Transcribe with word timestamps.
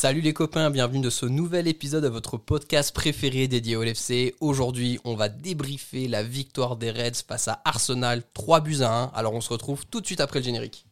Salut 0.00 0.22
les 0.22 0.32
copains, 0.32 0.70
bienvenue 0.70 1.02
dans 1.02 1.10
ce 1.10 1.26
nouvel 1.26 1.68
épisode 1.68 2.04
de 2.04 2.08
votre 2.08 2.38
podcast 2.38 2.94
préféré 2.94 3.48
dédié 3.48 3.76
au 3.76 3.84
LFC. 3.84 4.34
Aujourd'hui, 4.40 4.98
on 5.04 5.14
va 5.14 5.28
débriefer 5.28 6.08
la 6.08 6.22
victoire 6.22 6.76
des 6.76 6.90
Reds 6.90 7.22
face 7.28 7.48
à 7.48 7.60
Arsenal, 7.66 8.22
3 8.32 8.62
buts 8.62 8.80
à 8.80 8.90
1. 8.90 9.04
Alors 9.14 9.34
on 9.34 9.42
se 9.42 9.50
retrouve 9.50 9.84
tout 9.84 10.00
de 10.00 10.06
suite 10.06 10.22
après 10.22 10.38
le 10.38 10.46
générique. 10.46 10.86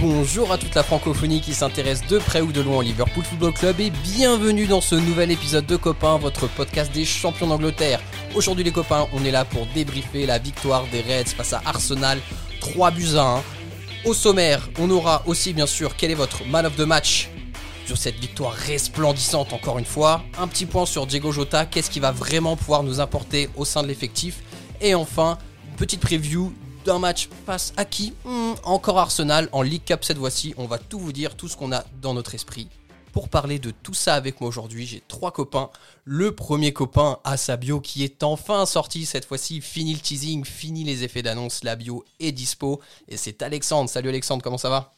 Bonjour 0.00 0.52
à 0.52 0.58
toute 0.58 0.74
la 0.76 0.84
francophonie 0.84 1.40
qui 1.40 1.52
s'intéresse 1.52 2.06
de 2.06 2.18
près 2.18 2.42
ou 2.42 2.52
de 2.52 2.60
loin 2.60 2.76
au 2.76 2.82
Liverpool 2.82 3.24
Football 3.24 3.54
Club 3.54 3.80
et 3.80 3.90
bienvenue 3.90 4.66
dans 4.66 4.80
ce 4.80 4.94
nouvel 4.94 5.32
épisode 5.32 5.66
de 5.66 5.74
Copains, 5.74 6.16
votre 6.16 6.46
podcast 6.46 6.92
des 6.92 7.04
champions 7.04 7.48
d'Angleterre. 7.48 8.00
Aujourd'hui 8.36 8.62
les 8.62 8.70
copains, 8.70 9.08
on 9.12 9.24
est 9.24 9.32
là 9.32 9.44
pour 9.44 9.66
débriefer 9.74 10.26
la 10.26 10.38
victoire 10.38 10.84
des 10.92 11.00
Reds 11.00 11.34
face 11.36 11.52
à 11.52 11.60
Arsenal, 11.64 12.20
3 12.60 12.92
buts 12.92 13.16
à 13.16 13.38
1. 13.38 13.42
Au 14.04 14.14
sommaire, 14.14 14.68
on 14.78 14.88
aura 14.90 15.22
aussi 15.26 15.52
bien 15.52 15.66
sûr 15.66 15.96
quel 15.96 16.12
est 16.12 16.14
votre 16.14 16.44
man 16.46 16.66
of 16.66 16.76
the 16.76 16.86
match? 16.86 17.30
Sur 17.86 17.96
cette 17.96 18.16
victoire 18.16 18.52
resplendissante 18.52 19.52
encore 19.52 19.78
une 19.78 19.84
fois. 19.84 20.22
Un 20.38 20.48
petit 20.48 20.66
point 20.66 20.86
sur 20.86 21.06
Diego 21.06 21.30
Jota, 21.30 21.66
qu'est-ce 21.66 21.90
qui 21.90 22.00
va 22.00 22.10
vraiment 22.10 22.56
pouvoir 22.56 22.82
nous 22.82 23.00
apporter 23.00 23.48
au 23.56 23.64
sein 23.64 23.82
de 23.82 23.88
l'effectif? 23.88 24.42
Et 24.80 24.94
enfin, 24.94 25.38
petite 25.76 26.00
preview 26.00 26.52
d'un 26.84 26.98
match 26.98 27.28
face 27.46 27.72
à 27.76 27.84
qui 27.84 28.12
Encore 28.64 28.98
Arsenal 28.98 29.48
en 29.52 29.62
League 29.62 29.84
Cup 29.84 30.04
cette 30.04 30.18
fois-ci. 30.18 30.52
On 30.56 30.66
va 30.66 30.78
tout 30.78 30.98
vous 30.98 31.12
dire, 31.12 31.36
tout 31.36 31.48
ce 31.48 31.56
qu'on 31.56 31.72
a 31.72 31.84
dans 32.02 32.14
notre 32.14 32.34
esprit. 32.34 32.68
Pour 33.12 33.28
parler 33.28 33.58
de 33.58 33.70
tout 33.70 33.94
ça 33.94 34.14
avec 34.14 34.40
moi 34.40 34.48
aujourd'hui, 34.48 34.86
j'ai 34.86 35.02
trois 35.08 35.30
copains. 35.30 35.70
Le 36.04 36.32
premier 36.32 36.72
copain, 36.72 37.18
Asabio, 37.24 37.80
qui 37.80 38.04
est 38.04 38.22
enfin 38.22 38.66
sorti 38.66 39.06
cette 39.06 39.24
fois-ci. 39.24 39.60
Fini 39.62 39.94
le 39.94 40.00
teasing, 40.00 40.44
fini 40.44 40.84
les 40.84 41.02
effets 41.02 41.22
d'annonce. 41.22 41.64
La 41.64 41.76
bio 41.76 42.04
est 42.20 42.32
dispo. 42.32 42.80
Et 43.08 43.16
c'est 43.16 43.42
Alexandre. 43.42 43.88
Salut 43.88 44.10
Alexandre, 44.10 44.42
comment 44.42 44.58
ça 44.58 44.68
va? 44.68 44.92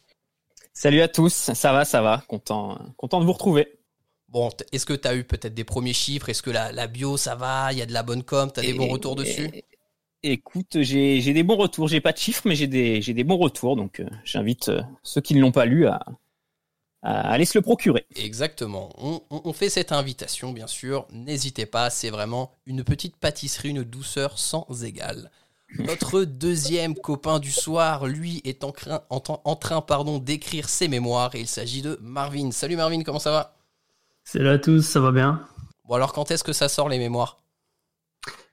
Salut 0.81 1.01
à 1.01 1.09
tous, 1.09 1.35
ça 1.35 1.73
va, 1.73 1.85
ça 1.85 2.01
va, 2.03 2.23
content, 2.29 2.79
content 2.97 3.19
de 3.19 3.25
vous 3.25 3.33
retrouver. 3.33 3.67
Bon, 4.29 4.49
est-ce 4.71 4.87
que 4.87 4.93
tu 4.93 5.09
as 5.09 5.17
eu 5.17 5.25
peut-être 5.25 5.53
des 5.53 5.65
premiers 5.65 5.93
chiffres? 5.93 6.29
Est-ce 6.29 6.41
que 6.41 6.51
la, 6.51 6.71
la 6.71 6.87
bio, 6.87 7.17
ça 7.17 7.35
va? 7.35 7.73
Il 7.73 7.79
y 7.81 7.83
a 7.83 7.87
de 7.87 7.93
la 7.93 8.05
bonne 8.05 8.23
com 8.23 8.49
Tu 8.55 8.61
as 8.61 8.63
des 8.63 8.75
bons 8.75 8.87
Et- 8.87 8.93
retours 8.93 9.17
dessus? 9.17 9.51
et- 9.53 9.65
Écoute, 10.23 10.81
j'ai 10.83 11.33
des 11.33 11.43
bons 11.43 11.57
retours, 11.57 11.89
j'ai 11.89 12.01
pas 12.01 12.13
de 12.13 12.19
chiffres, 12.19 12.43
mais 12.45 12.55
j'ai 12.55 12.69
des, 12.69 13.03
j'ai 13.03 13.13
des 13.13 13.25
bons 13.25 13.39
retours, 13.39 13.75
donc 13.75 13.99
euh, 13.99 14.09
j'invite 14.23 14.69
euh, 14.69 14.81
ceux 15.03 15.21
qui 15.21 15.35
ne 15.35 15.41
l'ont 15.41 15.51
pas 15.51 15.65
lu 15.65 15.89
à, 15.89 16.07
à 17.03 17.29
aller 17.33 17.45
se 17.45 17.59
le 17.59 17.63
procurer. 17.63 18.07
Exactement. 18.15 18.91
On, 18.99 19.21
on- 19.31 19.41
on 19.47 19.53
fait 19.53 19.71
cette 19.71 19.91
invitation, 19.91 20.53
bien 20.53 20.69
sûr. 20.69 21.09
N'hésitez 21.11 21.67
pas, 21.67 21.91
c'est 21.91 22.11
vraiment 22.11 22.53
une 22.67 22.85
petite 22.85 23.17
pâtisserie, 23.17 23.71
une 23.71 23.83
douceur 23.83 24.39
sans 24.39 24.85
égale. 24.85 25.33
Notre 25.77 26.25
deuxième 26.25 26.95
copain 26.95 27.39
du 27.41 27.51
soir, 27.51 28.07
lui, 28.07 28.41
est 28.45 28.65
en, 28.65 28.73
train- 28.73 29.03
en 29.11 29.57
train 29.57 29.81
pardon, 29.83 30.19
d'écrire 30.19 30.69
ses 30.69 30.89
mémoires 30.89 31.35
et 31.35 31.41
il 31.41 31.47
s'agit 31.49 31.83
de 31.83 31.99
Marvin. 32.01 32.51
Salut 32.53 32.77
Marvin, 32.77 33.03
comment 33.03 33.19
ça 33.19 33.31
va? 33.31 33.55
Salut 34.25 34.49
à 34.49 34.59
tous, 34.59 34.81
ça 34.83 35.01
va 35.01 35.13
bien? 35.13 35.47
Bon 35.87 35.95
alors 35.95 36.13
quand 36.13 36.31
est-ce 36.31 36.43
que 36.45 36.53
ça 36.55 36.69
sort 36.69 36.89
les 36.89 36.99
mémoires? 36.99 37.39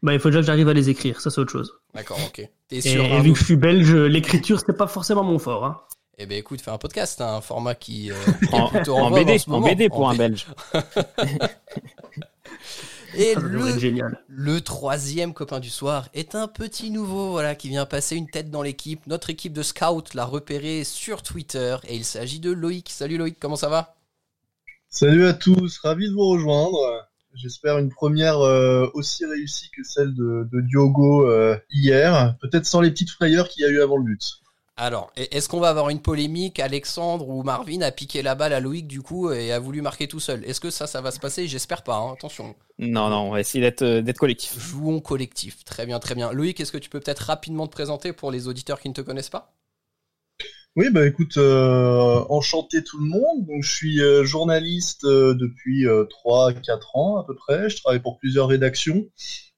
Bah 0.03 0.13
il 0.13 0.19
faut 0.19 0.29
déjà 0.29 0.41
que 0.41 0.45
j'arrive 0.45 0.67
à 0.69 0.73
les 0.73 0.89
écrire, 0.89 1.21
ça 1.21 1.29
c'est 1.29 1.39
autre 1.41 1.51
chose. 1.51 1.73
D'accord, 1.93 2.19
ok. 2.27 2.47
T'es 2.67 2.77
Et, 2.77 2.81
sur 2.81 3.03
et 3.03 3.21
vu 3.21 3.33
que 3.33 3.39
je 3.39 3.43
suis 3.45 3.55
belge, 3.55 3.93
l'écriture 3.93 4.59
c'est 4.65 4.75
pas 4.77 4.87
forcément 4.87 5.23
mon 5.23 5.39
fort. 5.39 5.65
Hein. 5.65 5.81
Eh 6.17 6.25
ben 6.25 6.37
écoute, 6.37 6.61
fais 6.61 6.71
un 6.71 6.77
podcast, 6.77 7.19
hein, 7.21 7.35
un 7.35 7.41
format 7.41 7.75
qui, 7.75 8.11
euh, 8.11 8.15
qui 8.39 8.45
est 8.55 8.59
En, 8.59 8.67
plutôt 8.69 8.95
en 8.95 9.09
vogue 9.09 9.25
BD, 9.25 9.37
ce 9.37 9.49
en. 9.49 9.59
BD 9.61 9.89
pour 9.89 10.05
En 10.05 10.11
un 10.11 10.15
Belge. 10.15 10.47
Et 13.15 13.33
Ça 13.33 13.39
être 13.39 13.41
le, 13.41 13.79
génial. 13.79 14.23
le 14.27 14.61
troisième 14.61 15.33
copain 15.33 15.59
du 15.59 15.69
soir 15.69 16.09
est 16.13 16.35
un 16.35 16.47
petit 16.47 16.91
nouveau, 16.91 17.31
voilà, 17.31 17.55
qui 17.55 17.69
vient 17.69 17.85
passer 17.85 18.15
une 18.15 18.29
tête 18.29 18.49
dans 18.51 18.61
l'équipe. 18.61 19.05
Notre 19.07 19.29
équipe 19.29 19.53
de 19.53 19.63
scouts 19.63 20.03
l'a 20.13 20.25
repéré 20.25 20.83
sur 20.83 21.23
Twitter 21.23 21.77
et 21.87 21.95
il 21.95 22.05
s'agit 22.05 22.39
de 22.39 22.51
Loïc. 22.51 22.89
Salut 22.89 23.17
Loïc, 23.17 23.37
comment 23.39 23.55
ça 23.55 23.69
va? 23.69 23.95
Salut 24.89 25.25
à 25.25 25.33
tous, 25.33 25.79
ravi 25.79 26.07
de 26.09 26.13
vous 26.13 26.29
rejoindre. 26.29 27.07
J'espère 27.33 27.77
une 27.79 27.89
première 27.89 28.39
euh, 28.39 28.87
aussi 28.93 29.25
réussie 29.25 29.69
que 29.75 29.83
celle 29.83 30.13
de, 30.13 30.47
de 30.49 30.61
Diogo 30.61 31.29
euh, 31.29 31.57
hier, 31.69 32.35
peut-être 32.39 32.65
sans 32.65 32.79
les 32.79 32.91
petites 32.91 33.09
frayeurs 33.09 33.49
qu'il 33.49 33.63
y 33.63 33.65
a 33.65 33.69
eu 33.69 33.81
avant 33.81 33.97
le 33.97 34.03
but. 34.05 34.39
Alors, 34.77 35.11
e- 35.17 35.27
est-ce 35.31 35.49
qu'on 35.49 35.59
va 35.59 35.67
avoir 35.69 35.89
une 35.89 36.01
polémique 36.01 36.59
Alexandre 36.61 37.27
ou 37.27 37.43
Marvin 37.43 37.81
a 37.81 37.91
piqué 37.91 38.21
la 38.21 38.35
balle 38.35 38.53
à 38.53 38.61
Loïc 38.61 38.87
du 38.87 39.01
coup 39.01 39.29
et 39.31 39.51
a 39.51 39.59
voulu 39.59 39.81
marquer 39.81 40.07
tout 40.07 40.19
seul? 40.21 40.43
Est-ce 40.45 40.61
que 40.61 40.69
ça, 40.69 40.87
ça 40.87 41.01
va 41.01 41.11
se 41.11 41.19
passer? 41.19 41.45
J'espère 41.47 41.83
pas, 41.83 41.97
hein, 41.97 42.13
attention. 42.13 42.55
Non, 42.77 43.09
non, 43.09 43.27
on 43.27 43.31
va 43.31 43.41
essayer 43.41 43.61
d'être 43.61 43.81
euh, 43.81 44.01
d'être 44.01 44.17
collectif. 44.19 44.57
Jouons 44.57 45.01
collectif, 45.01 45.63
très 45.65 45.85
bien, 45.85 45.99
très 45.99 46.15
bien. 46.15 46.31
Loïc, 46.31 46.59
est-ce 46.59 46.71
que 46.71 46.79
tu 46.79 46.89
peux 46.89 46.99
peut-être 46.99 47.19
rapidement 47.19 47.67
te 47.67 47.71
présenter 47.71 48.11
pour 48.11 48.31
les 48.31 48.47
auditeurs 48.47 48.79
qui 48.79 48.89
ne 48.89 48.93
te 48.95 49.01
connaissent 49.01 49.29
pas? 49.29 49.53
Oui, 50.75 50.89
bah 50.89 51.07
écoute, 51.07 51.37
euh, 51.37 52.25
enchanté 52.29 52.83
tout 52.83 52.99
le 52.99 53.05
monde. 53.05 53.45
Donc 53.45 53.63
je 53.63 53.71
suis 53.71 54.01
euh, 54.01 54.25
journaliste 54.25 55.05
euh, 55.05 55.33
depuis 55.33 55.87
euh, 55.87 56.03
3-4 56.09 56.95
ans 56.97 57.17
à 57.17 57.23
peu 57.25 57.33
près. 57.35 57.69
Je 57.69 57.77
travaille 57.81 58.01
pour 58.01 58.17
plusieurs 58.17 58.47
rédactions. 58.49 59.05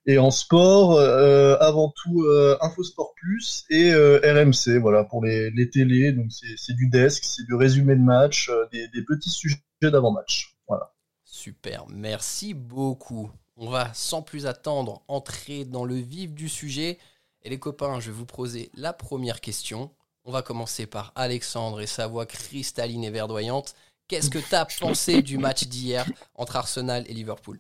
Et 0.10 0.18
en 0.20 0.32
sport, 0.32 0.94
euh, 0.94 1.58
avant 1.60 1.90
tout 1.90 2.24
euh, 2.24 2.58
Infosport 2.62 3.14
Plus 3.16 3.66
et 3.70 3.92
euh, 3.92 4.22
RMC, 4.24 4.80
voilà, 4.80 5.04
pour 5.04 5.22
les, 5.24 5.52
les 5.52 5.70
télés. 5.70 6.14
Donc 6.14 6.32
c'est 6.32 6.74
du 6.74 6.88
desk, 6.88 7.26
c'est 7.26 7.46
du 7.46 7.54
résumé 7.54 7.94
de 7.94 8.02
match, 8.02 8.50
des, 8.72 8.88
des 8.88 9.02
petits 9.04 9.30
sujets 9.30 9.60
d'avant-match. 9.82 10.56
Voilà. 10.66 10.94
Super, 11.26 11.86
merci 11.90 12.54
beaucoup. 12.54 13.30
On 13.58 13.70
va 13.70 13.94
sans 13.94 14.22
plus 14.22 14.46
attendre 14.46 15.02
entrer 15.10 15.66
dans 15.66 15.84
le 15.84 15.96
vif 15.96 16.34
du 16.34 16.48
sujet. 16.48 17.00
Et 17.44 17.50
les 17.50 17.60
copains, 17.60 18.00
je 18.00 18.08
vais 18.10 18.18
vous 18.18 18.26
poser 18.26 18.72
la 18.76 18.94
première 18.94 19.42
question. 19.42 19.92
On 20.24 20.32
va 20.32 20.42
commencer 20.42 20.86
par 20.86 21.12
Alexandre 21.16 21.82
et 21.82 21.88
sa 21.88 22.08
voix 22.08 22.26
cristalline 22.26 23.04
et 23.04 23.12
verdoyante. 23.12 23.76
Qu'est-ce 24.08 24.30
que 24.30 24.40
tu 24.40 24.56
as 24.56 24.66
pensé 24.66 25.22
du 25.22 25.38
match 25.38 25.66
d'hier 25.66 26.06
entre 26.36 26.56
Arsenal 26.56 27.04
et 27.10 27.14
Liverpool? 27.14 27.60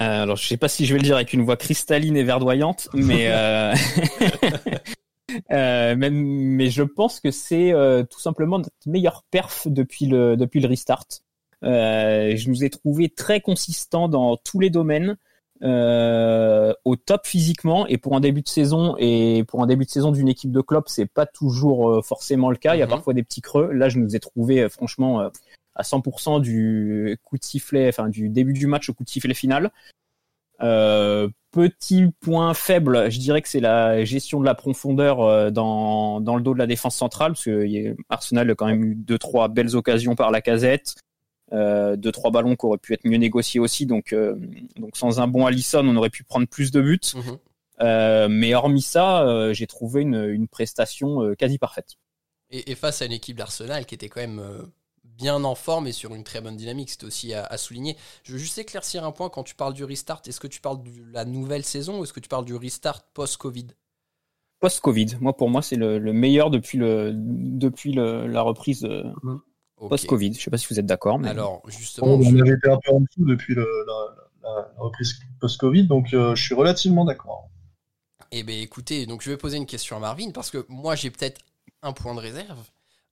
Euh, 0.00 0.22
alors, 0.22 0.36
je 0.36 0.46
sais 0.46 0.56
pas 0.56 0.68
si 0.68 0.86
je 0.86 0.94
vais 0.94 0.98
le 0.98 1.04
dire 1.04 1.16
avec 1.16 1.32
une 1.32 1.42
voix 1.42 1.56
cristalline 1.56 2.16
et 2.16 2.22
verdoyante, 2.24 2.88
mais 2.94 3.26
euh... 3.28 3.74
euh, 5.52 5.94
mais 5.98 6.70
je 6.70 6.82
pense 6.82 7.20
que 7.20 7.30
c'est 7.30 7.72
euh, 7.72 8.02
tout 8.04 8.20
simplement 8.20 8.58
notre 8.58 8.70
meilleure 8.86 9.24
perf 9.30 9.68
depuis 9.68 10.06
le 10.06 10.36
depuis 10.36 10.60
le 10.60 10.68
restart. 10.68 11.04
Euh, 11.64 12.34
je 12.36 12.48
nous 12.48 12.64
ai 12.64 12.70
trouvé 12.70 13.10
très 13.10 13.42
consistant 13.42 14.08
dans 14.08 14.38
tous 14.38 14.58
les 14.60 14.70
domaines, 14.70 15.18
euh, 15.62 16.72
au 16.86 16.96
top 16.96 17.26
physiquement 17.26 17.86
et 17.86 17.98
pour 17.98 18.16
un 18.16 18.20
début 18.20 18.40
de 18.40 18.48
saison 18.48 18.96
et 18.98 19.44
pour 19.46 19.62
un 19.62 19.66
début 19.66 19.84
de 19.84 19.90
saison 19.90 20.10
d'une 20.10 20.28
équipe 20.28 20.52
de 20.52 20.62
club, 20.62 20.84
c'est 20.86 21.04
pas 21.04 21.26
toujours 21.26 22.02
forcément 22.02 22.50
le 22.50 22.56
cas. 22.56 22.74
Il 22.74 22.78
y 22.78 22.82
a 22.82 22.86
Mhm. 22.86 22.90
parfois 22.90 23.12
des 23.12 23.22
petits 23.22 23.42
creux. 23.42 23.70
Là, 23.72 23.90
je 23.90 23.98
nous 23.98 24.16
ai 24.16 24.20
trouvé 24.20 24.66
franchement 24.70 25.20
euh, 25.20 25.28
à 25.80 25.82
100% 25.82 26.40
du 26.40 27.18
coup 27.24 27.38
de 27.38 27.44
sifflet, 27.44 27.88
enfin 27.88 28.08
du 28.08 28.28
début 28.28 28.52
du 28.52 28.66
match 28.66 28.88
au 28.88 28.94
coup 28.94 29.04
de 29.04 29.08
sifflet 29.08 29.34
final. 29.34 29.70
Euh, 30.62 31.28
petit 31.50 32.06
point 32.20 32.54
faible, 32.54 33.10
je 33.10 33.18
dirais 33.18 33.42
que 33.42 33.48
c'est 33.48 33.60
la 33.60 34.04
gestion 34.04 34.40
de 34.40 34.44
la 34.44 34.54
profondeur 34.54 35.20
euh, 35.20 35.50
dans, 35.50 36.20
dans 36.20 36.36
le 36.36 36.42
dos 36.42 36.54
de 36.54 36.58
la 36.58 36.66
défense 36.66 36.96
centrale, 36.96 37.32
parce 37.32 37.44
que 37.44 37.96
Arsenal 38.08 38.50
a 38.50 38.54
quand 38.54 38.66
même 38.66 38.84
eu 38.84 38.94
deux 38.94 39.18
trois 39.18 39.48
belles 39.48 39.74
occasions 39.74 40.14
par 40.14 40.30
la 40.30 40.40
casette, 40.40 40.94
euh, 41.52 41.96
deux 41.96 42.12
trois 42.12 42.30
ballons 42.30 42.56
qui 42.56 42.66
auraient 42.66 42.78
pu 42.78 42.94
être 42.94 43.04
mieux 43.04 43.16
négociés 43.16 43.58
aussi, 43.58 43.86
donc 43.86 44.12
euh, 44.12 44.36
donc 44.76 44.96
sans 44.96 45.20
un 45.20 45.26
bon 45.26 45.46
Allison, 45.46 45.86
on 45.86 45.96
aurait 45.96 46.10
pu 46.10 46.24
prendre 46.24 46.46
plus 46.46 46.70
de 46.70 46.80
buts. 46.80 47.00
Mhm. 47.14 47.38
Mais 48.28 48.54
hormis 48.54 48.82
ça, 48.82 49.52
j'ai 49.54 49.66
trouvé 49.66 50.02
une, 50.02 50.28
une 50.28 50.48
prestation 50.48 51.34
quasi 51.34 51.56
parfaite. 51.56 51.96
et, 52.50 52.70
et 52.70 52.74
face 52.74 53.00
à 53.00 53.06
une 53.06 53.12
équipe 53.12 53.38
d'Arsenal 53.38 53.86
qui 53.86 53.94
était 53.94 54.10
quand 54.10 54.20
même 54.20 54.42
bien 55.20 55.44
en 55.44 55.54
forme 55.54 55.86
et 55.86 55.92
sur 55.92 56.14
une 56.14 56.24
très 56.24 56.40
bonne 56.40 56.56
dynamique, 56.56 56.90
c'était 56.90 57.04
aussi 57.06 57.34
à, 57.34 57.44
à 57.44 57.56
souligner. 57.58 57.96
Je 58.24 58.32
veux 58.32 58.38
juste 58.38 58.58
éclaircir 58.58 59.04
un 59.04 59.12
point 59.12 59.28
quand 59.30 59.44
tu 59.44 59.54
parles 59.54 59.74
du 59.74 59.84
restart. 59.84 60.22
Est-ce 60.26 60.40
que 60.40 60.46
tu 60.48 60.60
parles 60.60 60.82
de 60.82 60.90
la 61.12 61.24
nouvelle 61.24 61.64
saison 61.64 62.00
ou 62.00 62.04
est-ce 62.04 62.12
que 62.12 62.20
tu 62.20 62.28
parles 62.28 62.44
du 62.46 62.54
restart 62.56 63.02
post-Covid? 63.14 63.68
Post-Covid, 64.60 65.16
moi 65.20 65.34
pour 65.36 65.48
moi 65.48 65.62
c'est 65.62 65.76
le, 65.76 65.98
le 65.98 66.12
meilleur 66.12 66.50
depuis 66.50 66.76
le 66.78 67.12
depuis 67.14 67.92
le, 67.92 68.26
la 68.26 68.42
reprise 68.42 68.84
euh, 68.84 69.04
Ok. 69.76 69.90
post-Covid. 69.90 70.34
Je 70.34 70.40
sais 70.42 70.50
pas 70.50 70.58
si 70.58 70.66
vous 70.70 70.78
êtes 70.80 70.86
d'accord, 70.86 71.18
mais 71.18 71.30
Alors, 71.30 71.62
Bon, 71.62 71.70
justement, 71.70 72.16
on 72.20 72.22
je- 72.22 72.36
avait 72.42 72.52
été 72.56 72.68
un 72.70 72.78
peu 72.84 72.92
en 72.92 73.00
dessous 73.00 73.24
depuis 73.26 73.54
le- 73.54 73.84
la, 73.86 74.16
la- 74.42 74.72
la 74.76 74.82
reprise 74.82 75.20
post-Covid, 75.40 75.86
donc 75.86 76.14
euh, 76.14 76.34
je 76.34 76.42
suis 76.44 76.54
relativement 76.54 77.04
d'accord. 77.06 77.48
Eh 78.32 78.42
bien, 78.42 78.60
écoutez, 78.60 79.06
donc 79.06 79.22
je 79.22 79.30
vais 79.30 79.36
poser 79.36 79.56
une 79.56 79.66
question 79.66 79.96
à 79.96 80.00
Marvin 80.00 80.30
parce 80.32 80.50
que 80.50 80.64
moi, 80.68 80.94
j'ai 80.94 81.10
peut-être 81.10 81.40
un 81.82 81.92
point 81.92 82.14
de 82.14 82.20
réserve. 82.20 82.58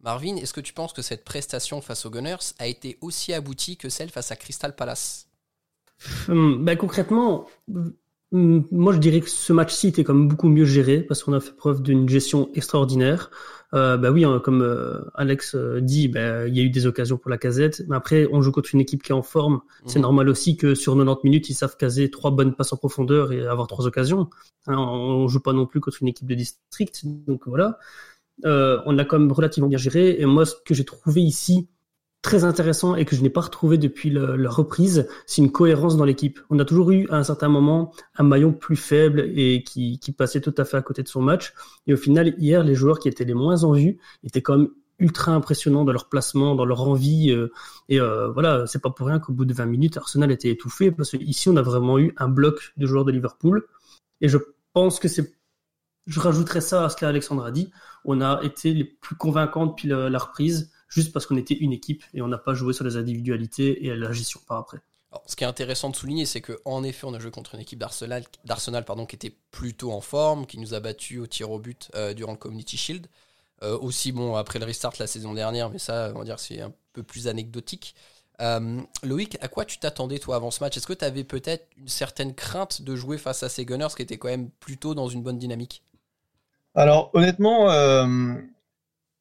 Marvin, 0.00 0.37
est-ce 0.37 0.53
que 0.53 0.61
tu 0.61 0.73
penses 0.73 0.93
que 0.93 1.03
cette 1.03 1.25
prestation 1.25 1.81
face 1.81 2.05
aux 2.06 2.11
Gunners 2.11 2.55
a 2.59 2.67
été 2.67 2.99
aussi 3.00 3.33
aboutie 3.33 3.77
que 3.77 3.89
celle 3.89 4.11
face 4.11 4.31
à 4.33 4.37
Crystal 4.37 4.75
Palace? 4.75 5.29
Hum, 6.29 6.65
bah, 6.65 6.77
concrètement, 6.77 7.47
hum, 8.33 8.65
moi 8.71 8.93
je 8.93 8.99
dirais 8.99 9.21
que 9.21 9.29
ce 9.29 9.53
match-ci 9.53 9.89
était 9.89 10.05
quand 10.05 10.15
même 10.15 10.29
beaucoup 10.29 10.49
mieux 10.49 10.65
géré 10.65 11.00
parce 11.03 11.25
qu'on 11.25 11.33
a 11.33 11.41
fait 11.41 11.56
preuve 11.56 11.83
d'une 11.83 12.09
gestion 12.09 12.50
extraordinaire. 12.55 13.31
Euh, 13.75 13.97
bah 13.99 14.11
oui, 14.11 14.25
hein, 14.25 14.41
comme 14.43 14.62
euh, 14.62 15.00
Alex 15.15 15.55
euh, 15.55 15.81
dit, 15.83 16.09
bah, 16.09 16.47
il 16.49 16.56
y 16.56 16.61
a 16.61 16.62
eu 16.62 16.71
des 16.71 16.87
occasions 16.87 17.19
pour 17.19 17.31
la 17.31 17.37
casette. 17.37 17.83
Mais 17.89 17.97
après, 17.97 18.27
on 18.33 18.41
joue 18.41 18.53
contre 18.53 18.71
une 18.75 18.81
équipe 18.81 19.03
qui 19.03 19.12
est 19.12 19.15
en 19.15 19.23
forme. 19.23 19.61
C'est 19.87 19.99
Mhm. 19.99 20.03
normal 20.03 20.29
aussi 20.31 20.56
que 20.56 20.75
sur 20.75 20.95
90 20.95 21.25
minutes, 21.25 21.50
ils 21.50 21.55
savent 21.55 21.77
caser 21.77 22.11
trois 22.11 22.31
bonnes 22.31 22.55
passes 22.55 22.73
en 22.73 22.77
profondeur 22.79 23.33
et 23.33 23.47
avoir 23.47 23.67
trois 23.67 23.87
occasions. 23.87 24.31
Hein, 24.69 24.77
on 24.79 25.29
joue 25.29 25.41
pas 25.41 25.53
non 25.53 25.67
plus 25.67 25.81
contre 25.81 25.99
une 26.00 26.09
équipe 26.09 26.27
de 26.29 26.35
district. 26.35 27.03
Donc 27.05 27.43
voilà. 27.47 27.79
Euh, 28.44 28.81
on 28.87 28.93
l'a 28.93 29.05
quand 29.05 29.19
même 29.19 29.32
relativement 29.32 29.69
bien 29.69 29.79
géré. 29.79 30.17
Et 30.19 30.26
moi, 30.26 30.46
ce 30.46 30.55
que 30.64 30.75
j'ai 30.75 30.85
trouvé 30.85 31.23
ici 31.23 31.69
très 32.23 32.44
intéressant 32.44 32.96
et 32.96 33.05
que 33.05 33.14
je 33.14 33.23
n'ai 33.23 33.31
pas 33.31 33.43
retrouvé 33.43 33.79
depuis 33.79 34.11
la 34.11 34.50
reprise, 34.50 35.08
c'est 35.26 35.40
une 35.40 35.52
cohérence 35.52 35.96
dans 35.96 36.05
l'équipe. 36.05 36.40
On 36.50 36.58
a 36.58 36.64
toujours 36.64 36.90
eu 36.90 37.06
à 37.11 37.17
un 37.17 37.23
certain 37.23 37.49
moment 37.49 37.93
un 38.17 38.25
maillon 38.25 38.52
plus 38.52 38.76
faible 38.76 39.31
et 39.35 39.62
qui, 39.62 40.00
passait 40.17 40.40
tout 40.40 40.55
à 40.58 40.64
fait 40.64 40.76
à 40.76 40.82
côté 40.82 41.02
de 41.02 41.08
son 41.08 41.23
match. 41.23 41.55
Et 41.87 41.94
au 41.94 41.96
final, 41.96 42.35
hier, 42.38 42.64
les 42.64 42.75
joueurs 42.75 42.99
qui 42.99 43.08
étaient 43.08 43.25
les 43.25 43.35
moins 43.35 43.62
en 43.64 43.73
vue 43.73 43.99
étaient 44.25 44.43
quand 44.43 44.58
même 44.58 44.69
ultra 44.99 45.32
impressionnants 45.32 45.85
dans 45.85 45.93
leur 45.93 46.08
placement, 46.08 46.56
dans 46.56 46.64
leur 46.64 46.82
envie. 46.82 47.31
euh, 47.31 47.52
et 47.88 48.00
euh, 48.00 48.29
voilà, 48.32 48.67
c'est 48.67 48.82
pas 48.82 48.90
pour 48.90 49.06
rien 49.06 49.20
qu'au 49.20 49.32
bout 49.32 49.44
de 49.44 49.55
20 49.55 49.67
minutes, 49.67 49.96
Arsenal 49.96 50.32
était 50.32 50.50
étouffé 50.50 50.90
parce 50.90 51.12
que 51.12 51.17
ici, 51.19 51.49
on 51.49 51.56
a 51.56 51.62
vraiment 51.62 51.99
eu 52.00 52.12
un 52.17 52.29
bloc 52.29 52.73
de 52.76 52.87
joueurs 52.87 53.05
de 53.05 53.12
Liverpool. 53.12 53.64
Et 54.20 54.29
je 54.29 54.38
pense 54.73 54.99
que 54.99 55.06
c'est, 55.06 55.32
je 56.06 56.19
rajouterais 56.19 56.61
ça 56.61 56.85
à 56.85 56.88
ce 56.88 56.96
qu'Alexandre 56.96 57.44
a 57.44 57.52
dit. 57.52 57.70
On 58.05 58.21
a 58.21 58.41
été 58.43 58.73
les 58.73 58.85
plus 58.85 59.17
convaincants 59.17 59.67
depuis 59.67 59.89
la, 59.89 60.19
reprise, 60.19 60.71
juste 60.89 61.12
parce 61.12 61.27
qu'on 61.27 61.37
était 61.37 61.55
une 61.55 61.73
équipe 61.73 62.05
et 62.15 62.23
on 62.23 62.29
n'a 62.29 62.39
pas 62.39 62.55
joué 62.55 62.73
sur 62.73 62.85
les 62.85 62.97
individualités 62.97 63.87
et 63.87 63.95
la 63.95 64.12
gestion 64.12 64.41
par 64.47 64.59
après. 64.59 64.79
Ce 65.27 65.37
qui 65.37 65.45
est 65.45 65.47
intéressant 65.47 65.89
de 65.89 65.97
souligner, 65.97 66.27
c'est 66.27 66.43
que 66.43 66.61
en 66.65 66.85
effet, 66.85 67.06
on 67.06 67.15
a 67.15 67.19
joué 67.19 67.31
contre 67.31 67.55
une 67.55 67.61
équipe 67.61 67.79
d'Arsenal, 67.79 68.25
qui 69.09 69.17
était 69.17 69.35
plutôt 69.50 69.93
en 69.93 70.03
forme, 70.03 70.47
qui 70.47 70.59
nous 70.59 70.75
a 70.75 70.81
battu 70.81 71.19
au 71.19 71.27
tir 71.27 71.50
au 71.50 71.59
but 71.59 71.91
euh, 71.95 72.12
durant 72.12 72.33
le 72.33 72.39
Community 72.39 72.77
Shield. 72.77 73.06
Euh, 73.62 73.77
aussi, 73.79 74.12
bon, 74.12 74.37
après 74.37 74.59
le 74.59 74.67
restart 74.67 74.93
la 75.00 75.06
saison 75.06 75.35
dernière, 75.35 75.71
mais 75.71 75.79
ça, 75.79 76.12
on 76.15 76.19
va 76.19 76.25
dire, 76.25 76.39
c'est 76.39 76.61
un 76.61 76.73
peu 76.93 77.03
plus 77.03 77.27
anecdotique. 77.27 77.95
Euh, 78.41 78.81
Loïc, 79.03 79.37
à 79.41 79.49
quoi 79.49 79.65
tu 79.65 79.79
t'attendais 79.79 80.19
toi 80.19 80.37
avant 80.37 80.50
ce 80.50 80.62
match? 80.62 80.77
Est-ce 80.77 80.87
que 80.87 80.93
tu 80.93 81.05
avais 81.05 81.25
peut-être 81.25 81.67
une 81.77 81.89
certaine 81.89 82.35
crainte 82.35 82.83
de 82.83 82.95
jouer 82.95 83.19
face 83.19 83.43
à 83.43 83.49
ces 83.49 83.65
Gunners 83.65 83.89
qui 83.97 84.03
étaient 84.03 84.19
quand 84.19 84.29
même 84.29 84.50
plutôt 84.61 84.95
dans 84.95 85.09
une 85.09 85.23
bonne 85.23 85.39
dynamique? 85.39 85.83
Alors 86.75 87.11
honnêtement, 87.15 87.70
euh, 87.70 88.35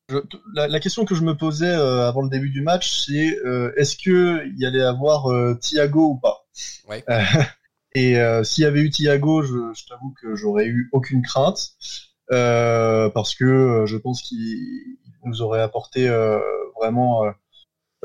je- 0.10 0.18
la, 0.54 0.68
la 0.68 0.80
question 0.80 1.06
que 1.06 1.16
je 1.16 1.24
me 1.24 1.36
posais 1.36 1.68
euh, 1.68 2.08
avant 2.08 2.22
le 2.22 2.30
début 2.30 2.50
du 2.50 2.62
match, 2.62 3.06
c'est 3.06 3.38
euh, 3.46 3.72
est-ce 3.78 3.96
que 3.98 4.46
il 4.48 4.60
y 4.60 4.66
allait 4.66 4.84
avoir 4.84 5.32
euh, 5.32 5.56
Thiago 5.56 6.08
ou 6.12 6.18
pas? 6.18 6.46
Ouais. 6.88 7.04
Et 7.96 8.20
euh, 8.20 8.44
s'il 8.44 8.64
y 8.64 8.68
avait 8.68 8.82
eu 8.82 8.90
Thiago, 8.90 9.42
je, 9.42 9.74
je 9.76 9.86
t'avoue 9.88 10.14
que 10.22 10.36
j'aurais 10.36 10.68
eu 10.68 10.90
aucune 10.94 11.22
crainte 11.24 11.72
euh, 12.32 13.10
parce 13.10 13.34
que 13.36 13.84
je 13.88 13.98
pense 13.98 14.22
qu'il 14.22 14.98
nous 15.26 15.42
aurait 15.42 15.62
apporté 15.62 16.08
euh, 16.10 16.40
vraiment 16.80 17.26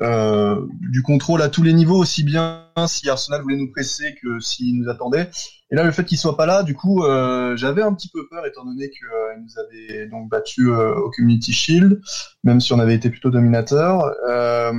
euh, 0.01 0.53
euh, 0.53 0.67
du 0.81 1.03
contrôle 1.03 1.43
à 1.43 1.49
tous 1.49 1.63
les 1.63 1.73
niveaux, 1.73 1.99
aussi 1.99 2.23
bien 2.23 2.67
si 2.87 3.09
Arsenal 3.09 3.43
voulait 3.43 3.57
nous 3.57 3.71
presser 3.71 4.15
que 4.23 4.41
s'il 4.41 4.79
nous 4.79 4.89
attendait. 4.89 5.31
Et 5.71 5.75
là, 5.75 5.85
le 5.85 5.91
fait 5.91 6.05
qu'il 6.05 6.19
soit 6.19 6.37
pas 6.37 6.47
là, 6.47 6.63
du 6.63 6.75
coup, 6.75 7.05
euh, 7.05 7.57
j'avais 7.57 7.83
un 7.83 7.95
petit 7.95 8.09
peu 8.09 8.27
peur, 8.29 8.47
étant 8.47 8.65
donné 8.65 8.91
qu'il 8.91 9.07
nous 9.43 9.59
avait 9.59 10.07
donc 10.09 10.29
battu 10.29 10.71
euh, 10.71 10.95
au 10.95 11.11
Community 11.11 11.53
Shield, 11.53 12.01
même 12.45 12.61
si 12.61 12.73
on 12.73 12.79
avait 12.79 12.95
été 12.95 13.11
plutôt 13.11 13.31
dominateur. 13.31 14.05
Euh, 14.29 14.73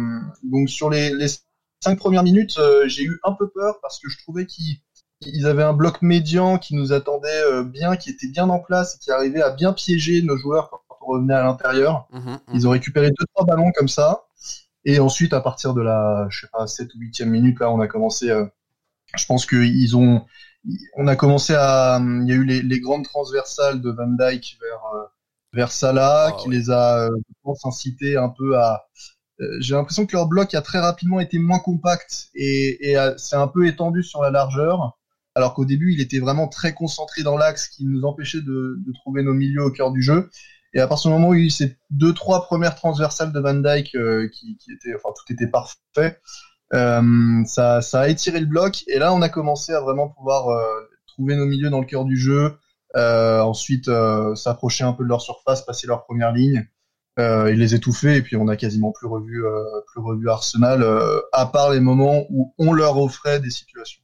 donc 0.43 0.69
sur 0.69 0.89
les, 0.89 1.13
les 1.13 1.27
cinq 1.83 1.97
premières 1.97 2.23
minutes, 2.23 2.57
euh, 2.59 2.87
j'ai 2.87 3.03
eu 3.03 3.19
un 3.23 3.33
peu 3.33 3.49
peur 3.49 3.79
parce 3.81 3.99
que 3.99 4.09
je 4.09 4.17
trouvais 4.19 4.45
qu'ils 4.45 4.77
ils 5.25 5.47
avaient 5.47 5.63
un 5.63 5.73
bloc 5.73 6.01
médian 6.01 6.57
qui 6.57 6.75
nous 6.75 6.91
attendait 6.91 7.43
euh, 7.45 7.63
bien, 7.63 7.95
qui 7.95 8.09
était 8.09 8.27
bien 8.27 8.49
en 8.49 8.59
place 8.59 8.95
et 8.95 8.99
qui 8.99 9.11
arrivait 9.11 9.41
à 9.41 9.51
bien 9.51 9.73
piéger 9.73 10.21
nos 10.21 10.37
joueurs 10.37 10.69
quand 10.69 10.97
on 11.01 11.05
revenait 11.13 11.33
à 11.33 11.43
l'intérieur. 11.43 12.07
Mhm, 12.11 12.21
mhm. 12.21 12.39
Ils 12.53 12.67
ont 12.67 12.71
récupéré 12.71 13.09
deux 13.09 13.25
trois 13.33 13.45
ballons 13.45 13.71
comme 13.75 13.87
ça. 13.87 14.22
Et 14.85 14.99
ensuite, 14.99 15.33
à 15.33 15.41
partir 15.41 15.73
de 15.73 15.81
la, 15.81 16.27
je 16.29 16.41
sais 16.41 16.47
pas, 16.51 16.67
7 16.67 16.93
ou 16.95 16.99
8e 16.99 17.29
minute, 17.29 17.59
là, 17.59 17.71
on 17.71 17.79
a 17.79 17.87
commencé, 17.87 18.29
euh, 18.29 18.45
je 19.15 19.25
pense 19.25 19.45
qu'ils 19.45 19.95
ont, 19.97 20.25
on 20.97 21.07
a 21.07 21.15
commencé 21.15 21.53
à, 21.55 21.99
il 22.01 22.27
y 22.27 22.31
a 22.31 22.35
eu 22.35 22.45
les, 22.45 22.61
les 22.61 22.79
grandes 22.79 23.05
transversales 23.05 23.81
de 23.81 23.91
Van 23.91 24.07
Dyke 24.07 24.57
vers, 24.61 24.85
euh, 24.95 25.05
vers 25.53 25.71
Salah, 25.71 26.29
Ah, 26.29 26.31
qui 26.41 26.49
ouais. 26.49 26.55
les 26.55 26.69
a, 26.71 27.05
euh, 27.05 27.09
je 27.29 27.33
pense, 27.43 27.65
incités 27.65 28.17
un 28.17 28.29
peu 28.29 28.57
à, 28.57 28.87
j'ai 29.59 29.75
l'impression 29.75 30.05
que 30.05 30.15
leur 30.15 30.27
bloc 30.27 30.53
a 30.53 30.61
très 30.61 30.79
rapidement 30.79 31.19
été 31.19 31.37
moins 31.39 31.59
compact 31.59 32.29
et, 32.35 32.91
et 32.91 32.97
s'est 33.17 33.35
un 33.35 33.47
peu 33.47 33.67
étendu 33.67 34.03
sur 34.03 34.21
la 34.21 34.29
largeur. 34.29 34.97
Alors 35.35 35.53
qu'au 35.55 35.65
début, 35.65 35.91
il 35.93 36.01
était 36.01 36.19
vraiment 36.19 36.47
très 36.47 36.73
concentré 36.73 37.23
dans 37.23 37.35
l'axe, 37.37 37.67
qui 37.67 37.85
nous 37.85 38.03
empêchait 38.05 38.41
de, 38.41 38.77
de 38.85 38.93
trouver 38.93 39.23
nos 39.23 39.33
milieux 39.33 39.63
au 39.63 39.71
cœur 39.71 39.91
du 39.91 40.01
jeu. 40.01 40.29
Et 40.73 40.79
à 40.79 40.87
partir 40.87 41.11
du 41.11 41.15
moment 41.15 41.29
où 41.29 41.33
il 41.35 41.41
y 41.41 41.43
a 41.43 41.45
eu 41.45 41.49
ces 41.49 41.77
deux, 41.91 42.13
trois 42.13 42.43
premières 42.43 42.75
transversales 42.75 43.31
de 43.31 43.39
Van 43.39 43.53
Dyke, 43.53 43.95
euh, 43.95 44.27
qui, 44.29 44.57
qui 44.57 44.71
étaient, 44.71 44.95
enfin, 44.95 45.13
tout 45.15 45.31
était 45.31 45.47
parfait, 45.47 46.19
euh, 46.73 47.43
ça, 47.45 47.81
ça 47.81 48.01
a 48.01 48.07
étiré 48.07 48.39
le 48.39 48.45
bloc. 48.47 48.83
Et 48.87 48.97
là, 48.97 49.13
on 49.13 49.21
a 49.21 49.29
commencé 49.29 49.71
à 49.73 49.81
vraiment 49.81 50.09
pouvoir 50.09 50.49
euh, 50.49 50.63
trouver 51.07 51.35
nos 51.35 51.45
milieux 51.45 51.69
dans 51.69 51.79
le 51.79 51.85
cœur 51.85 52.05
du 52.05 52.17
jeu. 52.17 52.57
Euh, 52.95 53.41
ensuite, 53.41 53.87
euh, 53.87 54.35
s'approcher 54.35 54.83
un 54.83 54.93
peu 54.93 55.03
de 55.03 55.09
leur 55.09 55.21
surface, 55.21 55.63
passer 55.63 55.87
leur 55.87 56.03
première 56.05 56.31
ligne, 56.31 56.67
euh, 57.19 57.51
les 57.51 57.75
étouffer. 57.75 58.15
Et 58.17 58.21
puis, 58.21 58.35
on 58.35 58.47
a 58.47 58.55
quasiment 58.55 58.91
plus 58.91 59.07
revu, 59.07 59.45
euh, 59.45 59.63
plus 59.87 60.01
revu 60.01 60.29
Arsenal, 60.29 60.83
euh, 60.83 61.19
à 61.31 61.45
part 61.45 61.71
les 61.71 61.79
moments 61.79 62.25
où 62.29 62.53
on 62.57 62.73
leur 62.73 62.97
offrait 62.97 63.39
des 63.39 63.49
situations. 63.49 64.02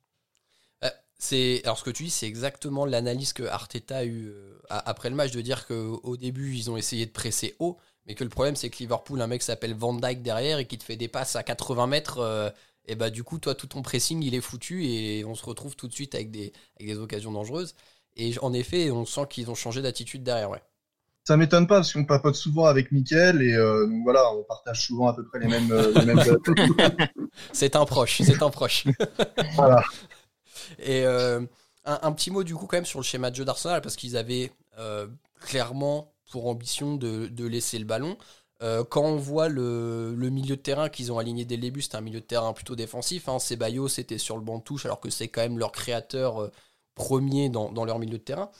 C'est 1.21 1.62
alors 1.66 1.77
ce 1.77 1.83
que 1.83 1.89
tu 1.89 2.04
dis, 2.04 2.10
c'est 2.10 2.27
exactement 2.27 2.86
l'analyse 2.86 3.33
que 3.33 3.44
Arteta 3.44 3.98
a 3.98 4.06
eu 4.06 4.30
euh, 4.30 4.57
après 4.69 5.10
le 5.10 5.16
match 5.18 5.31
de 5.31 5.42
dire 5.42 5.68
que 5.68 5.74
au 5.74 6.16
début 6.16 6.56
ils 6.56 6.71
ont 6.71 6.77
essayé 6.77 7.06
de 7.06 7.12
presser 7.12 7.56
haut, 7.60 7.77
mais 8.07 8.16
que 8.16 8.24
le 8.24 8.30
problème 8.30 8.56
c'est 8.56 8.69
que 8.69 8.77
Liverpool, 8.80 9.21
un 9.21 9.27
mec 9.27 9.44
s'appelle 9.44 9.75
Van 9.75 9.94
Dyke 9.94 10.21
derrière 10.21 10.60
et 10.60 10.66
qui 10.66 10.77
te 10.77 10.83
fait 10.83 10.95
des 10.95 11.10
passes 11.10 11.36
à 11.36 11.44
80 11.44 11.88
mètres, 11.88 12.19
euh, 12.19 12.50
et 12.86 12.95
bah 12.95 13.10
du 13.10 13.25
coup 13.25 13.38
toi 13.38 13.54
tout 13.54 13.68
ton 13.68 13.81
pressing 13.81 14.24
il 14.24 14.33
est 14.33 14.42
foutu 14.42 14.86
et 14.86 15.25
on 15.25 15.36
se 15.36 15.45
retrouve 15.45 15.75
tout 15.75 15.89
de 15.89 15.94
suite 15.94 16.16
avec 16.16 16.31
des 16.31 16.54
avec 16.80 16.94
des 16.94 16.98
occasions 16.98 17.33
dangereuses. 17.33 17.75
Et 18.15 18.33
en 18.42 18.54
effet, 18.54 18.89
on 18.92 19.06
sent 19.06 19.27
qu'ils 19.30 19.50
ont 19.50 19.56
changé 19.56 19.81
d'attitude 19.81 20.24
derrière, 20.24 20.50
ouais. 20.50 20.62
Ça 21.25 21.38
m'étonne 21.38 21.68
pas 21.68 21.75
parce 21.75 21.94
qu'on 21.94 22.06
papote 22.06 22.36
souvent 22.36 22.65
avec 22.65 22.92
Mickaël 22.92 23.42
et 23.42 23.54
euh, 23.54 23.86
donc 23.86 24.04
voilà, 24.04 24.33
on 24.33 24.44
partage 24.44 24.81
souvent 24.81 25.07
à 25.07 25.13
peu 25.13 25.24
près 25.25 25.39
les 25.39 25.48
mêmes, 25.48 25.72
euh, 25.72 25.92
les 25.94 26.06
mêmes 26.06 26.19
C'est 27.54 27.75
un 27.75 27.86
proche, 27.86 28.22
c'est 28.24 28.42
un 28.42 28.50
proche. 28.50 28.86
voilà. 29.54 29.83
Et 30.77 31.04
euh, 31.06 31.41
un, 31.86 32.12
petit 32.12 32.32
mot 32.32 32.43
du 32.43 32.55
coup 32.55 32.67
quand 32.67 32.77
même 32.77 32.86
sur 32.86 33.00
le 33.00 33.03
schéma 33.03 33.32
de 33.32 33.36
jeu 33.36 33.46
d'Arsenal 33.46 33.82
parce 33.82 33.96
qu'ils 33.96 34.17
avaient 34.17 34.51
euh, 34.77 35.08
clairement 35.41 36.13
pour 36.32 36.48
ambition 36.48 36.96
de, 36.96 37.48
laisser 37.48 37.79
le 37.79 37.86
ballon. 37.86 38.17
Euh, 38.62 38.84
quand 38.84 39.03
on 39.03 39.15
voit 39.15 39.48
le, 39.48 40.13
milieu 40.17 40.58
de 40.58 40.62
terrain 40.62 40.89
qu'ils 40.89 41.12
ont 41.12 41.17
aligné 41.17 41.46
dès 41.46 41.55
le 41.55 41.62
début, 41.62 41.82
c'était 41.82 41.96
un 41.96 42.01
milieu 42.01 42.20
de 42.20 42.25
terrain 42.25 42.53
plutôt 42.53 42.75
défensif. 42.75 43.29
Hein. 43.29 43.39
Ceballos 43.39 43.88
c'était 43.88 44.17
sur 44.17 44.36
le 44.36 44.43
banc 44.43 44.60
de 44.60 44.63
touche 44.63 44.86
alors 44.86 45.00
que 45.00 45.10
c'est 45.10 45.27
quand 45.27 45.41
même 45.41 45.58
leur 45.58 45.72
créateur 45.72 46.51
premier 46.96 47.50
dans, 47.50 47.86
leur 47.86 48.00
milieu 48.00 48.17
de 48.17 48.24
terrain. 48.24 48.51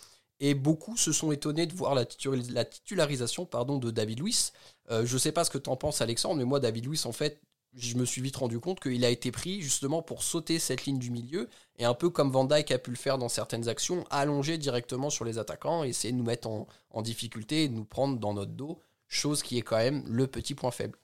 Et 0.42 0.54
beaucoup 0.54 0.96
se 0.96 1.12
sont 1.12 1.34
étonnés 1.34 1.68
de 1.68 1.74
voir 1.74 1.96
la, 1.96 2.06
titu- 2.06 2.54
la 2.54 2.64
titularisation 2.64 3.46
pardon, 3.46 3.78
de 3.78 3.92
David 3.92 4.22
Luiz. 4.22 4.54
Je 4.90 5.18
sais 5.18 5.34
pas 5.34 5.44
ce 5.44 5.52
que 5.52 5.58
tu 5.58 5.70
en 5.70 5.76
penses 5.76 6.02
Alexandre, 6.02 6.36
mais 6.38 6.46
moi 6.46 6.60
David 6.60 6.86
Luiz 6.88 7.06
en 7.06 7.12
fait, 7.12 7.42
je 7.76 7.96
me 7.98 8.06
suis 8.06 8.22
vite 8.22 8.36
rendu 8.38 8.60
compte 8.60 8.80
qu'il 8.80 9.06
a 9.06 9.10
été 9.10 9.32
pris 9.32 9.62
justement 9.62 10.02
pour 10.02 10.24
sauter 10.24 10.60
cette 10.60 10.86
ligne 10.86 11.00
du 11.00 11.12
milieu 11.12 11.48
et 11.78 11.86
un 11.86 11.94
peu 11.94 12.10
comme 12.10 12.32
Van 12.32 12.46
Dyke 12.46 12.72
a 12.72 12.78
pu 12.80 12.90
le 12.90 12.96
faire 12.98 13.18
dans 13.18 13.30
certaines 13.30 13.70
actions, 13.70 14.04
allonger 14.10 14.58
directement 14.58 15.10
sur 15.10 15.24
les 15.26 15.38
attaquants 15.38 15.84
et 15.84 15.90
essayer 15.90 16.12
de 16.12 16.18
nous 16.18 16.24
mettre 16.24 16.48
en, 16.48 16.68
en 16.92 17.02
difficulté 17.02 17.64
et 17.66 17.68
de 17.70 17.74
nous 17.76 17.86
prendre 17.86 18.18
dans 18.20 18.34
notre 18.34 18.52
dos, 18.52 18.80
chose 19.08 19.44
qui 19.44 19.58
est 19.58 19.62
quand 19.62 19.78
même 19.78 20.04
le 20.08 20.28
petit 20.28 20.56
point 20.56 20.72
faible. 20.72 20.98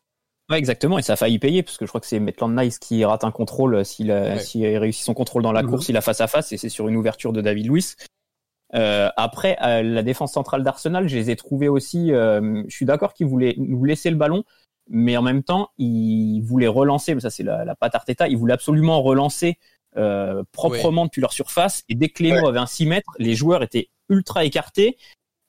Ouais, 0.49 0.59
exactement, 0.59 0.99
et 0.99 1.01
ça 1.01 1.13
a 1.13 1.15
failli 1.15 1.39
payer, 1.39 1.63
parce 1.63 1.77
que 1.77 1.85
je 1.85 1.89
crois 1.89 2.01
que 2.01 2.05
c'est 2.07 2.19
Maitland 2.19 2.55
Nice 2.55 2.77
qui 2.77 3.03
rate 3.03 3.23
un 3.23 3.31
contrôle 3.31 3.75
euh, 3.75 3.83
s'il 3.83 4.11
a, 4.11 4.35
Ouais. 4.35 4.39
s'il 4.39 4.63
a 4.65 4.79
réussi 4.79 5.03
son 5.03 5.15
contrôle 5.15 5.41
dans 5.41 5.51
la 5.51 5.63
Mhm. 5.63 5.69
course, 5.71 5.89
il 5.89 5.97
a 5.97 6.01
face 6.01 6.21
à 6.21 6.27
face, 6.27 6.51
et 6.51 6.57
c'est 6.57 6.69
sur 6.69 6.87
une 6.87 6.95
ouverture 6.97 7.33
de 7.33 7.41
David 7.41 7.67
Luiz. 7.67 7.95
Euh, 8.73 9.09
après, 9.15 9.57
euh, 9.63 9.81
la 9.81 10.03
défense 10.03 10.33
centrale 10.33 10.63
d'Arsenal, 10.63 11.07
je 11.07 11.15
les 11.15 11.29
ai 11.29 11.35
trouvés 11.35 11.69
aussi. 11.69 12.11
euh, 12.11 12.63
je 12.67 12.75
suis 12.75 12.85
d'accord 12.85 13.13
qu'ils 13.13 13.27
voulaient 13.27 13.55
nous 13.57 13.83
laisser 13.85 14.09
le 14.09 14.17
ballon, 14.17 14.43
mais 14.89 15.17
en 15.17 15.21
même 15.21 15.43
temps, 15.43 15.69
ils 15.77 16.41
voulaient 16.41 16.67
relancer. 16.67 17.15
mais 17.15 17.21
Ça, 17.21 17.29
c'est 17.29 17.43
la, 17.43 17.65
la 17.65 17.75
patte 17.75 17.95
Arteta. 17.95 18.27
Ils 18.27 18.37
voulaient 18.37 18.53
absolument 18.53 19.01
relancer 19.01 19.57
euh, 19.97 20.43
proprement 20.51 21.05
depuis 21.05 21.21
leur 21.21 21.31
surface. 21.33 21.83
Et 21.89 21.95
dès 21.95 22.09
que 22.09 22.21
Leno 22.23 22.47
avait 22.47 22.59
un 22.59 22.65
6 22.65 22.85
mètres, 22.85 23.09
les 23.17 23.33
joueurs 23.35 23.63
étaient 23.63 23.89
ultra 24.09 24.43
écartés. 24.43 24.97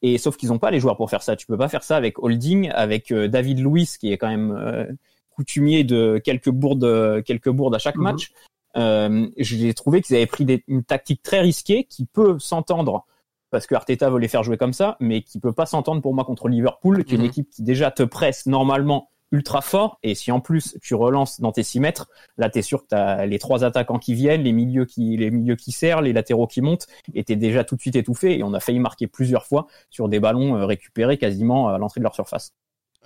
Et 0.02 0.19
sauf 0.19 0.37
qu'ils 0.37 0.50
n'ont 0.50 0.59
pas 0.59 0.71
les 0.71 0.78
joueurs 0.81 0.97
pour 0.97 1.11
faire 1.11 1.23
ça. 1.23 1.37
Tu 1.37 1.47
peux 1.47 1.57
pas 1.59 1.69
faire 1.69 1.83
ça 1.83 1.97
avec 1.97 2.19
Holding, 2.23 2.71
avec 2.71 3.11
euh, 3.12 3.28
David 3.28 3.59
Luiz, 3.59 3.97
qui 3.99 4.12
est 4.12 4.19
quand 4.19 4.28
même 4.28 4.52
euh, 4.52 4.87
coutumier 5.31 5.85
de 5.85 6.21
quelques 6.23 6.50
bourdes, 6.50 6.85
euh, 6.85 7.23
quelques 7.23 7.50
bourdes 7.50 7.75
à 7.75 7.78
chaque 7.78 7.97
Mhm. 7.97 8.02
match. 8.02 8.31
Euh, 8.76 9.26
j'ai 9.38 9.73
trouvé 9.75 10.02
qu'ils 10.02 10.16
avaient 10.16 10.26
pris 10.26 10.45
des- 10.45 10.62
une 10.69 10.85
tactique 10.85 11.23
très 11.23 11.40
risquée 11.40 11.85
qui 11.85 12.05
peut 12.05 12.38
s'entendre 12.38 13.07
parce 13.50 13.66
que 13.66 13.75
Arteta 13.75 14.11
veut 14.11 14.19
les 14.19 14.28
faire 14.28 14.43
jouer 14.43 14.59
comme 14.59 14.75
ça, 14.75 14.97
mais 15.00 15.23
qui 15.23 15.40
peut 15.40 15.52
pas 15.52 15.66
s'entendre 15.66 16.02
pour 16.02 16.14
moi 16.14 16.25
contre 16.25 16.49
Liverpool, 16.49 17.05
qui 17.05 17.12
est 17.14 17.16
une 17.16 17.23
Mhm. 17.23 17.28
équipe 17.28 17.50
qui 17.50 17.62
déjà 17.62 17.90
te 17.90 18.02
presse 18.02 18.45
normalement 18.47 19.09
ultra 19.33 19.61
fort. 19.61 19.99
Et 20.02 20.14
si 20.14 20.30
en 20.33 20.40
plus 20.40 20.76
tu 20.83 20.95
relances 20.95 21.40
dans 21.40 21.52
tes 21.52 21.62
6 21.62 21.80
mètres, 21.80 22.09
là 22.37 22.49
t'es 22.50 22.62
sûr 22.62 22.83
que 22.83 22.88
t'as 22.88 23.26
les 23.26 23.38
trois 23.38 23.64
attaquants 23.64 23.99
qui 23.99 24.14
viennent, 24.14 24.42
les 24.42 24.52
milieux 24.52 24.85
qui 24.85 25.16
les 25.16 25.30
milieux 25.30 25.56
qui 25.56 25.73
serrent, 25.73 26.02
les 26.02 26.12
latéraux 26.12 26.47
qui 26.47 26.62
montent, 26.62 26.87
et 27.14 27.25
t'es 27.25 27.37
déjà 27.37 27.64
tout 27.64 27.76
de 27.76 27.80
suite 27.80 27.97
étouffé. 27.97 28.38
Et 28.38 28.42
on 28.42 28.54
a 28.54 28.61
failli 28.61 28.78
marquer 28.78 29.06
plusieurs 29.06 29.47
fois 29.47 29.66
sur 29.90 30.09
des 30.09 30.21
ballons 30.21 30.56
euh, 30.56 30.66
récupérés 30.66 31.18
quasiment 31.18 31.68
à 31.68 31.78
l'entrée 31.78 32.00
de 32.00 32.04
leur 32.04 32.14
surface. 32.14 32.52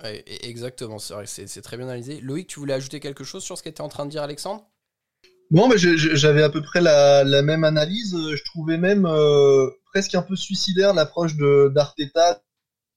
Ouais, 0.03 0.23
exactement, 0.43 0.97
c'est 0.97 1.13
vrai, 1.13 1.25
c'est 1.27 1.61
très 1.61 1.77
bien 1.77 1.85
analysé. 1.85 2.21
Loïc, 2.21 2.47
tu 2.47 2.59
voulais 2.59 2.73
ajouter 2.73 2.99
quelque 2.99 3.23
chose 3.23 3.43
sur 3.43 3.57
ce 3.57 3.63
qu'était 3.63 3.81
en 3.81 3.89
train 3.89 4.05
de 4.05 4.09
dire 4.09 4.23
Alexandre? 4.23 4.65
Bon, 5.51 5.67
mais 5.67 5.77
j'avais 5.77 6.43
à 6.43 6.49
peu 6.49 6.61
près 6.61 6.79
la, 6.79 7.25
la, 7.25 7.41
même 7.41 7.65
analyse. 7.65 8.15
Je 8.15 8.43
trouvais 8.45 8.77
même 8.77 9.05
euh, 9.05 9.69
presque 9.91 10.15
un 10.15 10.21
peu 10.21 10.37
suicidaire 10.37 10.93
l'approche 10.93 11.35
d'Arteta 11.35 12.41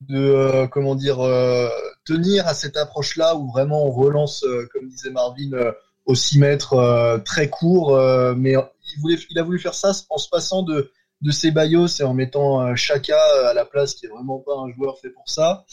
de, 0.09 0.19
euh, 0.19 0.67
comment 0.67 0.95
dire 0.95 1.21
euh, 1.21 1.69
tenir 2.05 2.47
à 2.47 2.55
cette 2.55 2.77
approche-là 2.77 3.37
où 3.37 3.51
vraiment 3.51 3.87
on 3.87 3.91
relance, 3.91 4.45
euh, 4.45 4.69
comme 4.73 4.89
disait 4.89 5.11
Marvin, 5.11 5.53
euh, 5.53 5.73
au 6.07 6.15
6 6.15 6.39
mètres 6.39 7.23
très 7.25 7.49
court, 7.49 7.99
mais 8.37 8.53
il 8.53 9.01
voulait, 9.01 9.17
il 9.31 9.39
a 9.39 9.43
voulu 9.43 9.59
faire 9.59 9.73
ça 9.73 9.93
en 10.11 10.19
se 10.19 10.29
passant 10.29 10.63
de 10.63 10.91
de 11.23 11.31
Ceballos 11.31 11.87
et 11.87 12.03
en 12.03 12.13
mettant 12.13 12.77
Chaka 12.77 13.19
à 13.47 13.55
la 13.55 13.65
place, 13.65 13.95
qui 13.95 14.05
est 14.05 14.11
vraiment 14.11 14.39
pas 14.41 14.53
un 14.55 14.71
joueur 14.71 14.99
fait 14.99 15.09
pour 15.09 15.31
ça. 15.31 15.65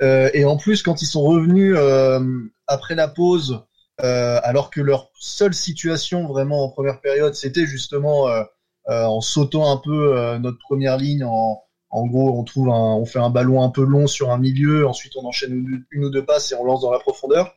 et 0.00 0.44
en 0.44 0.56
plus, 0.56 0.84
quand 0.84 1.02
ils 1.02 1.06
sont 1.06 1.22
revenus 1.22 1.76
après 2.68 2.94
la 2.94 3.08
pause 3.08 3.64
euh, 4.02 4.40
alors 4.42 4.70
que 4.70 4.80
leur 4.80 5.10
seule 5.18 5.52
situation 5.52 6.26
vraiment 6.26 6.64
en 6.64 6.70
première 6.70 7.00
période, 7.00 7.34
c'était 7.34 7.66
justement 7.66 8.28
euh, 8.28 8.42
euh, 8.88 9.04
en 9.04 9.20
sautant 9.20 9.70
un 9.70 9.76
peu 9.76 10.38
notre 10.38 10.58
première 10.58 10.96
ligne. 10.96 11.24
En, 11.24 11.62
en 11.90 12.06
gros, 12.06 12.38
on 12.38 12.44
trouve 12.44 12.68
un, 12.68 12.94
on 12.94 13.04
fait 13.04 13.18
un 13.18 13.30
ballon 13.30 13.62
un 13.62 13.70
peu 13.70 13.84
long 13.84 14.06
sur 14.06 14.30
un 14.30 14.38
milieu, 14.38 14.86
ensuite 14.86 15.12
on 15.16 15.26
enchaîne 15.26 15.84
une, 15.90 16.04
ou 16.04 16.10
deux 16.10 16.24
passes 16.24 16.52
et 16.52 16.54
on 16.54 16.64
lance 16.64 16.82
dans 16.82 16.92
la 16.92 17.00
profondeur. 17.00 17.54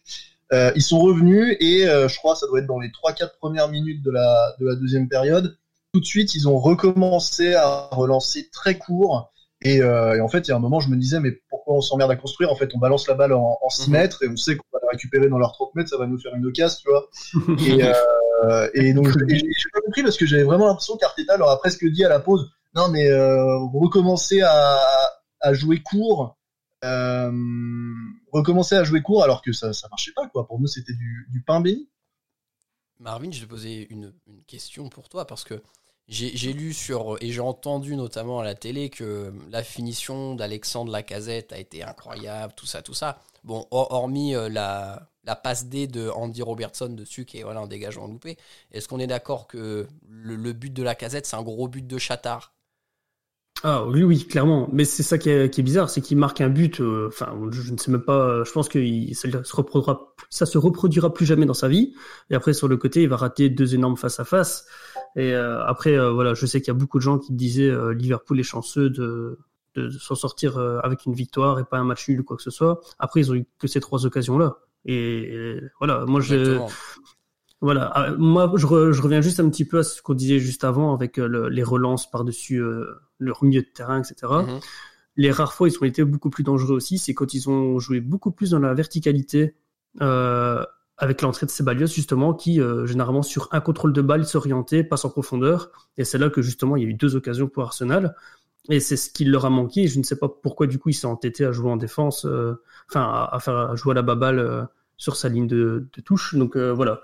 ils 0.52 0.82
sont 0.82 1.00
revenus 1.00 1.56
et 1.60 1.86
je 1.86 2.18
crois 2.18 2.36
ça 2.36 2.48
doit 2.48 2.60
être 2.60 2.68
dans 2.68 2.80
les 2.80 2.90
3-4 2.90 3.38
premières 3.40 3.70
minutes 3.70 4.04
de 4.04 4.12
la, 4.12 4.56
de 4.60 4.66
la 4.66 4.76
deuxième 4.76 5.08
période. 5.08 5.58
Tout 5.94 6.00
de 6.00 6.06
suite, 6.06 6.34
ils 6.34 6.48
ont 6.48 6.58
recommencé 6.58 7.54
à 7.54 7.90
relancer 7.92 8.50
très 8.52 8.78
court 8.78 9.32
et, 9.64 9.82
euh, 9.82 10.16
et, 10.16 10.22
en 10.22 10.28
fait, 10.28 10.48
il 10.48 10.50
y 10.50 10.52
a 10.52 10.58
un 10.58 10.60
moment, 10.60 10.82
je 10.82 10.90
me 10.90 10.98
disais, 10.98 11.20
mais 11.20 11.32
pourquoi 11.50 11.76
on 11.76 11.82
s'emmerde 11.82 12.12
à 12.12 12.16
construire? 12.16 12.52
En 12.52 12.56
fait, 12.56 12.70
on 12.76 12.80
balance 12.80 13.08
la 13.08 13.14
balle 13.14 13.34
en, 13.34 13.58
en 13.62 13.70
6 13.70 13.88
mhm. 13.88 13.94
mètres 13.94 14.24
et 14.24 14.28
on 14.28 14.36
sait 14.36 14.58
qu'on 14.58 14.66
va 14.74 14.80
la 14.84 14.90
récupérer 14.92 15.30
dans 15.30 15.38
leurs 15.38 15.54
30 15.54 15.76
mètres, 15.76 15.90
ça 15.90 15.98
va 15.98 16.06
nous 16.06 16.20
faire 16.20 16.36
une 16.36 16.52
casse, 16.52 16.80
tu 16.80 16.90
vois. 16.90 17.10
et, 17.66 17.82
euh, 17.84 18.70
et 18.74 18.94
donc, 18.94 19.08
j'ai 19.08 19.82
compris 19.86 20.04
parce 20.04 20.18
que 20.18 20.26
j'avais 20.26 20.44
vraiment 20.44 20.68
l'impression 20.68 20.98
qu'Arteta 20.98 21.38
leur 21.38 21.50
a 21.50 21.60
presque 21.60 21.86
dit 21.86 22.04
à 22.04 22.10
la 22.10 22.20
pause, 22.20 22.52
non 22.76 22.90
mais 22.90 23.08
euh, 23.08 23.58
recommencer 23.74 24.42
à, 24.42 25.54
jouer 25.54 25.82
court, 25.82 26.38
euh, 26.84 27.32
recommencer 28.32 28.76
à 28.76 28.84
jouer 28.84 29.02
court 29.02 29.24
alors 29.24 29.42
que 29.42 29.52
ça, 29.52 29.74
ça 29.74 29.88
marchait 29.90 30.14
pas, 30.14 30.28
quoi. 30.30 30.48
Pour 30.48 30.60
nous, 30.60 30.68
c'était 30.68 30.94
du, 30.94 31.44
pain 31.46 31.62
béni. 31.62 31.90
Marvin, 33.00 33.32
je 33.32 33.42
vais 33.42 33.48
poser 33.48 33.88
une, 33.90 34.14
question 34.48 34.90
pour 34.90 35.10
toi 35.10 35.26
parce 35.26 35.44
que 35.44 35.62
j'ai 36.08 36.54
lu 36.54 36.74
sur 36.74 37.18
et 37.22 37.32
j'ai 37.32 37.42
entendu 37.42 37.96
notamment 37.96 38.40
à 38.40 38.44
la 38.44 38.56
télé 38.56 38.90
que 38.90 39.34
la 39.50 39.64
finition 39.64 40.36
d'Alexandre 40.36 40.92
Lacazette 40.92 41.54
a 41.54 41.58
été 41.58 41.84
incroyable, 41.84 42.54
tout 42.56 42.66
ça, 42.66 42.82
tout 42.82 42.94
ça. 42.94 43.20
Bon, 43.44 43.68
hormis 43.72 44.36
euh, 44.36 44.50
la, 44.50 45.10
passe 45.36 45.68
D 45.68 45.88
de 45.88 46.10
Andy 46.10 46.42
Robertson 46.42 46.90
dessus 46.90 47.26
qui 47.26 47.40
est 47.40 47.44
voilà, 47.44 47.62
un 47.62 48.08
loupé, 48.08 48.38
est-ce 48.72 48.88
qu'on 48.88 49.00
est, 49.00 49.08
d'accord 49.08 49.48
que 49.48 49.88
le, 50.08 50.54
but 50.54 50.72
de 50.72 50.84
Lacazette 50.84 51.26
c'est 51.26 51.36
un 51.36 51.44
gros 51.44 51.68
but 51.68 51.86
de 51.86 51.98
chatard 51.98 52.54
ah 53.66 53.86
oui, 53.88 54.04
oui, 54.04 54.28
clairement. 54.28 54.70
Mais 54.74 54.84
c'est 54.84 55.04
ça 55.04 55.18
qui 55.18 55.30
est, 55.30 55.50
qui 55.50 55.62
est 55.62 55.64
bizarre, 55.64 55.90
c'est 55.90 56.02
qu'il 56.02 56.18
marque 56.18 56.42
un 56.42 56.50
but. 56.50 56.82
Euh, 56.82 57.08
enfin, 57.08 57.34
je 57.52 57.72
ne 57.72 57.78
sais 57.78 57.92
même 57.92 58.02
pas. 58.02 58.44
Je 58.44 58.52
pense 58.52 58.68
que 58.68 58.80
ça, 59.14 59.44
se 59.44 59.56
reproduira, 59.56 60.14
ça 60.30 60.46
se 60.46 60.58
reproduira 60.58 61.14
plus 61.14 61.26
jamais 61.26 61.46
dans 61.46 61.54
sa 61.54 61.70
vie. 61.70 61.94
Et 62.30 62.36
après, 62.36 62.54
sur 62.54 62.68
le 62.68 62.76
côté, 62.76 63.04
il 63.04 63.10
va 63.10 63.16
rater 63.16 63.50
deux 63.50 63.74
énormes 63.74 63.96
face 63.96 64.20
à 64.20 64.26
face. 64.26 64.68
Et 65.16 65.34
euh, 65.34 65.64
après, 65.66 65.98
euh, 65.98 66.12
voilà, 66.12 66.34
je 66.34 66.46
sais 66.46 66.60
qu'il 66.60 66.70
y 66.70 66.76
a 66.76 66.80
beaucoup 66.80 66.98
de 66.98 67.04
gens 67.04 67.20
qui 67.20 67.34
disaient 67.34 67.70
euh, 67.70 67.94
Liverpool 67.94 68.40
est 68.40 68.44
chanceux 68.44 68.90
de, 68.90 69.40
de, 69.76 69.90
s'en 69.92 70.16
sortir 70.16 70.58
avec 70.58 71.06
une 71.06 71.14
victoire 71.14 71.60
et 71.60 71.64
pas 71.64 71.78
un 71.78 71.84
match 71.84 72.10
nul 72.10 72.22
ou 72.22 72.24
quoi 72.24 72.38
que 72.38 72.44
ce 72.44 72.52
soit. 72.52 72.82
Après, 73.00 73.22
ils 73.22 73.32
ont 73.32 73.36
eu 73.36 73.46
que 73.60 73.68
ces 73.68 73.80
trois 73.80 74.06
occasions-là. 74.06 74.58
Et, 74.86 75.60
voilà, 75.80 76.06
moi 76.06 76.20
je. 76.20 76.60
Voilà, 77.62 77.90
ah, 77.96 78.12
moi 78.18 78.52
je, 78.58 78.92
je, 78.92 79.02
reviens 79.02 79.22
juste 79.22 79.40
un 79.40 79.50
petit 79.50 79.64
peu 79.64 79.80
à 79.80 79.84
ce 79.84 80.02
qu'on 80.02 80.16
disait 80.16 80.40
juste 80.40 80.66
avant 80.66 80.94
avec 80.94 81.16
les 81.16 81.64
relances 81.64 82.12
par-dessus 82.12 82.62
le 83.24 83.34
milieu 83.42 83.62
de 83.62 83.68
terrain, 83.68 84.00
etc. 84.00 84.16
Mm-hmm. 84.22 84.64
Les 85.16 85.32
rares 85.32 85.54
fois 85.54 85.68
ils 85.68 85.78
ont 85.80 85.86
été 85.86 86.04
beaucoup 86.04 86.30
plus 86.30 86.44
dangereux 86.44 86.76
aussi, 86.76 86.98
c'est 86.98 87.14
quand 87.14 87.34
ils 87.34 87.50
ont 87.50 87.80
joué 87.80 88.00
beaucoup 88.00 88.32
plus 88.32 88.52
dans 88.52 88.60
la 88.60 88.74
verticalité. 88.74 89.56
Euh, 90.02 90.64
avec 90.98 91.22
l'entrée 91.22 91.46
de 91.46 91.52
Ceballos 91.52 91.88
justement 91.88 92.34
qui 92.34 92.62
euh, 92.62 92.86
généralement 92.86 93.24
sur 93.24 93.48
un 93.52 93.62
contrôle 93.62 93.94
de 93.94 94.02
balle 94.02 94.26
s'orientait, 94.26 94.84
passe 94.84 95.06
en 95.06 95.10
profondeur 95.10 95.72
et 95.98 96.04
c'est 96.04 96.18
là 96.18 96.30
que 96.30 96.42
justement 96.42 96.76
il 96.76 96.84
y 96.84 96.86
a 96.86 96.90
eu 96.90 96.94
deux 96.94 97.16
occasions 97.16 97.48
pour 97.48 97.64
Arsenal 97.64 98.16
et 98.70 98.80
c'est 98.80 98.96
ce 98.96 99.10
qui 99.10 99.26
leur 99.26 99.46
a 99.46 99.50
manqué 99.50 99.88
je 99.88 99.98
ne 99.98 100.04
sais 100.04 100.18
pas 100.18 100.30
pourquoi 100.30 100.68
du 100.68 100.78
coup 100.80 100.90
il 100.90 100.94
s'est 100.94 101.08
entêté 101.08 101.46
à 101.46 101.52
jouer 101.52 101.70
en 101.70 101.78
défense 101.78 102.26
euh, 102.26 102.62
enfin 102.90 103.28
à, 103.32 103.40
faire 103.40 103.56
à 103.56 103.76
jouer 103.76 103.92
à 103.92 103.96
la 103.96 104.02
baballe 104.04 104.68
sur 104.98 105.16
sa 105.16 105.30
ligne 105.30 105.48
de, 105.48 105.88
de 105.96 106.02
touche 106.02 106.36
donc 106.36 106.58
voilà 106.58 107.02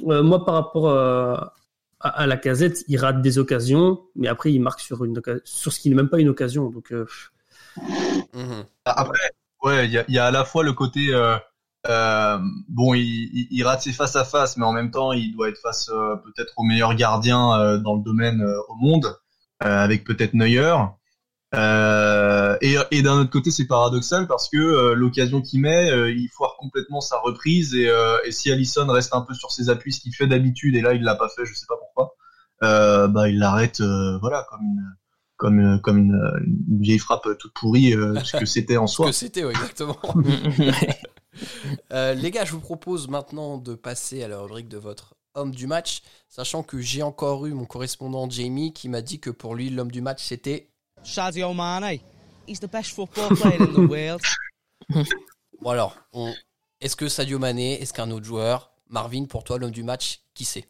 moi 0.00 0.44
par 0.44 0.54
rapport 0.54 0.90
à, 0.90 1.54
à, 2.02 2.26
la 2.26 2.36
casette 2.36 2.84
il 2.88 2.98
rate 2.98 3.22
des 3.22 3.38
occasions 3.38 4.00
mais 4.16 4.28
après 4.28 4.52
il 4.52 4.60
marque 4.60 4.80
sur 4.80 5.04
une 5.04 5.20
sur 5.44 5.72
ce 5.72 5.80
qui 5.80 5.88
n'est 5.88 5.96
même 5.96 6.08
pas 6.08 6.18
une 6.18 6.28
occasion 6.28 6.68
donc 6.70 6.92
mhm. 8.34 8.64
après 8.84 9.30
ouais 9.62 9.86
il 9.86 9.92
y 9.92 9.98
a, 9.98 10.04
y 10.08 10.18
a, 10.18 10.26
à 10.26 10.30
la 10.30 10.44
fois 10.44 10.64
le 10.64 10.72
côté 10.72 11.14
euh, 11.88 12.38
bon, 12.68 12.94
il, 12.94 13.48
il, 13.50 13.64
rate 13.64 13.82
ses 13.82 13.92
face 13.92 14.14
à 14.16 14.24
face, 14.24 14.56
mais 14.56 14.64
en 14.64 14.72
même 14.72 14.90
temps, 14.90 15.12
il 15.12 15.32
doit 15.32 15.48
être 15.48 15.58
face 15.58 15.88
euh, 15.88 16.16
peut-être 16.16 16.52
au 16.56 16.62
meilleur 16.62 16.94
gardien 16.94 17.58
euh, 17.58 17.78
dans 17.78 17.96
le 17.96 18.02
domaine 18.02 18.40
euh, 18.40 18.60
au 18.68 18.74
monde, 18.76 19.16
avec 19.60 20.04
peut-être 20.04 20.34
Neuer. 20.34 20.76
Et, 21.54 22.76
et 22.90 23.02
d'un 23.02 23.20
autre 23.20 23.30
côté, 23.30 23.50
c'est 23.50 23.66
paradoxal 23.66 24.26
parce 24.26 24.48
que 24.48 24.92
l'occasion 24.92 25.42
qu'il 25.42 25.60
met, 25.60 25.88
il 26.10 26.28
foire 26.28 26.56
complètement 26.58 27.00
sa 27.00 27.18
reprise. 27.18 27.74
Et, 27.74 27.90
et, 28.24 28.32
si 28.32 28.50
Allison 28.50 28.86
reste 28.86 29.14
un 29.14 29.22
peu 29.22 29.34
sur 29.34 29.50
ses 29.50 29.68
appuis, 29.68 29.92
ce 29.92 30.00
qu'il 30.00 30.14
fait 30.14 30.26
d'habitude, 30.26 30.76
et 30.76 30.80
là 30.80 30.94
il 30.94 31.02
l'a 31.02 31.14
pas 31.14 31.28
fait, 31.28 31.44
je 31.44 31.54
sais 31.54 31.66
pas 31.68 31.76
pourquoi, 31.76 32.14
bah 32.60 33.28
il 33.28 33.38
l'arrête, 33.38 33.82
voilà, 34.20 34.46
comme 34.50 34.62
une 34.62 34.84
comme 35.36 35.80
comme 35.80 35.98
une, 35.98 36.80
vieille 36.80 36.98
frappe 36.98 37.28
toute 37.38 37.52
pourrie, 37.52 37.92
ce 37.92 38.36
que 38.36 38.46
c'était 38.46 38.76
en 38.76 38.86
soi. 38.88 39.06
Ce 39.06 39.10
que 39.10 39.16
c'était, 39.16 39.44
exactement. 39.44 39.98
Euh, 41.92 42.14
les 42.14 42.30
gars, 42.30 42.44
je 42.44 42.52
vous 42.52 42.60
propose 42.60 43.08
maintenant 43.08 43.58
de 43.58 43.74
passer 43.74 44.22
à 44.22 44.28
la 44.28 44.40
rubrique 44.40 44.68
de 44.68 44.78
votre 44.78 45.14
homme 45.34 45.54
du 45.54 45.66
match, 45.66 46.02
sachant 46.28 46.62
que 46.62 46.80
j'ai 46.80 47.02
encore 47.02 47.46
eu 47.46 47.52
mon 47.52 47.64
correspondant 47.64 48.28
Jamie 48.28 48.72
qui 48.72 48.88
m'a 48.88 49.00
dit 49.00 49.18
que 49.20 49.30
pour 49.30 49.54
lui, 49.54 49.70
l'homme 49.70 49.90
du 49.90 50.02
match, 50.02 50.22
c'était... 50.22 50.68
Sadio 51.04 51.54
Mane. 51.54 52.00
He's 52.46 52.60
the 52.60 52.70
best 52.70 52.92
football 52.92 53.28
player 53.36 53.60
in 53.60 53.72
the 53.72 53.88
world. 53.88 54.22
bon 55.60 55.70
alors, 55.70 55.96
est-ce 56.80 56.96
que 56.96 57.08
Sadio 57.08 57.38
Mane, 57.38 57.58
est-ce 57.58 57.92
qu'un 57.92 58.10
autre 58.10 58.26
joueur 58.26 58.72
Marvin, 58.88 59.24
pour 59.24 59.44
toi, 59.44 59.58
l'homme 59.58 59.70
du 59.70 59.82
match, 59.82 60.20
qui 60.34 60.44
c'est? 60.44 60.68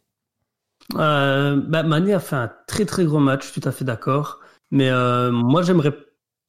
Euh, 0.95 1.57
bah, 1.57 1.83
Mané 1.83 2.15
a 2.15 2.21
fait 2.21 2.37
un 2.37 2.51
très 2.67 2.85
très 2.85 3.05
gros 3.05 3.19
match, 3.19 3.53
tout 3.53 3.61
à 3.65 3.73
fait 3.73 3.85
d'accord. 3.85 4.41
Mais 4.71 4.91
euh, 4.91 5.31
moi, 5.31 5.63
j'aimerais 5.63 5.93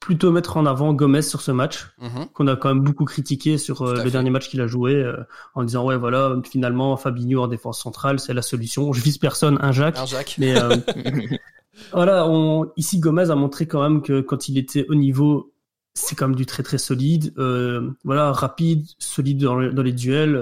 plutôt 0.03 0.31
mettre 0.31 0.57
en 0.57 0.65
avant 0.65 0.93
Gomez 0.93 1.21
sur 1.21 1.39
ce 1.39 1.51
match, 1.51 1.87
mhm. 2.01 2.27
qu'on 2.33 2.47
a 2.47 2.57
quand 2.57 2.67
même 2.67 2.83
beaucoup 2.83 3.05
critiqué 3.05 3.57
sur 3.57 3.83
euh, 3.83 4.03
le 4.03 4.11
dernier 4.11 4.31
match 4.31 4.49
qu'il 4.49 4.59
a 4.59 4.67
joué, 4.67 4.95
euh, 4.95 5.23
en 5.55 5.63
disant 5.63 5.85
ouais 5.85 5.95
voilà 5.95 6.35
finalement 6.43 6.97
Fabinho 6.97 7.41
en 7.41 7.47
défense 7.47 7.81
centrale 7.81 8.19
c'est 8.19 8.33
la 8.33 8.41
solution. 8.41 8.91
Je 8.91 9.01
vise 9.01 9.17
personne, 9.17 9.57
un 9.61 9.71
Jacques. 9.71 9.97
Un 9.97 10.05
Jacques. 10.05 10.35
Mais 10.39 10.57
euh, 10.57 10.75
voilà, 11.91 12.27
on, 12.27 12.71
ici 12.77 12.99
Gomez 12.99 13.29
a 13.29 13.35
montré 13.35 13.67
quand 13.67 13.81
même 13.81 14.01
que 14.01 14.21
quand 14.21 14.47
il 14.47 14.57
était 14.57 14.85
au 14.89 14.95
niveau, 14.95 15.53
c'est 15.93 16.15
quand 16.15 16.27
même 16.27 16.35
du 16.35 16.45
très 16.45 16.63
très 16.63 16.77
solide. 16.77 17.33
voilà, 18.03 18.31
rapide, 18.31 18.85
solide 18.99 19.39
dans, 19.39 19.57
les 19.57 19.93
duels 19.93 20.37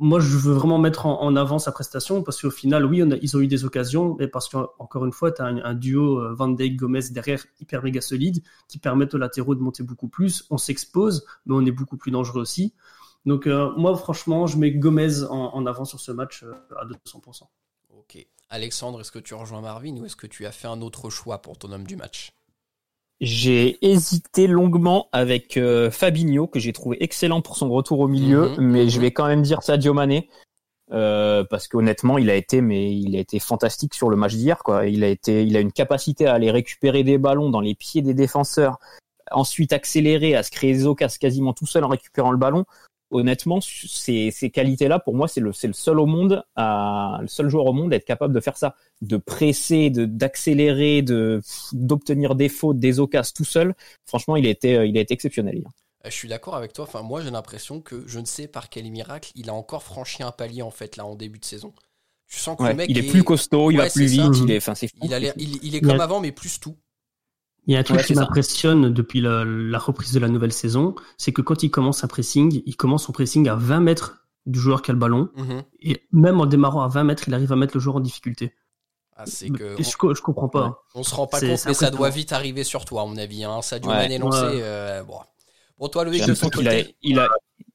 moi, 0.00 0.20
je 0.20 0.36
veux 0.36 0.52
vraiment 0.52 0.78
mettre 0.78 1.06
en, 1.06 1.34
avant 1.36 1.58
sa 1.58 1.72
prestation 1.72 2.22
parce 2.22 2.40
qu'au 2.40 2.50
final, 2.50 2.84
oui, 2.84 3.02
on 3.02 3.10
a, 3.10 3.16
ils 3.16 3.36
ont 3.36 3.40
eu 3.40 3.46
des 3.46 3.64
occasions, 3.64 4.16
mais 4.18 4.28
parce 4.28 4.48
qu'encore 4.48 5.04
une 5.04 5.12
fois, 5.12 5.32
tu 5.32 5.42
as 5.42 5.46
un, 5.46 5.74
duo 5.74 6.20
euh, 6.20 6.34
Van 6.34 6.48
Dijk-Gomez 6.48 7.10
derrière 7.10 7.44
hyper 7.60 7.82
méga 7.82 8.00
solide 8.00 8.42
qui 8.68 8.78
permettent 8.78 9.14
aux 9.14 9.18
latéraux 9.18 9.54
de 9.54 9.60
monter 9.60 9.82
beaucoup 9.82 10.08
plus. 10.08 10.44
On 10.50 10.58
s'expose, 10.58 11.24
mais 11.46 11.54
on 11.54 11.64
est 11.64 11.72
beaucoup 11.72 11.96
plus 11.96 12.10
dangereux 12.10 12.40
aussi. 12.40 12.74
Donc, 13.26 13.46
euh, 13.46 13.72
moi, 13.76 13.96
franchement, 13.96 14.46
je 14.46 14.58
mets 14.58 14.72
Gomez 14.72 15.24
en, 15.28 15.66
avant 15.66 15.84
sur 15.84 16.00
ce 16.00 16.12
match 16.12 16.44
euh, 16.44 16.52
à 16.76 16.84
200%. 16.84 17.42
Alexandre, 18.50 19.00
est-ce 19.00 19.12
que 19.12 19.18
tu 19.18 19.34
rejoins 19.34 19.60
Marvin 19.60 19.96
ou 19.98 20.06
est-ce 20.06 20.16
que 20.16 20.26
tu 20.26 20.46
as 20.46 20.52
fait 20.52 20.68
un 20.68 20.80
autre 20.80 21.10
choix 21.10 21.42
pour 21.42 21.58
ton 21.58 21.70
homme 21.72 21.86
du 21.86 21.96
match? 21.96 22.32
J'ai 23.20 23.84
hésité 23.84 24.46
longuement 24.46 25.08
avec 25.12 25.56
euh, 25.56 25.90
Fabinho 25.90 26.46
que 26.46 26.60
j'ai 26.60 26.72
trouvé 26.72 27.02
excellent 27.02 27.42
pour 27.42 27.56
son 27.56 27.68
retour 27.68 27.98
au 28.00 28.08
milieu, 28.08 28.50
mhm, 28.50 28.60
mais 28.60 28.88
je 28.88 28.96
mhm. 28.96 29.02
vais 29.02 29.10
quand 29.10 29.26
même 29.26 29.42
dire 29.42 29.62
Sadio 29.62 29.92
Mané 29.92 30.28
euh, 30.92 31.44
parce 31.50 31.68
qu'honnêtement 31.68 32.16
il 32.16 32.30
a 32.30 32.34
été 32.34 32.62
mais 32.62 32.96
il 32.96 33.16
a 33.16 33.18
été 33.18 33.38
fantastique 33.40 33.92
sur 33.92 34.08
le 34.08 34.16
match 34.16 34.34
d'hier 34.34 34.58
quoi. 34.62 34.86
Il 34.86 35.02
a 35.02 35.08
été 35.08 35.42
il 35.42 35.56
a 35.56 35.60
une 35.60 35.72
capacité 35.72 36.26
à 36.26 36.34
aller 36.34 36.50
récupérer 36.50 37.02
des 37.02 37.18
ballons 37.18 37.50
dans 37.50 37.60
les 37.60 37.74
pieds 37.74 38.02
des 38.02 38.14
défenseurs, 38.14 38.78
ensuite 39.32 39.72
accélérer, 39.72 40.36
à 40.36 40.42
se 40.42 40.50
créer 40.50 40.72
des 40.72 40.86
occasions 40.86 41.18
quasiment 41.20 41.52
tout 41.52 41.66
seul 41.66 41.84
en 41.84 41.88
récupérant 41.88 42.30
le 42.30 42.38
ballon. 42.38 42.64
Honnêtement, 43.10 43.60
ces, 43.60 44.30
ces 44.30 44.50
qualités-là, 44.50 44.98
pour 44.98 45.14
moi, 45.14 45.28
c'est 45.28 45.40
le, 45.40 45.52
c'est 45.52 45.66
le 45.66 45.72
seul 45.72 45.98
au 46.00 46.06
monde, 46.06 46.42
à, 46.56 47.18
le 47.20 47.28
seul 47.28 47.48
joueur 47.48 47.66
au 47.66 47.72
monde 47.72 47.92
à 47.92 47.96
être 47.96 48.04
capable 48.04 48.34
de 48.34 48.40
faire 48.40 48.56
ça, 48.56 48.74
de 49.02 49.16
presser, 49.16 49.90
de 49.90 50.04
d'accélérer, 50.04 51.02
de 51.02 51.40
d'obtenir 51.72 52.34
des 52.34 52.48
fautes, 52.48 52.78
des 52.78 53.00
occasions 53.00 53.32
tout 53.34 53.44
seul. 53.44 53.74
Franchement, 54.06 54.36
il 54.36 54.46
a 54.46 54.50
été, 54.50 54.72
il 54.86 54.96
a 54.98 55.00
été 55.00 55.14
exceptionnel. 55.14 55.56
hier. 55.56 55.70
Euh, 56.04 56.10
Je 56.10 56.14
suis 56.14 56.28
d'accord 56.28 56.54
avec 56.56 56.72
toi. 56.72 56.84
Enfin, 56.84 57.02
moi, 57.02 57.22
j'ai 57.22 57.30
l'impression 57.30 57.80
que 57.80 58.04
je 58.06 58.18
ne 58.20 58.24
sais 58.24 58.48
par 58.48 58.68
quel 58.68 58.90
miracle, 58.90 59.30
il 59.34 59.50
a 59.50 59.54
encore 59.54 59.82
franchi 59.82 60.22
un 60.22 60.32
palier 60.32 60.62
en 60.62 60.70
fait 60.70 60.96
là 60.96 61.04
en 61.06 61.14
début 61.14 61.38
de 61.38 61.44
saison. 61.44 61.72
Tu 62.28 62.38
sens 62.38 62.56
que 62.58 62.62
Ouais, 62.62 62.70
le 62.70 62.76
mec 62.76 62.90
il 62.90 62.98
est 62.98 63.02
plus 63.02 63.24
costaud, 63.24 63.70
il 63.70 63.78
Ouais, 63.78 63.84
va 63.84 63.90
plus 63.90 64.06
vite, 64.06 64.22
il 64.44 64.50
est, 64.50 64.58
enfin, 64.58 64.74
c'est 64.74 64.88
fou. 64.88 64.96
Il, 65.02 65.14
a 65.14 65.18
l'air- 65.18 65.34
il, 65.38 65.64
il 65.64 65.74
est 65.74 65.80
comme 65.80 66.00
avant, 66.00 66.20
mais 66.20 66.32
plus 66.32 66.60
tout. 66.60 66.76
Il 67.68 67.74
y 67.74 67.76
a 67.76 67.80
un 67.80 67.82
truc 67.84 67.98
Ouais, 67.98 68.04
qui 68.04 68.14
ça. 68.14 68.22
m'impressionne 68.22 68.92
depuis 68.92 69.20
la, 69.20 69.44
la 69.44 69.78
reprise 69.78 70.12
de 70.12 70.18
la 70.18 70.28
nouvelle 70.28 70.52
saison, 70.52 70.94
c'est 71.18 71.32
que 71.32 71.42
quand 71.42 71.62
il 71.62 71.70
commence 71.70 72.02
un 72.02 72.08
pressing, 72.08 72.62
il 72.66 72.76
commence 72.76 73.04
son 73.04 73.12
pressing 73.12 73.46
à 73.48 73.54
20 73.54 73.80
mètres 73.80 74.26
du 74.46 74.58
joueur 74.58 74.80
qui 74.82 74.90
a 74.90 74.94
le 74.94 74.98
ballon, 74.98 75.28
Mhm. 75.36 75.62
et 75.82 76.02
même 76.10 76.40
en 76.40 76.46
démarrant 76.46 76.82
à 76.82 76.88
20 76.88 77.04
mètres, 77.04 77.24
il 77.28 77.34
arrive 77.34 77.52
à 77.52 77.56
mettre 77.56 77.76
le 77.76 77.80
joueur 77.80 77.96
en 77.96 78.00
difficulté. 78.00 78.54
Ah, 79.14 79.24
que 79.26 79.78
Et 79.78 79.82
je, 79.82 79.90
je 80.14 80.22
comprends 80.22 80.48
pas. 80.48 80.82
on, 80.94 81.00
on 81.00 81.02
se 81.02 81.14
rend 81.14 81.26
pas 81.26 81.40
compte, 81.40 81.60
mais 81.66 81.74
ça 81.74 81.90
doit 81.90 82.08
vite 82.08 82.32
arriver 82.32 82.64
sur 82.64 82.84
toi, 82.84 83.02
à 83.02 83.04
mon 83.04 83.16
avis. 83.18 83.44
Hein. 83.44 83.60
Ouais. 83.72 83.80
Mané 83.86 84.16
lancé. 84.18 84.40
Ouais. 84.40 84.60
euh, 84.62 85.02
bon. 85.02 85.18
bon, 85.78 85.88
toi, 85.88 86.04
Loïc, 86.04 86.22
de 86.22 86.26
l'impression 86.28 86.48
qu'il 86.50 86.68
a, 86.68 86.76
côté. 86.82 86.96
il 87.02 87.18
a, 87.18 87.28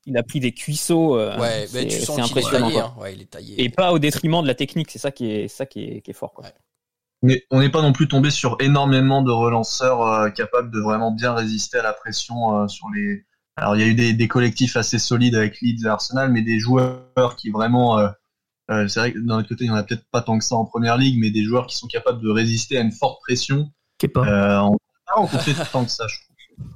il 0.06 0.18
a 0.18 0.24
pris 0.24 0.40
des 0.40 0.54
cuisseaux. 0.54 1.18
euh, 1.20 1.38
Ouais, 1.40 1.68
tu 1.68 2.00
sens 2.00 2.16
qu'il 2.16 2.20
est 2.20 2.22
impressionnant. 2.40 2.68
taillé. 2.70 2.80
quoi. 2.80 2.94
hein. 2.98 3.02
Ouais, 3.02 3.14
il 3.14 3.22
est 3.22 3.26
taillé. 3.30 3.62
Et 3.64 3.70
pas 3.70 3.92
au 3.92 4.00
détriment 4.00 4.42
de 4.42 4.48
la 4.48 4.56
technique, 4.56 4.90
c'est 4.90 5.00
ça 5.00 5.12
qui 5.12 5.30
est, 5.30 5.48
ça 5.50 5.66
qui 5.68 5.84
est, 5.84 6.02
qui 6.02 6.12
est 6.12 6.16
fort. 6.16 6.34
Quoi. 6.34 6.46
On 7.52 7.60
n'est 7.62 7.70
pas 7.70 7.82
non 7.82 7.94
plus 7.94 8.08
tombé 8.08 8.30
sur 8.32 8.58
énormément 8.60 9.22
de 9.22 9.32
relanceurs 9.32 10.02
euh, 10.02 10.30
capables 10.30 10.72
de 10.72 10.80
vraiment 10.80 11.12
bien 11.12 11.34
résister 11.34 11.78
à 11.78 11.84
la 11.84 11.94
pression 11.94 12.64
euh, 12.64 12.68
sur 12.68 12.88
les. 12.94 13.26
Alors 13.56 13.76
il 13.76 13.82
y 13.82 13.84
a 13.84 13.88
eu 13.88 13.94
des, 13.94 14.14
des 14.14 14.28
collectifs 14.28 14.76
assez 14.76 15.00
solides 15.00 15.36
avec 15.36 15.62
Leeds 15.62 15.86
et 15.86 15.88
Arsenal, 15.88 16.32
mais 16.32 16.42
des 16.42 16.60
joueurs 16.60 17.36
qui 17.38 17.50
vraiment. 17.50 17.98
euh, 18.00 18.10
euh, 18.72 18.88
c'est 18.88 19.00
vrai 19.00 19.12
que 19.14 19.20
d'un 19.20 19.40
autre 19.40 19.50
côté, 19.50 19.66
il 19.66 19.68
y 19.68 19.72
en 19.72 19.76
a 19.76 19.84
peut-être 19.84 20.06
pas 20.10 20.22
tant 20.22 20.38
que 20.38 20.44
ça 20.44 20.56
en 20.56 20.66
première 20.66 20.98
ligue, 20.98 21.20
mais 21.20 21.32
des 21.32 21.44
joueurs 21.44 21.68
qui 21.68 21.76
sont 21.76 21.88
capables 21.88 22.22
de 22.22 22.30
résister 22.30 22.78
à 22.78 22.82
une 22.82 22.94
forte 22.94 23.20
pression. 23.22 23.72
Kepa. 23.98 24.22
Euh, 24.22 24.60
on 24.62 24.72
n'a 24.72 24.78
pas 25.06 25.14
rencontré 25.16 25.54
tant 25.72 25.84
que 25.84 25.92
ça, 25.92 26.06
je 26.08 26.16
trouve. 26.16 26.68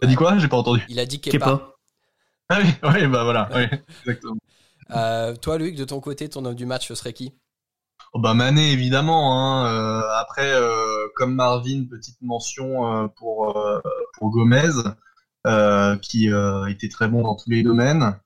T'as 0.00 0.06
dit 0.06 0.14
quoi? 0.14 0.38
J'ai 0.38 0.48
pas 0.48 0.56
entendu. 0.56 0.84
Il 0.88 0.98
a 0.98 1.06
dit 1.06 1.18
pas. 1.18 1.30
Kepa. 1.30 1.76
Ah 2.48 2.58
oui, 2.62 2.70
oui, 2.82 3.06
bah 3.06 3.24
voilà, 3.24 3.48
oui, 3.54 3.64
exactement. 4.00 4.36
Euh, 4.92 5.36
toi, 5.36 5.58
Loïc, 5.58 5.76
de 5.76 5.84
ton 5.84 6.00
côté, 6.00 6.28
ton 6.28 6.44
homme 6.44 6.54
du 6.54 6.66
match, 6.66 6.88
ce 6.88 6.94
serait 6.94 7.12
qui? 7.12 7.32
Oh 8.12 8.18
bah 8.18 8.34
Mané 8.34 8.72
évidemment. 8.72 9.38
Hein. 9.38 9.72
Euh, 9.72 10.02
après, 10.18 10.52
euh, 10.52 11.06
comme 11.14 11.34
Marvin, 11.34 11.84
petite 11.88 12.20
mention 12.22 13.04
euh, 13.04 13.06
pour 13.16 13.56
pour 14.14 14.30
Gomez, 14.30 14.72
qui 16.02 16.28
était 16.68 16.88
très 16.88 17.08
bon 17.08 17.22
dans 17.22 17.36
tous 17.36 17.50
les 17.50 17.62
domaines. 17.62 18.16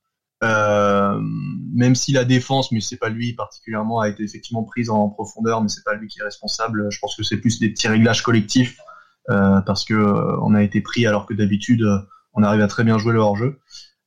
Même 0.42 1.94
si 1.94 2.12
la 2.12 2.24
défense, 2.24 2.72
mais 2.72 2.80
c'est 2.80 2.96
pas 2.96 3.10
lui 3.10 3.34
particulièrement, 3.34 4.00
a 4.00 4.08
été 4.08 4.22
effectivement 4.22 4.64
prise 4.64 4.88
en 4.88 5.10
profondeur, 5.10 5.62
mais 5.62 5.68
c'est 5.68 5.84
pas 5.84 5.94
lui 5.94 6.08
qui 6.08 6.20
est 6.20 6.24
responsable. 6.24 6.90
Je 6.90 6.98
pense 6.98 7.16
que 7.16 7.22
c'est 7.22 7.38
plus 7.38 7.58
des 7.58 7.70
petits 7.70 7.88
réglages 7.88 8.22
collectifs 8.22 8.78
parce 9.26 9.84
que 9.84 9.94
on 9.94 10.54
a 10.54 10.62
été 10.62 10.80
pris 10.80 11.06
alors 11.06 11.26
que 11.26 11.34
d'habitude 11.34 11.84
on 12.32 12.42
arrive 12.42 12.62
à 12.62 12.68
très 12.68 12.84
bien 12.84 12.96
jouer 12.98 13.12
le 13.12 13.20
hors-jeu. 13.20 13.58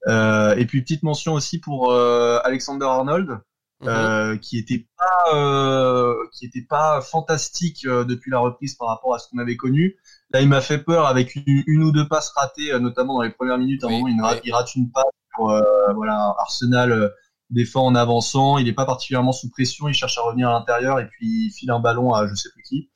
Euh, 0.07 0.55
et 0.55 0.65
puis 0.65 0.81
petite 0.81 1.03
mention 1.03 1.34
aussi 1.34 1.60
pour 1.60 1.93
Alexander 1.93 2.86
Arnold 2.86 3.39
Mhm. 3.79 3.89
euh, 3.89 4.38
qui 4.38 4.57
était 4.57 4.88
pas 4.98 5.36
euh, 5.36 6.15
qui 6.34 6.46
était 6.46 6.63
pas 6.67 7.01
fantastique 7.01 7.86
euh, 7.86 8.03
depuis 8.05 8.31
la 8.31 8.39
reprise 8.39 8.75
par 8.75 8.88
rapport 8.88 9.13
à 9.13 9.19
ce 9.19 9.29
qu'on 9.29 9.38
avait 9.38 9.55
connu. 9.57 9.98
Là, 10.31 10.41
il 10.41 10.50
m'a 10.50 10.62
fait 10.62 10.79
peur 10.79 11.05
avec 11.07 11.36
une, 11.36 11.63
une 11.67 11.84
ou 11.84 11.91
deux 11.91 12.07
passes 12.07 12.29
ratées, 12.36 12.72
euh, 12.74 12.79
notamment 12.79 13.15
dans 13.15 13.22
les 13.22 13.29
premières 13.29 13.57
minutes. 13.60 13.84
À 13.84 13.88
un 13.88 13.89
Oui, 13.91 13.96
moment, 14.01 14.07
il 14.10 14.22
rate, 14.22 14.36
ouais. 14.38 14.41
il 14.46 14.53
rate 14.53 14.75
une 14.75 14.91
passe. 14.91 15.03
Pour, 15.36 15.51
euh, 15.51 15.62
voilà, 15.96 16.34
Arsenal 16.39 16.91
euh, 16.91 17.10
défend 17.51 17.86
en 17.86 17.93
avançant. 17.93 18.57
Il 18.57 18.67
est 18.67 18.74
pas 18.74 18.86
particulièrement 18.86 19.31
sous 19.31 19.50
pression. 19.51 19.88
Il 19.88 19.93
cherche 19.93 20.17
à 20.17 20.22
revenir 20.22 20.50
à 20.50 20.53
l'intérieur 20.53 21.00
et 21.00 21.07
puis 21.07 21.48
il 21.48 21.51
file 21.51 21.69
un 21.72 21.79
ballon 21.79 22.13
à 22.13 22.25
je 22.27 22.34
sais 22.34 22.50
plus 22.51 22.63
qui, 22.63 22.89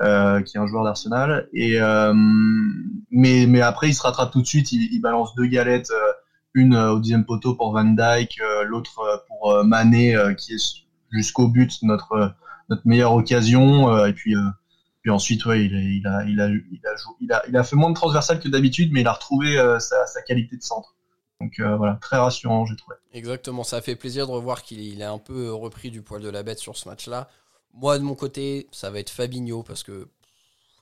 euh, 0.00 0.42
qui 0.42 0.56
est 0.56 0.60
un 0.60 0.66
joueur 0.66 0.82
d'Arsenal. 0.84 1.48
Et 1.52 1.80
euh, 1.80 2.12
mais 3.10 3.46
mais 3.46 3.60
après, 3.60 3.88
il 3.90 3.94
se 3.94 4.02
rattrape 4.02 4.32
tout 4.32 4.42
de 4.42 4.46
suite. 4.46 4.72
Il, 4.72 4.92
il 4.92 5.00
balance 5.00 5.34
deux 5.36 5.46
galettes. 5.46 5.90
euh, 5.92 6.12
une 6.54 6.74
euh, 6.74 6.92
au 6.92 7.00
dixième 7.00 7.24
poteau 7.24 7.54
pour 7.54 7.72
Van 7.72 7.84
Dyke, 7.84 8.40
euh, 8.40 8.64
l'autre 8.64 9.00
euh, 9.00 9.16
pour 9.28 9.64
Mané 9.64 10.16
qui 10.38 10.54
est 10.54 10.84
jusqu'au 11.10 11.48
but 11.48 11.82
notre 11.82 12.34
notre 12.68 12.86
meilleure 12.86 13.12
occasion 13.12 14.06
et 14.06 14.12
puis 14.14 14.34
puis 15.02 15.10
ensuite 15.10 15.44
ouais 15.44 15.64
il 15.66 15.74
a 15.76 15.80
il 15.80 16.06
a 16.06 16.24
il 16.24 16.40
a 16.40 16.48
il 17.20 17.32
a, 17.32 17.42
il 17.48 17.56
a, 17.56 17.62
fait 17.62 17.76
moins 17.76 17.90
de 17.90 17.94
transversal 17.94 18.40
que 18.40 18.48
d'habitude 18.48 18.90
mais 18.92 19.02
il 19.02 19.06
a 19.06 19.12
retrouvé 19.12 19.56
sa, 19.78 20.22
qualité 20.26 20.56
de 20.56 20.62
centre 20.62 20.96
donc 21.40 21.60
voilà 21.60 21.98
très 22.00 22.16
rassurant 22.16 22.64
j'ai 22.64 22.76
trouvé 22.76 22.96
Exactement, 23.12 23.62
ça 23.62 23.80
fait 23.82 23.96
plaisir 23.96 24.26
de 24.26 24.32
revoir 24.32 24.62
qu'il 24.62 24.80
il 24.80 25.02
a 25.02 25.12
un 25.12 25.18
peu 25.18 25.52
repris 25.52 25.90
du 25.90 26.02
poil 26.02 26.22
de 26.22 26.28
la 26.28 26.42
bête 26.42 26.58
sur 26.58 26.76
ce 26.76 26.88
match-là. 26.88 27.28
Moi, 27.74 27.98
de 27.98 28.04
mon 28.04 28.14
côté, 28.14 28.68
ça 28.72 28.90
va 28.90 28.98
être 28.98 29.10
Fabinho 29.10 29.62
parce 29.62 29.82
que 29.82 30.08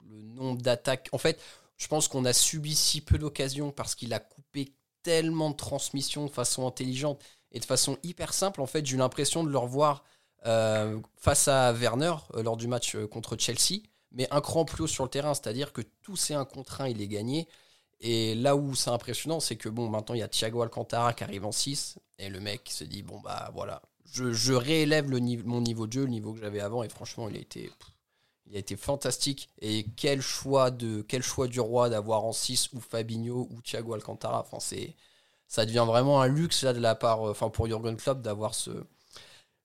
le 0.09 0.23
nombre 0.35 0.63
d'attaques. 0.63 1.09
En 1.13 1.19
fait, 1.19 1.43
je 1.77 1.89
pense 1.89 2.09
qu'on 2.09 2.25
a 2.25 2.33
subi 2.33 2.75
si 2.75 3.01
peu 3.01 3.19
d'occasions 3.19 3.71
parce 3.71 3.95
qu'il 3.95 4.15
a 4.15 4.19
coupé 4.19 4.73
tellement 5.03 5.51
de 5.51 5.57
transmissions 5.57 6.27
de 6.27 6.31
façon 6.31 6.67
intelligente 6.67 7.21
et 7.53 7.61
de 7.61 7.65
façon 7.65 7.99
hyper 8.03 8.33
simple. 8.33 8.61
En 8.61 8.67
fait, 8.67 8.85
j'ai 8.85 8.95
eu 8.95 8.99
l'impression 8.99 9.45
de 9.45 9.51
le 9.51 9.59
revoir 9.59 10.05
euh, 10.47 10.99
face 11.17 11.49
à 11.49 11.73
Werner 11.73 12.15
euh, 12.35 12.43
lors 12.43 12.57
du 12.57 12.67
match 12.67 12.97
euh, 12.97 13.07
contre 13.07 13.37
Chelsea, 13.39 13.83
mais 14.11 14.27
un 14.31 14.41
cran 14.41 14.65
plus 14.65 14.85
haut 14.85 14.89
sur 14.89 15.05
le 15.05 15.11
terrain, 15.11 15.35
c'est-à-dire 15.35 15.73
que 15.73 15.83
tous 16.03 16.17
ces 16.17 16.35
1 16.35 16.45
contre 16.45 16.81
1, 16.81 16.89
il 16.89 17.01
est 17.01 17.09
gagné. 17.09 17.47
Et 18.01 18.35
là 18.35 18.57
où 18.57 18.75
c'est 18.75 18.91
impressionnant, 18.91 19.39
c'est 19.39 19.55
que 19.55 19.69
bon, 19.69 19.89
maintenant 19.89 20.17
il 20.17 20.19
y 20.19 20.23
a 20.25 20.29
Thiago 20.29 20.63
Alcantara 20.63 21.13
qui 21.13 21.23
arrive 21.23 21.47
en 21.47 21.53
6, 21.53 21.99
et 22.19 22.29
le 22.29 22.41
mec 22.41 22.69
se 22.69 22.83
dit 22.83 23.05
bon 23.05 23.21
bah 23.21 23.51
voilà, 23.55 23.81
je, 24.05 24.33
je 24.33 24.53
réélève 24.53 25.09
mon 25.45 25.61
niveau 25.61 25.87
de 25.87 25.93
jeu, 25.93 26.03
le 26.03 26.11
niveau 26.11 26.33
que 26.33 26.41
j'avais 26.41 26.59
avant, 26.61 26.83
et 26.83 26.89
franchement 26.89 27.29
il 27.29 27.37
a 27.37 27.41
été, 27.41 27.71
il 28.53 28.57
a 28.57 28.59
été 28.61 28.77
fantastique. 28.77 29.49
Et 29.61 29.87
quel 29.97 30.21
choix 30.21 30.71
de 30.71 31.03
quel 31.03 31.23
choix 31.23 31.49
du 31.49 31.61
roi 31.61 31.89
d'avoir 31.89 32.25
en 32.25 32.33
6 32.33 32.71
ou 32.75 32.81
Fabinho 32.81 33.49
ou 33.51 33.63
Thiago 33.63 33.95
Alcantara. 33.95 34.41
Enfin 34.41 34.59
c'est, 34.61 34.95
ça 35.49 35.67
devient 35.67 35.85
vraiment 35.87 36.21
un 36.23 36.29
luxe 36.29 36.63
là 36.65 36.73
de 36.75 36.81
la 36.81 36.95
part, 36.95 37.27
euh, 37.29 37.31
enfin 37.33 37.49
pour 37.51 37.67
Jurgen 37.67 37.97
Klopp 37.97 38.23
d'avoir 38.23 38.55
ce, 38.55 38.71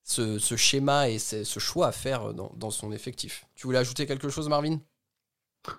ce, 0.04 0.39
ce 0.39 0.56
schéma 0.56 1.10
et 1.10 1.19
ce, 1.19 1.43
ce 1.43 1.60
choix 1.60 1.88
à 1.88 1.91
faire 1.91 2.34
dans, 2.34 2.52
dans 2.56 2.71
son 2.71 2.91
effectif. 2.93 3.45
Tu 3.56 3.67
voulais 3.67 3.80
ajouter 3.80 4.08
quelque 4.08 4.30
chose, 4.30 4.50
Marvin? 4.50 4.80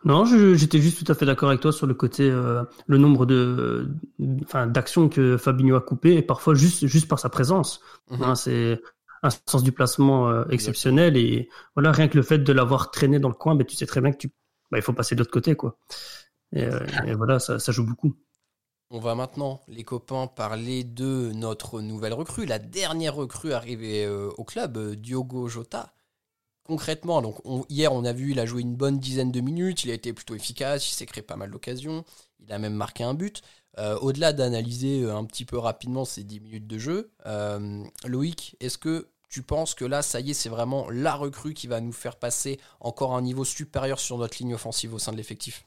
Non, 0.05 0.25
j'étais 0.27 0.81
juste 0.81 1.05
tout 1.05 1.11
à 1.11 1.14
fait 1.14 1.25
d'accord 1.25 1.49
avec 1.49 1.61
toi 1.62 1.73
sur 1.73 1.87
le 1.87 1.94
côté, 1.94 2.31
euh, 2.31 2.62
le 2.87 2.99
nombre 2.99 3.25
de, 3.25 3.90
enfin, 4.44 4.66
d'actions 4.66 5.09
que 5.09 5.38
Fabinho 5.38 5.77
a 5.77 5.81
coupé, 5.81 6.14
et 6.14 6.23
parfois 6.23 6.55
juste, 6.55 6.87
juste 6.87 7.09
par 7.09 7.18
sa 7.18 7.31
présence. 7.31 7.81
Mhm. 8.11 8.23
Hein, 8.23 8.35
c'est 8.35 8.81
un 9.22 9.31
sens 9.48 9.62
du 9.62 9.72
placement 9.72 10.28
euh, 10.28 10.44
exceptionnel, 10.50 11.16
et 11.16 11.48
voilà, 11.74 11.92
rien 11.92 12.09
que 12.09 12.16
le 12.16 12.22
fait 12.22 12.38
de 12.38 12.52
l'avoir 12.52 12.90
traîné 12.90 13.18
dans 13.18 13.28
le 13.28 13.35
coin, 13.35 13.54
ben, 13.54 13.66
tu 13.66 13.76
sais 13.76 13.87
très 13.87 14.00
bien 14.00 14.12
que 14.12 14.18
tu, 14.18 14.28
bah, 14.70 14.78
il 14.78 14.83
faut 14.83 14.92
passer 14.92 15.14
de 15.14 15.20
l'autre 15.20 15.31
côté, 15.33 15.57
quoi. 15.57 15.78
Et, 16.52 16.64
euh, 16.64 16.81
et 17.07 17.14
voilà, 17.14 17.38
ça, 17.40 17.59
ça 17.59 17.72
joue 17.72 17.85
beaucoup. 17.87 18.14
On 18.90 19.00
va 19.00 19.14
maintenant, 19.14 19.61
les 19.68 19.85
copains, 19.85 20.26
parler 20.26 20.83
de 20.85 21.33
notre 21.35 21.81
nouvelle 21.81 22.14
recrue, 22.14 22.46
la 22.46 22.59
dernière 22.59 23.14
recrue 23.14 23.52
arrivée 23.52 24.04
euh, 24.07 24.31
au 24.38 24.44
club, 24.44 24.94
Diogo 24.94 25.46
Jota. 25.48 25.92
Concrètement, 26.64 27.22
donc 27.22 27.40
on- 27.46 27.64
hier 27.70 27.92
on 27.92 28.04
a 28.04 28.12
vu, 28.12 28.33
il 28.33 28.40
a 28.40 28.46
joué 28.46 28.62
une 28.62 28.76
bonne 28.76 28.98
dizaine 29.00 29.33
de 29.33 29.40
minutes, 29.40 29.85
il 29.85 29.90
a 29.90 29.94
été 29.94 30.12
plutôt 30.14 30.35
efficace, 30.37 30.88
il 30.90 30.94
s'est 30.94 31.07
créé 31.07 31.22
pas 31.22 31.37
mal 31.37 31.50
d'occasions, 31.50 32.04
il 32.40 32.52
a 32.52 32.59
même 32.59 32.74
marqué 32.74 33.04
un 33.04 33.14
but. 33.14 33.42
Euh, 33.76 33.96
Au-delà 33.98 34.33
d'analyser 34.33 35.02
euh, 35.02 35.16
un 35.16 35.24
petit 35.24 35.44
peu 35.44 35.59
rapidement 35.59 36.04
ces 36.04 36.24
10 36.24 36.40
minutes 36.40 36.66
de 36.66 36.78
jeu, 36.78 37.11
euh, 37.26 37.85
Loïc, 38.07 38.57
est-ce 38.61 38.78
que 38.78 39.09
tu 39.28 39.42
penses 39.42 39.74
que 39.74 39.85
là, 39.85 40.02
ça 40.02 40.20
y 40.20 40.31
est, 40.31 40.35
c'est 40.35 40.48
vraiment 40.48 40.88
la 40.90 41.14
recrue 41.14 41.54
qui 41.54 41.66
va 41.66 41.81
nous 41.81 41.92
faire 41.92 42.16
passer 42.16 42.59
encore 42.81 43.14
un 43.14 43.22
niveau 43.22 43.44
supérieur 43.44 44.00
sur 44.00 44.18
notre 44.18 44.38
ligne 44.38 44.54
offensive 44.54 44.94
au 44.94 44.98
sein 44.98 45.12
de 45.12 45.16
l'effectif? 45.16 45.66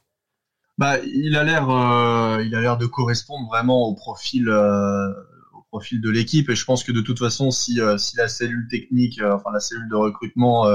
Bah, 0.77 0.97
il 0.99 1.35
a 1.35 1.43
l'air, 1.43 2.77
de 2.77 2.85
correspondre 2.87 3.47
vraiment 3.47 3.87
au 3.87 3.93
profil, 3.93 4.45
de 4.45 6.09
l'équipe. 6.09 6.49
Et 6.49 6.55
je 6.55 6.65
pense 6.65 6.83
que 6.83 6.91
de 6.91 7.01
toute 7.01 7.19
façon, 7.19 7.51
si, 7.51 7.79
si 7.97 8.17
la 8.17 8.27
cellule 8.27 8.67
technique, 8.67 9.21
enfin 9.21 9.51
la 9.53 9.59
cellule 9.59 9.89
de 9.89 9.95
recrutement, 9.95 10.65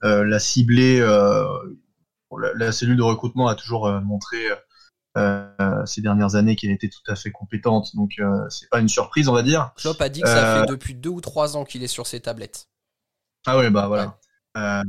l'a 0.00 0.38
ciblé, 0.38 1.00
la, 2.54 2.72
cellule 2.72 2.96
de 2.96 3.02
recrutement 3.02 3.48
a 3.48 3.54
toujours 3.54 3.90
montré 4.00 4.38
ces 5.86 6.00
dernières 6.00 6.34
années 6.34 6.56
qu'elle 6.56 6.70
était 6.70 6.88
tout 6.88 7.10
à 7.10 7.14
fait 7.14 7.30
compétente. 7.30 7.94
Donc, 7.94 8.12
euh, 8.18 8.48
c'est 8.48 8.68
pas 8.70 8.80
une 8.80 8.88
surprise, 8.88 9.28
on 9.28 9.32
va 9.32 9.42
dire. 9.42 9.72
Klopp 9.76 10.00
a 10.00 10.08
dit 10.08 10.20
que 10.22 10.28
ça 10.28 10.56
Euh, 10.56 10.60
fait 10.62 10.70
depuis 10.70 10.94
deux 10.94 11.10
ou 11.10 11.20
trois 11.20 11.56
ans 11.56 11.64
qu'il 11.64 11.82
est 11.82 11.88
sur 11.88 12.06
ses 12.06 12.20
tablettes. 12.20 12.68
Ah 13.46 13.58
ouais, 13.58 13.70
bah 13.70 13.86
voilà. 13.88 14.18
Euh, 14.56 14.82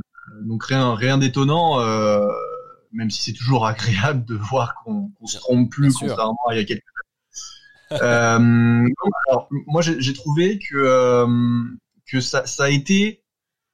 donc 0.43 0.63
rien, 0.65 0.95
rien 0.95 1.17
d'étonnant, 1.17 1.79
euh, 1.81 2.27
même 2.91 3.09
si 3.11 3.21
c'est 3.23 3.33
toujours 3.33 3.65
agréable 3.67 4.25
de 4.25 4.35
voir 4.35 4.75
qu'on 4.83 5.11
se 5.25 5.37
trompe 5.37 5.69
plus, 5.71 5.93
contrairement 5.93 6.37
à 6.49 6.55
il 6.55 6.59
y 6.59 6.61
a 6.61 6.65
quelques 6.65 6.83
années. 7.91 8.01
euh, 8.01 8.87
alors, 9.29 9.47
moi, 9.67 9.81
j'ai 9.81 10.13
trouvé 10.13 10.59
que 10.59 10.75
euh, 10.75 11.63
que 12.07 12.19
ça, 12.21 12.45
ça 12.45 12.65
a 12.65 12.69
été 12.69 13.23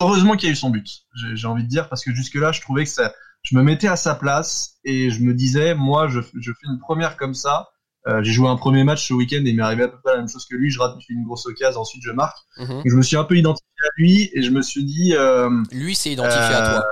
heureusement 0.01 0.35
qu'il 0.35 0.47
y 0.47 0.49
a 0.49 0.53
eu 0.53 0.55
son 0.55 0.69
but. 0.69 0.87
J'ai 1.35 1.47
envie 1.47 1.63
de 1.63 1.69
dire 1.69 1.89
parce 1.89 2.03
que 2.03 2.13
jusque 2.13 2.35
là, 2.35 2.51
je 2.51 2.61
trouvais 2.61 2.83
que 2.83 2.89
ça, 2.89 3.13
je 3.43 3.55
me 3.55 3.63
mettais 3.63 3.87
à 3.87 3.95
sa 3.95 4.15
place 4.15 4.77
et 4.83 5.09
je 5.09 5.21
me 5.21 5.33
disais, 5.33 5.75
moi, 5.75 6.07
je, 6.07 6.19
je 6.39 6.51
fais 6.51 6.67
une 6.67 6.79
première 6.79 7.17
comme 7.17 7.33
ça. 7.33 7.69
Euh, 8.07 8.23
j'ai 8.23 8.31
joué 8.31 8.47
un 8.47 8.55
premier 8.55 8.83
match 8.83 9.07
ce 9.07 9.13
week-end 9.13 9.43
et 9.45 9.49
il 9.49 9.55
m'est 9.55 9.61
arrivé 9.61 9.83
à 9.83 9.87
peu 9.87 9.97
près 10.03 10.13
la 10.13 10.17
même 10.19 10.27
chose 10.27 10.45
que 10.45 10.55
lui. 10.55 10.71
Je 10.71 10.79
rate 10.79 10.97
une 11.09 11.23
grosse 11.23 11.45
occasion, 11.45 11.81
ensuite 11.81 12.01
je 12.03 12.11
marque. 12.11 12.37
Mhm. 12.57 12.81
Je 12.85 12.95
me 12.95 13.01
suis 13.01 13.17
un 13.17 13.23
peu 13.23 13.37
identifié 13.37 13.67
à 13.83 13.89
lui 13.97 14.31
et 14.33 14.41
je 14.41 14.49
me 14.49 14.61
suis 14.61 14.83
dit, 14.83 15.13
euh, 15.15 15.49
Lui 15.71 15.95
s'est 15.95 16.11
identifié 16.11 16.39
à 16.39 16.65
euh, 16.65 16.79
toi. 16.79 16.85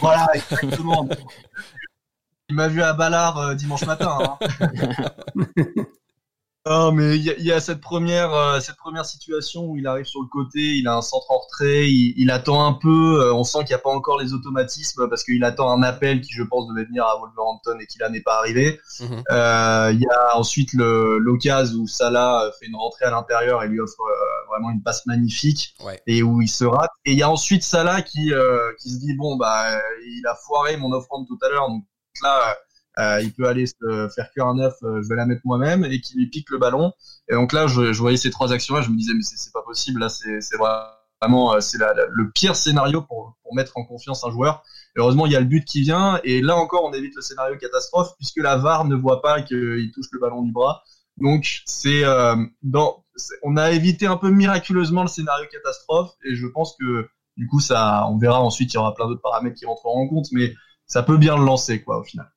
Voilà, 0.00 0.26
exactement. 0.34 1.08
il 2.50 2.56
m'a 2.56 2.68
vu 2.68 2.82
à 2.82 2.92
Ballard 2.92 3.38
euh, 3.38 3.54
dimanche 3.54 3.86
matin. 3.86 4.18
Hein. 4.20 4.48
Non, 6.64 6.92
mais 6.92 7.16
il 7.16 7.22
y, 7.24 7.30
a- 7.30 7.34
il 7.38 7.44
y 7.44 7.50
a 7.50 7.58
cette 7.58 7.80
première, 7.80 8.32
euh, 8.32 8.60
cette 8.60 8.76
première 8.76 9.04
situation 9.04 9.64
où 9.66 9.76
il 9.76 9.84
arrive 9.88 10.04
sur 10.04 10.20
le 10.20 10.28
côté, 10.28 10.60
il 10.76 10.86
a 10.86 10.94
un 10.94 11.02
centre 11.02 11.28
en 11.32 11.38
retrait, 11.38 11.90
il, 11.90 12.14
il 12.16 12.30
attend 12.30 12.64
un 12.64 12.72
peu, 12.72 13.20
euh, 13.20 13.34
on 13.34 13.42
sent 13.42 13.58
qu'il 13.60 13.70
n'y 13.70 13.74
a 13.74 13.78
pas 13.78 13.90
encore 13.90 14.20
les 14.20 14.32
automatismes 14.32 15.08
parce 15.08 15.24
qu'il 15.24 15.42
attend 15.42 15.72
un 15.72 15.82
appel 15.82 16.20
qui, 16.20 16.32
je 16.32 16.44
pense, 16.44 16.68
devait 16.68 16.84
venir 16.84 17.04
à 17.04 17.16
Wolverhampton 17.18 17.76
et 17.80 17.86
qui 17.88 17.98
là 17.98 18.10
n'est 18.10 18.20
pas 18.20 18.38
arrivé. 18.38 18.78
Mhm. 19.00 19.24
Euh, 19.32 19.90
Il 19.92 20.00
y 20.00 20.06
a 20.06 20.38
ensuite 20.38 20.72
le- 20.74 21.18
l'occasion 21.18 21.80
où 21.80 21.88
Salah 21.88 22.52
fait 22.60 22.66
une 22.66 22.76
rentrée 22.76 23.06
à 23.06 23.10
l'intérieur 23.10 23.64
et 23.64 23.68
lui 23.68 23.80
offre 23.80 24.00
vraiment 24.48 24.70
une 24.70 24.82
passe 24.84 25.04
magnifique 25.06 25.74
Ouais. 25.84 26.00
et 26.06 26.22
où 26.22 26.42
il 26.42 26.48
se 26.48 26.64
rate. 26.64 26.92
Et 27.04 27.10
il 27.10 27.18
y 27.18 27.24
a 27.24 27.30
ensuite 27.30 27.64
Salah 27.64 28.02
qui, 28.02 28.32
euh, 28.32 28.72
qui 28.80 28.90
se 28.90 29.00
dit 29.00 29.14
bon 29.16 29.34
bah 29.36 29.64
il 30.06 30.24
a 30.28 30.36
foiré 30.46 30.76
mon 30.76 30.92
offrande 30.92 31.26
tout 31.26 31.38
à 31.44 31.48
l'heure 31.48 31.68
donc 31.68 31.82
là 32.22 32.56
euh, 32.98 33.20
il 33.22 33.32
peut 33.32 33.46
aller 33.48 33.66
se 33.66 34.08
faire 34.14 34.30
cuire 34.32 34.46
un 34.46 34.58
œuf, 34.58 34.74
euh, 34.82 35.00
je 35.02 35.08
vais 35.08 35.16
la 35.16 35.26
mettre 35.26 35.42
moi-même 35.44 35.84
et 35.84 36.00
qui 36.00 36.16
lui 36.16 36.28
pique 36.28 36.50
le 36.50 36.58
ballon. 36.58 36.92
Et 37.30 37.34
donc 37.34 37.52
là 37.52 37.66
je, 37.66 37.92
je 37.92 38.00
voyais 38.00 38.16
ces 38.16 38.30
trois 38.30 38.52
actions 38.52 38.74
là, 38.74 38.82
je 38.82 38.90
me 38.90 38.96
disais 38.96 39.12
mais 39.14 39.22
c'est 39.22 39.52
pas 39.52 39.62
possible 39.62 40.00
là 40.00 40.08
c'est 40.08 40.56
vraiment 40.56 41.54
euh, 41.54 41.60
c'est 41.60 41.78
le 41.78 42.30
pire 42.30 42.56
scénario 42.56 43.02
pour 43.02 43.36
pour 43.42 43.54
mettre 43.54 43.76
en 43.76 43.84
confiance 43.84 44.24
un 44.24 44.30
joueur. 44.30 44.62
Heureusement, 44.96 45.24
il 45.24 45.32
y 45.32 45.36
a 45.36 45.40
le 45.40 45.46
but 45.46 45.64
qui 45.64 45.80
vient, 45.80 46.20
et 46.22 46.42
là 46.42 46.56
encore, 46.56 46.84
on 46.84 46.92
évite 46.92 47.14
le 47.16 47.22
scénario 47.22 47.56
catastrophe 47.56 48.14
puisque 48.18 48.36
la 48.38 48.56
VAR 48.56 48.84
ne 48.84 48.94
voit 48.94 49.22
pas 49.22 49.40
qu'il 49.40 49.90
touche 49.94 50.08
le 50.12 50.20
ballon 50.20 50.42
du 50.42 50.52
bras. 50.52 50.82
Donc, 51.18 51.62
c'est 51.66 52.04
euh, 52.04 52.36
dans, 52.62 53.04
on 53.42 53.56
a 53.56 53.70
évité 53.70 54.06
un 54.06 54.16
peu 54.16 54.30
miraculeusement 54.30 55.02
le 55.02 55.08
scénario 55.08 55.46
catastrophe, 55.50 56.12
et 56.24 56.34
je 56.34 56.46
pense 56.46 56.76
que 56.78 57.08
du 57.36 57.46
coup, 57.46 57.60
ça, 57.60 58.06
on 58.08 58.18
verra 58.18 58.40
ensuite, 58.40 58.72
il 58.72 58.76
y 58.76 58.78
aura 58.78 58.94
plein 58.94 59.06
d'autres 59.08 59.22
paramètres 59.22 59.56
qui 59.56 59.66
rentreront 59.66 60.04
en 60.04 60.08
compte, 60.08 60.26
mais 60.32 60.54
ça 60.86 61.02
peut 61.02 61.16
bien 61.16 61.36
le 61.36 61.44
lancer, 61.44 61.82
quoi, 61.82 61.98
au 61.98 62.02
final. 62.02 62.30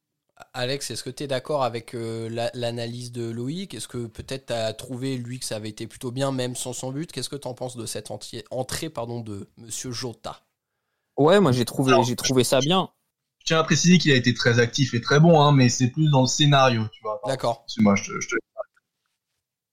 Alex, 0.54 0.92
est-ce 0.92 1.04
que 1.04 1.10
tu 1.10 1.24
es 1.24 1.28
d'accord 1.28 1.64
avec 1.64 1.94
euh, 1.96 2.30
la- 2.30 2.52
l'analyse 2.54 3.12
de 3.12 3.30
Loïc? 3.30 3.74
Est-ce 3.74 3.88
que 3.88 4.06
peut-être 4.06 4.48
tu 4.48 4.54
as 4.54 4.74
trouvé, 4.74 5.18
lui, 5.18 5.40
que 5.40 5.46
ça 5.46 5.56
avait 5.56 5.70
été 5.70 5.88
plutôt 5.88 6.12
bien, 6.12 6.32
même 6.32 6.56
sans 6.56 6.74
son 6.74 6.92
but? 6.92 7.12
Qu'est-ce 7.12 7.30
que 7.30 7.36
tu 7.38 7.48
en 7.48 7.54
penses 7.54 7.78
de 7.78 7.86
cette 7.86 8.12
entier- 8.12 8.44
entrée 8.52 8.90
pardon, 8.90 9.22
de 9.22 9.48
Monsieur 9.58 9.92
Jota? 9.92 10.42
Ouais, 11.18 11.40
moi 11.40 11.54
j'ai 11.54 11.64
trouvé, 11.64 11.94
Alors, 11.94 12.04
j'ai 12.04 12.18
trouvé 12.18 12.44
ça 12.44 12.60
bien. 12.60 12.90
Je 13.40 13.46
tiens 13.46 13.60
à 13.60 13.64
préciser 13.64 13.98
qu'il 13.98 14.12
a 14.12 14.16
été 14.16 14.34
très 14.34 14.60
actif 14.60 14.94
et 14.94 15.00
très 15.02 15.20
bon, 15.22 15.40
hein, 15.40 15.54
mais 15.54 15.70
c'est 15.70 15.90
plus 15.90 16.10
dans 16.10 16.22
le 16.22 16.28
scénario, 16.28 16.84
tu 16.92 17.02
vois. 17.04 17.22
D'accord. 17.26 17.64
Excuse-moi, 17.68 17.96
je 17.96 18.04
te, 18.04 18.20
je 18.20 18.28
te- 18.30 18.36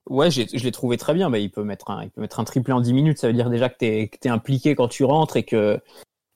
Ouais, 0.09 0.29
je 0.31 0.41
l'ai 0.41 0.71
trouvé 0.71 0.97
très 0.97 1.13
bien. 1.13 1.29
Bah, 1.29 1.39
il 1.39 1.49
peut 1.49 1.63
mettre 1.63 1.89
un, 1.89 2.03
il 2.03 2.11
peut 2.11 2.21
mettre 2.21 2.39
un 2.39 2.43
triplé 2.43 2.73
en 2.73 2.81
10 2.81 2.93
minutes. 2.93 3.17
Ça 3.19 3.27
veut 3.27 3.33
dire 3.33 3.49
déjà 3.49 3.69
que 3.69 3.77
t'es, 3.77 4.09
que 4.09 4.17
t'es 4.17 4.29
impliqué 4.29 4.75
quand 4.75 4.87
tu 4.89 5.03
rentres 5.05 5.37
et 5.37 5.43
que, 5.43 5.79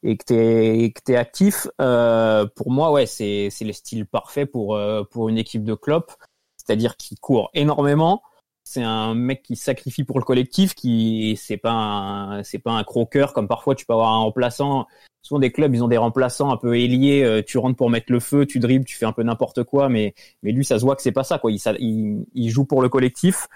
et 0.04 0.18
que 0.18 0.26
t'es, 0.26 0.92
que 0.96 1.02
t'es 1.02 1.16
actif. 1.16 1.68
Euh, 1.82 2.46
pour 2.56 2.72
moi, 2.72 2.92
ouais, 2.92 3.06
c'est, 3.06 3.50
le 3.62 3.72
style 3.72 4.06
parfait 4.06 4.46
pour, 4.46 4.76
euh, 4.76 5.04
pour 5.04 5.30
une 5.30 5.38
équipe 5.38 5.64
de 5.64 5.74
Klopp. 5.74 6.12
C'est-à-dire 6.58 6.98
qu'il 6.98 7.20
court 7.20 7.50
énormément. 7.54 8.22
C'est 8.64 8.84
un 8.84 9.14
mec 9.16 9.44
qui 9.44 9.56
sacrifie 9.56 10.04
pour 10.04 10.20
le 10.20 10.26
collectif, 10.26 10.76
qui, 10.76 11.40
c'est 11.42 11.56
pas 11.56 12.42
c'est 12.44 12.60
pas 12.60 12.74
un 12.74 12.84
croqueur 12.84 13.32
comme 13.32 13.48
parfois 13.48 13.76
tu 13.76 13.86
peux 13.86 13.94
avoir 13.94 14.12
un 14.12 14.18
remplaçant. 14.18 14.88
Souvent 15.22 15.40
des 15.40 15.54
clubs, 15.54 15.74
ils 15.74 15.84
ont 15.84 15.88
des 15.88 15.98
remplaçants 15.98 16.52
un 16.52 16.58
peu 16.58 16.78
ailiers. 16.78 17.24
euh, 17.24 17.42
tu 17.42 17.58
rentres 17.58 17.78
pour 17.78 17.90
mettre 17.90 18.12
le 18.12 18.20
feu, 18.20 18.46
tu 18.46 18.60
dribbles, 18.60 18.84
tu 18.84 18.98
fais 18.98 19.06
un 19.06 19.14
peu 19.14 19.24
n'importe 19.24 19.64
quoi, 19.64 19.88
mais, 19.88 20.14
mais 20.44 20.52
lui, 20.52 20.66
ça 20.66 20.80
se 20.80 20.84
voit 20.84 20.98
que 20.98 21.02
c'est 21.02 21.14
pas 21.14 21.24
ça, 21.24 21.40
quoi. 21.40 21.50
Il, 21.52 22.26
il, 22.34 22.50
joue 22.50 22.66
pour 22.66 22.82
le 22.82 22.90
collectif. 22.90 23.48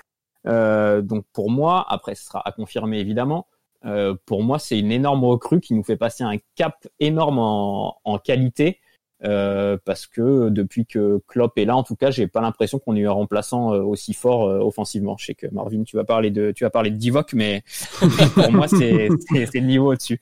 Donc 0.46 1.26
pour 1.34 1.52
moi, 1.52 1.86
après 1.90 2.16
ce 2.16 2.26
sera 2.26 2.42
à 2.48 2.52
confirmer 2.54 3.00
évidemment, 3.00 3.48
euh, 3.86 4.16
pour 4.26 4.44
moi 4.44 4.60
c'est 4.60 4.80
une 4.80 4.92
énorme 4.92 5.24
recrue 5.26 5.60
qui 5.60 5.74
nous 5.74 5.84
fait 5.84 5.98
passer 5.98 6.24
un 6.24 6.38
cap 6.56 6.88
énorme 7.00 7.40
en, 7.40 7.98
en 8.04 8.18
qualité 8.18 8.80
euh, 9.24 9.78
parce 9.86 10.08
que 10.08 10.50
depuis 10.50 10.86
que 10.86 11.22
Klopp 11.28 11.58
est 11.58 11.66
là, 11.66 11.76
en 11.76 11.84
tout 11.84 11.96
cas, 11.96 12.10
j'ai 12.10 12.28
pas 12.28 12.42
l'impression 12.42 12.80
qu'on 12.80 12.96
ait 12.96 13.02
eu 13.02 13.08
un 13.08 13.12
remplaçant 13.12 13.74
euh, 13.74 13.82
aussi 13.82 14.14
fort 14.14 14.48
euh, 14.48 14.60
offensivement. 14.60 15.16
Je 15.18 15.26
sais 15.28 15.36
que 15.36 15.46
Marvin, 15.52 15.84
tu 15.84 15.96
vas 15.96 16.04
parler 16.04 16.32
de, 16.32 16.52
tu 16.52 16.64
vas 16.64 16.72
parler 16.72 16.90
de 16.90 16.98
Divock, 16.98 17.34
mais 17.34 17.64
pour 18.34 18.52
moi 18.52 18.68
c'est 18.68 19.10
le 19.10 19.60
niveau 19.60 19.92
au-dessus. 19.92 20.20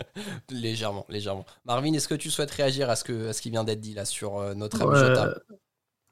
Légèrement, 0.50 1.04
légèrement. 1.08 1.44
Marvin, 1.64 1.92
est-ce 1.92 2.08
que 2.08 2.14
tu 2.14 2.30
souhaites 2.30 2.50
réagir 2.50 2.88
à 2.88 2.96
ce, 2.96 3.04
que, 3.04 3.28
à 3.28 3.32
ce 3.32 3.42
qui 3.42 3.50
vient 3.50 3.64
d'être 3.64 3.80
dit 3.80 3.94
là 3.94 4.04
sur 4.04 4.38
euh, 4.38 4.54
notre 4.54 4.82
ami 4.82 4.92
Ouais, 4.92 4.98
Jota? 4.98 5.34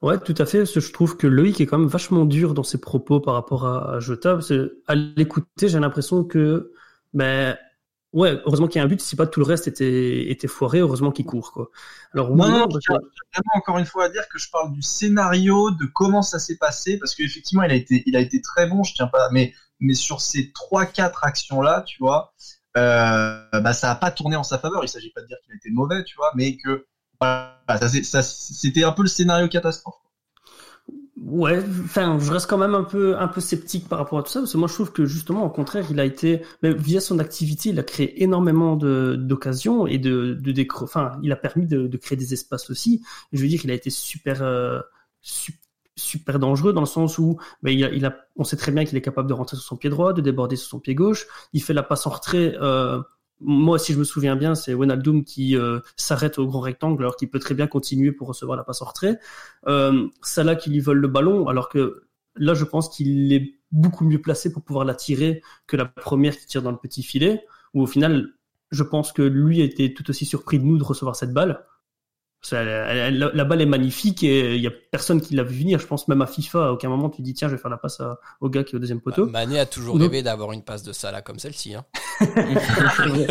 Ouais, 0.01 0.19
tout 0.19 0.35
à 0.37 0.45
fait. 0.45 0.59
Parce 0.59 0.73
que 0.73 0.81
je 0.81 0.91
trouve 0.91 1.15
que 1.15 1.27
Loïc 1.27 1.61
est 1.61 1.65
quand 1.65 1.77
même 1.77 1.87
vachement 1.87 2.25
dur 2.25 2.53
dans 2.53 2.63
ses 2.63 2.79
propos 2.79 3.21
par 3.21 3.33
rapport 3.33 3.65
à, 3.65 3.95
à 3.95 3.99
Jota. 3.99 4.33
Parce 4.33 4.49
que, 4.49 4.81
à 4.87 4.95
l'écouter, 4.95 5.69
j'ai 5.69 5.79
l'impression 5.79 6.25
que, 6.25 6.73
ben, 7.15 7.57
ouais, 8.13 8.39
heureusement 8.45 8.67
qu'il 8.67 8.79
y 8.79 8.81
a 8.81 8.85
un 8.85 8.87
but. 8.89 9.01
Si 9.01 9.15
pas 9.15 9.27
tout 9.27 9.39
le 9.41 9.45
reste 9.47 9.67
était, 9.67 10.29
était 10.31 10.47
foiré, 10.47 10.79
heureusement 10.79 11.11
qu'il 11.11 11.25
court, 11.25 11.51
quoi. 11.53 11.69
Alors, 12.13 12.31
oui, 12.31 12.37
Non, 12.37 12.49
non, 12.49 12.67
parce 12.67 12.85
je 12.85 12.91
tiens 12.91 12.97
vraiment 13.33 13.51
encore 13.55 13.77
une 13.79 13.85
fois 13.85 14.05
à 14.05 14.09
dire 14.09 14.27
que 14.29 14.39
je 14.39 14.49
parle 14.51 14.73
du 14.73 14.81
scénario, 14.81 15.71
de 15.71 15.85
comment 15.85 16.21
ça 16.21 16.39
s'est 16.39 16.57
passé, 16.57 16.97
parce 16.99 17.15
qu'effectivement, 17.15 17.63
il 17.63 17.71
a 17.71 17.75
été, 17.75 18.03
il 18.05 18.15
a 18.15 18.21
été 18.21 18.41
très 18.41 18.67
bon, 18.67 18.83
je 18.83 18.93
tiens 18.93 19.07
pas, 19.07 19.29
mais, 19.31 19.53
mais 19.79 19.93
sur 19.95 20.21
ces 20.21 20.51
trois, 20.53 20.85
quatre 20.85 21.23
actions-là, 21.25 21.83
tu 21.83 21.97
vois, 21.99 22.33
euh, 22.77 23.41
bah, 23.61 23.73
ça 23.73 23.91
a 23.91 23.95
pas 23.95 24.11
tourné 24.11 24.35
en 24.35 24.43
sa 24.43 24.57
faveur. 24.59 24.83
Il 24.83 24.89
s'agit 24.89 25.11
pas 25.11 25.21
de 25.21 25.27
dire 25.27 25.37
qu'il 25.43 25.53
a 25.53 25.55
été 25.55 25.69
mauvais, 25.71 26.03
tu 26.03 26.15
vois, 26.17 26.31
mais 26.35 26.57
que, 26.57 26.85
voilà, 27.21 27.57
ça, 27.79 27.89
c'est- 27.89 28.03
ça, 28.03 28.21
c'était 28.23 28.83
un 28.83 28.91
peu 28.91 29.01
le 29.03 29.07
scénario 29.09 29.47
catastrophe. 29.49 29.95
Ouais, 31.27 31.57
enfin, 31.85 32.19
je 32.19 32.31
reste 32.31 32.47
quand 32.47 32.57
même 32.59 32.75
un 32.75 32.83
peu, 32.83 33.17
un 33.17 33.27
peu 33.27 33.41
sceptique 33.41 33.89
par 33.89 33.97
rapport 33.97 34.19
à 34.19 34.23
tout 34.23 34.29
ça, 34.29 34.41
parce 34.41 34.51
que 34.53 34.57
moi, 34.59 34.67
je 34.67 34.75
trouve 34.75 34.91
que 34.91 35.05
justement, 35.07 35.43
au 35.43 35.49
contraire, 35.49 35.83
il 35.89 35.99
a 35.99 36.05
été, 36.05 36.43
mais 36.61 36.71
via 36.71 37.01
son 37.01 37.17
activité, 37.17 37.69
il 37.69 37.79
a 37.79 37.83
créé 37.83 38.21
énormément 38.21 38.75
d'occasions 38.75 39.87
et 39.87 39.97
de, 39.97 40.35
de 40.39 40.51
décro- 40.51 40.83
enfin, 40.83 41.13
il 41.23 41.31
a 41.31 41.35
permis 41.35 41.65
de, 41.65 41.87
de 41.87 41.97
créer 41.97 42.15
des 42.15 42.33
espaces 42.33 42.69
aussi. 42.69 43.01
Je 43.33 43.41
veux 43.41 43.47
dire, 43.47 43.59
il 43.63 43.71
a 43.71 43.73
été 43.73 43.89
super, 43.89 44.43
euh, 44.43 44.79
su- 45.21 45.59
super 45.95 46.37
dangereux 46.37 46.73
dans 46.73 46.81
le 46.81 46.85
sens 46.85 47.17
où, 47.17 47.37
ben, 47.63 47.71
il 47.71 47.83
a, 47.83 47.89
il 47.91 48.05
a, 48.05 48.15
on 48.35 48.43
sait 48.43 48.57
très 48.57 48.71
bien 48.71 48.85
qu'il 48.85 48.95
est 48.97 49.01
capable 49.01 49.27
de 49.27 49.33
rentrer 49.33 49.57
sur 49.57 49.65
son 49.65 49.77
pied 49.77 49.89
droit, 49.89 50.13
de 50.13 50.21
déborder 50.21 50.55
sur 50.57 50.69
son 50.69 50.79
pied 50.79 50.93
gauche. 50.93 51.25
Il 51.53 51.63
fait 51.63 51.73
la 51.73 51.81
passe 51.83 52.05
en 52.05 52.11
retrait, 52.11 52.55
euh, 52.61 53.01
moi, 53.41 53.77
si 53.79 53.93
je 53.93 53.99
me 53.99 54.03
souviens 54.03 54.35
bien, 54.35 54.55
c'est 54.55 54.73
Wijnaldum 54.73 55.23
qui 55.23 55.57
euh, 55.57 55.79
s'arrête 55.97 56.39
au 56.39 56.47
grand 56.47 56.61
rectangle 56.61 57.03
alors 57.03 57.15
qu'il 57.15 57.29
peut 57.29 57.39
très 57.39 57.53
bien 57.53 57.67
continuer 57.67 58.11
pour 58.11 58.27
recevoir 58.27 58.57
la 58.57 58.63
passe 58.63 58.81
en 58.81 58.85
retrait. 58.85 59.19
Euh, 59.67 60.07
Salah 60.21 60.55
qui 60.55 60.69
lui 60.69 60.79
vole 60.79 60.99
le 60.99 61.07
ballon 61.07 61.47
alors 61.47 61.69
que 61.69 62.05
là, 62.35 62.53
je 62.53 62.63
pense 62.63 62.89
qu'il 62.89 63.33
est 63.33 63.59
beaucoup 63.71 64.05
mieux 64.05 64.21
placé 64.21 64.51
pour 64.51 64.63
pouvoir 64.63 64.85
la 64.85 64.95
tirer 64.95 65.41
que 65.67 65.75
la 65.75 65.85
première 65.85 66.37
qui 66.37 66.45
tire 66.45 66.61
dans 66.61 66.71
le 66.71 66.77
petit 66.77 67.03
filet. 67.03 67.43
Où 67.73 67.81
au 67.81 67.87
final, 67.87 68.33
je 68.71 68.83
pense 68.83 69.11
que 69.11 69.21
lui 69.21 69.61
était 69.61 69.93
tout 69.93 70.09
aussi 70.09 70.25
surpris 70.25 70.59
de 70.59 70.63
nous 70.63 70.77
de 70.77 70.83
recevoir 70.83 71.15
cette 71.15 71.33
balle. 71.33 71.65
La, 72.51 73.43
balle 73.45 73.61
est 73.61 73.65
magnifique 73.65 74.23
et 74.23 74.55
il 74.55 74.61
y 74.61 74.67
a 74.67 74.71
personne 74.91 75.21
qui 75.21 75.35
l'a 75.35 75.43
vu 75.43 75.59
venir. 75.59 75.79
Je 75.79 75.87
pense 75.87 76.07
même 76.07 76.21
à 76.21 76.27
FIFA, 76.27 76.67
à 76.67 76.71
aucun 76.71 76.89
moment 76.89 77.09
tu 77.09 77.21
dis 77.21 77.33
tiens, 77.33 77.47
je 77.47 77.55
vais 77.55 77.61
faire 77.61 77.71
la 77.71 77.77
passe 77.77 77.99
à- 77.99 78.19
au 78.41 78.49
gars 78.49 78.63
qui 78.63 78.73
est 78.73 78.75
au 78.75 78.79
deuxième 78.79 79.01
poteau. 79.01 79.25
Bah, 79.25 79.45
Mané 79.45 79.59
a 79.59 79.65
toujours 79.65 79.93
Donc- 79.97 80.03
rêvé 80.11 80.23
d'avoir 80.23 80.51
une 80.51 80.63
passe 80.63 80.83
de 80.83 80.93
Salah 80.93 81.21
comme 81.21 81.39
celle-ci. 81.39 81.75
Hein. 81.75 81.85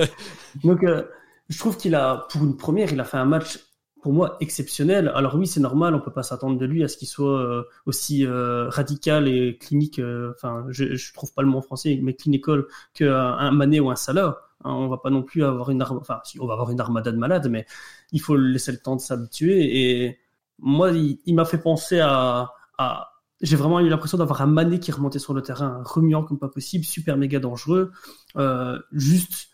Donc, 0.65 0.83
euh, 0.85 1.03
je 1.49 1.59
trouve 1.59 1.77
qu'il 1.77 1.95
a, 1.95 2.27
pour 2.31 2.43
une 2.45 2.57
première, 2.57 2.93
il 2.93 3.01
a 3.01 3.05
fait 3.05 3.17
un 3.17 3.25
match 3.25 3.59
pour 4.03 4.13
moi 4.13 4.37
exceptionnel. 4.41 5.11
Alors 5.15 5.35
oui, 5.35 5.47
c'est 5.47 5.61
normal, 5.61 5.95
on 5.95 6.01
peut 6.01 6.13
pas 6.13 6.23
s'attendre 6.23 6.59
de 6.59 6.67
lui 6.67 6.85
à 6.85 6.89
ce 6.89 6.97
qu'il 6.97 7.09
soit 7.09 7.41
euh, 7.41 7.63
aussi 7.87 8.27
euh, 8.27 8.69
radical 8.69 9.29
et 9.29 9.57
clinique. 9.59 10.01
Enfin, 10.35 10.67
je, 10.69 10.95
je 10.95 11.13
trouve 11.15 11.33
pas 11.33 11.43
le 11.43 11.49
mot 11.49 11.59
en 11.59 11.63
français, 11.63 11.99
mais 12.03 12.15
clinical 12.15 12.65
qu'un 12.93 13.15
un 13.15 13.51
Mané 13.51 13.81
ou 13.81 13.91
un 13.91 13.97
Salah. 13.97 14.41
Hein, 14.63 14.73
on 14.73 14.89
va 14.89 14.99
pas 14.99 15.11
non 15.11 15.23
plus 15.23 15.45
avoir 15.45 15.71
une 15.71 15.83
arme, 15.83 15.99
enfin, 15.99 16.21
si, 16.25 16.41
on 16.41 16.47
va 16.47 16.55
avoir 16.55 16.71
une 16.71 16.81
armada 16.81 17.13
de 17.13 17.19
malades, 17.19 17.49
mais 17.51 17.67
il 18.13 18.21
faut 18.21 18.37
laisser 18.37 18.73
le 18.73 18.79
temps 18.79 18.97
de 18.97 19.01
s'habituer. 19.01 20.05
Et 20.05 20.19
moi, 20.59 20.91
il, 20.91 21.19
il 21.27 21.35
m'a 21.35 21.45
fait 21.45 21.59
penser 21.59 22.01
à, 22.01 22.53
à 22.79 23.15
j'ai 23.45 23.57
vraiment 23.57 23.81
eu 23.81 23.89
l'impression 23.89 24.19
d'avoir 24.19 24.43
un 24.43 24.47
Mané 24.47 24.81
qui 24.81 24.93
remontait 24.93 25.19
sur 25.19 25.35
le 25.35 25.43
terrain, 25.43 25.83
remuant 25.85 26.23
comme 26.23 26.39
pas 26.39 26.49
possible, 26.49 26.85
super 26.85 27.17
méga 27.17 27.39
dangereux, 27.41 27.93
euh, 28.37 28.79
juste 28.93 29.49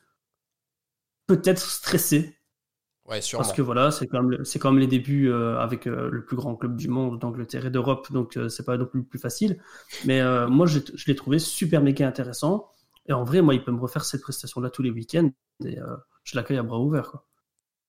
peut-être 1.27 1.61
stressé 1.61 2.37
Ouais, 3.07 3.21
sûrement. 3.21 3.43
parce 3.43 3.57
que 3.57 3.63
voilà, 3.63 3.91
c'est 3.91 4.07
quand 4.07 4.23
même 4.23 4.45
quand 4.61 4.71
même 4.71 4.81
les 4.81 4.87
débuts 4.87 5.29
euh, 5.29 5.59
avec 5.59 5.89
euh, 5.89 6.09
le 6.11 6.25
plus 6.25 6.37
grand 6.37 6.55
club 6.55 6.77
du 6.77 6.89
monde 6.89 7.19
d'Angleterre 7.19 7.67
et 7.67 7.71
d'Europe, 7.71 8.13
donc 8.13 8.39
c'est 8.49 8.65
pas 8.65 8.77
non 8.77 8.87
plus 8.87 9.01
le 9.01 9.07
plus 9.07 9.19
facile. 9.19 9.59
Mais 10.05 10.23
moi, 10.47 10.67
je 10.67 10.79
l'ai 11.07 11.17
trouvé 11.17 11.39
super 11.39 11.83
méga 11.83 12.07
intéressant. 12.07 12.71
Et 13.09 13.13
en 13.13 13.25
vrai, 13.25 13.43
moi, 13.43 13.55
il 13.55 13.65
peut 13.65 13.73
me 13.73 13.81
refaire 13.81 14.05
cette 14.05 14.23
prestation-là 14.23 14.71
tous 14.71 14.83
les 14.83 14.91
week-ends 14.91 15.31
et 15.65 15.79
euh, 15.79 15.97
je 16.25 16.37
l'accueille 16.37 16.59
à 16.59 16.63
bras 16.63 16.79
ouverts. 16.79 17.11
Quoi. 17.11 17.27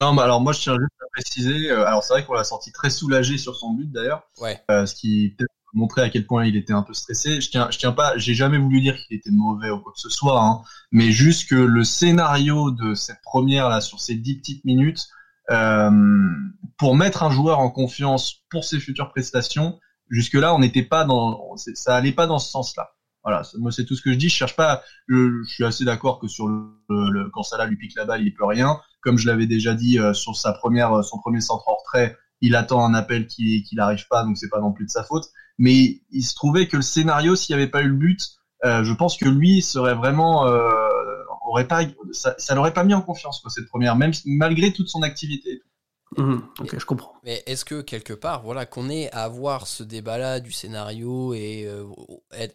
Non, 0.01 0.15
bah 0.15 0.23
alors 0.23 0.41
moi, 0.41 0.51
je 0.51 0.61
tiens 0.61 0.73
juste 0.73 0.91
à 0.99 1.05
préciser, 1.11 1.69
euh, 1.69 1.85
alors 1.85 2.03
c'est 2.03 2.13
vrai 2.13 2.25
qu'on 2.25 2.33
l'a 2.33 2.43
senti 2.43 2.71
très 2.71 2.89
soulagé 2.89 3.37
sur 3.37 3.55
son 3.55 3.73
but 3.73 3.91
d'ailleurs. 3.91 4.23
Ouais. 4.39 4.59
euh, 4.71 4.85
ce 4.87 4.95
qui 4.95 5.35
peut-être 5.37 5.51
montrait 5.73 6.01
à 6.01 6.09
quel 6.09 6.25
point 6.25 6.45
il 6.45 6.55
était 6.55 6.73
un 6.73 6.81
peu 6.81 6.93
stressé. 6.93 7.39
Je 7.39 7.49
tiens, 7.49 7.69
je 7.71 7.77
tiens 7.77 7.91
pas, 7.91 8.17
j'ai 8.17 8.33
jamais 8.33 8.57
voulu 8.57 8.81
dire 8.81 8.97
qu'il 8.97 9.15
était 9.15 9.29
mauvais 9.31 9.69
ou 9.69 9.79
quoi 9.79 9.93
que 9.93 9.99
ce 9.99 10.09
soit, 10.09 10.41
hein, 10.43 10.61
mais 10.91 11.11
juste 11.11 11.47
que 11.49 11.55
le 11.55 11.83
scénario 11.83 12.71
de 12.71 12.93
cette 12.95 13.21
première 13.23 13.69
là 13.69 13.79
sur 13.79 13.99
ces 13.99 14.15
dix 14.15 14.37
petites 14.39 14.65
minutes, 14.65 15.07
euh, 15.51 15.91
pour 16.77 16.95
mettre 16.95 17.23
un 17.23 17.29
joueur 17.29 17.59
en 17.59 17.69
confiance 17.69 18.43
pour 18.49 18.63
ses 18.63 18.79
futures 18.79 19.09
prestations, 19.09 19.79
jusque 20.09 20.33
là, 20.33 20.53
on 20.55 20.59
n'était 20.59 20.83
pas 20.83 21.05
dans, 21.05 21.55
ça 21.57 21.95
allait 21.95 22.11
pas 22.11 22.27
dans 22.27 22.39
ce 22.39 22.49
sens-là. 22.49 22.95
Voilà, 23.23 23.43
moi 23.59 23.71
c'est 23.71 23.85
tout 23.85 23.95
ce 23.95 24.01
que 24.01 24.11
je 24.11 24.17
dis. 24.17 24.29
Je 24.29 24.35
cherche 24.35 24.55
pas. 24.55 24.81
Je, 25.07 25.43
suis 25.45 25.63
assez 25.63 25.85
d'accord 25.85 26.19
que 26.19 26.27
sur 26.27 26.47
le, 26.47 26.71
le, 26.89 27.29
quand 27.29 27.43
Salah 27.43 27.65
lui 27.65 27.77
pique 27.77 27.95
la 27.95 28.05
balle, 28.05 28.21
il 28.21 28.33
peut 28.33 28.45
rien. 28.45 28.79
Comme 29.01 29.17
je 29.17 29.27
l'avais 29.27 29.47
déjà 29.47 29.73
dit 29.73 29.99
euh, 29.99 30.13
sur 30.13 30.35
sa 30.35 30.53
première, 30.53 31.03
son 31.03 31.19
premier 31.19 31.41
centre 31.41 31.67
en 31.67 31.75
retrait, 31.75 32.17
il 32.41 32.55
attend 32.55 32.83
un 32.83 32.93
appel 32.93 33.27
qui 33.27 33.63
qui 33.63 33.75
n'arrive 33.75 34.07
pas, 34.09 34.23
donc 34.23 34.37
c'est 34.37 34.49
pas 34.49 34.59
non 34.59 34.71
plus 34.71 34.85
de 34.85 34.91
sa 34.91 35.03
faute. 35.03 35.25
Mais 35.57 36.01
il 36.11 36.23
se 36.23 36.33
trouvait 36.33 36.67
que 36.67 36.77
le 36.77 36.81
scénario, 36.81 37.35
s'il 37.35 37.55
n'y 37.55 37.61
avait 37.61 37.71
pas 37.71 37.83
eu 37.83 37.89
le 37.89 37.95
but, 37.95 38.21
euh, 38.65 38.83
je 38.83 38.93
pense 38.93 39.17
que 39.17 39.29
lui 39.29 39.61
serait 39.61 39.95
vraiment 39.95 40.47
euh, 40.47 40.69
aurait 41.45 41.67
pas 41.67 41.81
ça, 42.11 42.35
ça 42.37 42.55
l'aurait 42.55 42.73
pas 42.73 42.83
mis 42.83 42.93
en 42.93 43.01
confiance 43.01 43.39
quoi 43.41 43.51
cette 43.51 43.67
première, 43.67 43.95
même 43.95 44.11
malgré 44.25 44.73
toute 44.73 44.87
son 44.87 45.03
activité. 45.03 45.61
Mhm, 46.17 46.43
ok, 46.59 46.77
je 46.77 46.85
comprends. 46.85 47.13
Mais 47.23 47.41
est-ce 47.45 47.63
que 47.63 47.81
quelque 47.81 48.13
part, 48.13 48.43
voilà, 48.43 48.65
qu'on 48.65 48.89
ait 48.89 49.09
à 49.11 49.23
avoir 49.23 49.65
ce 49.67 49.83
débat-là 49.83 50.39
du 50.41 50.51
scénario 50.51 51.33
et 51.33 51.65
euh, 51.65 51.85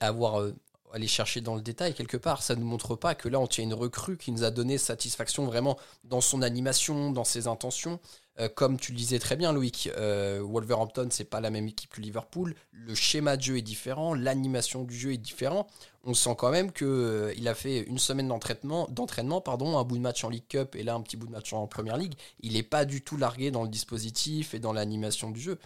avoir 0.01 0.41
euh, 0.43 0.55
aller 0.93 1.07
chercher 1.07 1.41
dans 1.41 1.55
le 1.55 1.63
détail 1.63 1.95
quelque 1.95 2.19
part, 2.19 2.43
ça 2.43 2.55
ne 2.55 2.61
nous 2.61 2.67
montre 2.67 2.97
pas 2.97 3.15
que 3.15 3.29
là 3.29 3.41
on 3.41 3.47
tient 3.47 3.65
une 3.65 3.75
recrue 3.75 4.19
qui 4.19 4.31
nous 4.31 4.45
a 4.45 4.51
donné 4.51 4.77
satisfaction 4.79 5.47
vraiment 5.47 5.79
dans 6.05 6.21
son 6.21 6.43
animation, 6.43 7.11
dans 7.11 7.25
ses 7.25 7.47
intentions. 7.49 7.99
Euh, 8.39 8.49
comme 8.49 8.79
tu 8.79 8.93
le 8.93 8.99
disais 8.99 9.19
très 9.19 9.37
bien, 9.37 9.53
Loïc, 9.53 9.91
euh, 9.97 10.41
Wolverhampton, 10.43 11.09
c'est 11.11 11.25
pas 11.25 11.41
la 11.41 11.51
même 11.51 11.67
équipe 11.69 11.91
que 11.91 12.01
Liverpool. 12.01 12.55
Le 12.73 12.95
schéma 12.95 13.37
de 13.37 13.43
jeu 13.43 13.57
est 13.57 13.63
différent, 13.63 14.15
l'animation 14.15 14.85
du 14.85 14.95
jeu 14.95 15.13
est 15.13 15.19
différent. 15.19 15.67
On 16.05 16.13
sent 16.13 16.35
quand 16.37 16.51
même 16.51 16.71
qu'il 16.71 16.87
euh, 16.87 17.47
a 17.47 17.55
fait 17.55 17.81
une 17.81 17.99
semaine 17.99 18.29
d'entraînement, 18.29 18.89
d'entraînement, 18.91 19.41
pardon, 19.41 19.79
un 19.79 19.85
bout 19.85 19.97
de 19.97 20.03
match 20.03 20.23
en 20.23 20.29
League 20.29 20.47
Cup 20.49 20.77
et 20.77 20.83
là 20.83 20.95
un 20.95 21.01
petit 21.01 21.17
bout 21.17 21.27
de 21.27 21.33
match 21.33 21.53
en 21.53 21.67
Premier 21.67 21.97
League. 21.99 22.15
Il 22.41 22.53
n'est 22.53 22.63
pas 22.63 22.85
du 22.85 23.03
tout 23.03 23.17
largué 23.17 23.51
dans 23.51 23.63
le 23.63 23.69
dispositif 23.71 24.55
et 24.55 24.59
dans 24.59 24.73
l'animation 24.73 25.31
du 25.31 25.41
jeu. 25.41 25.59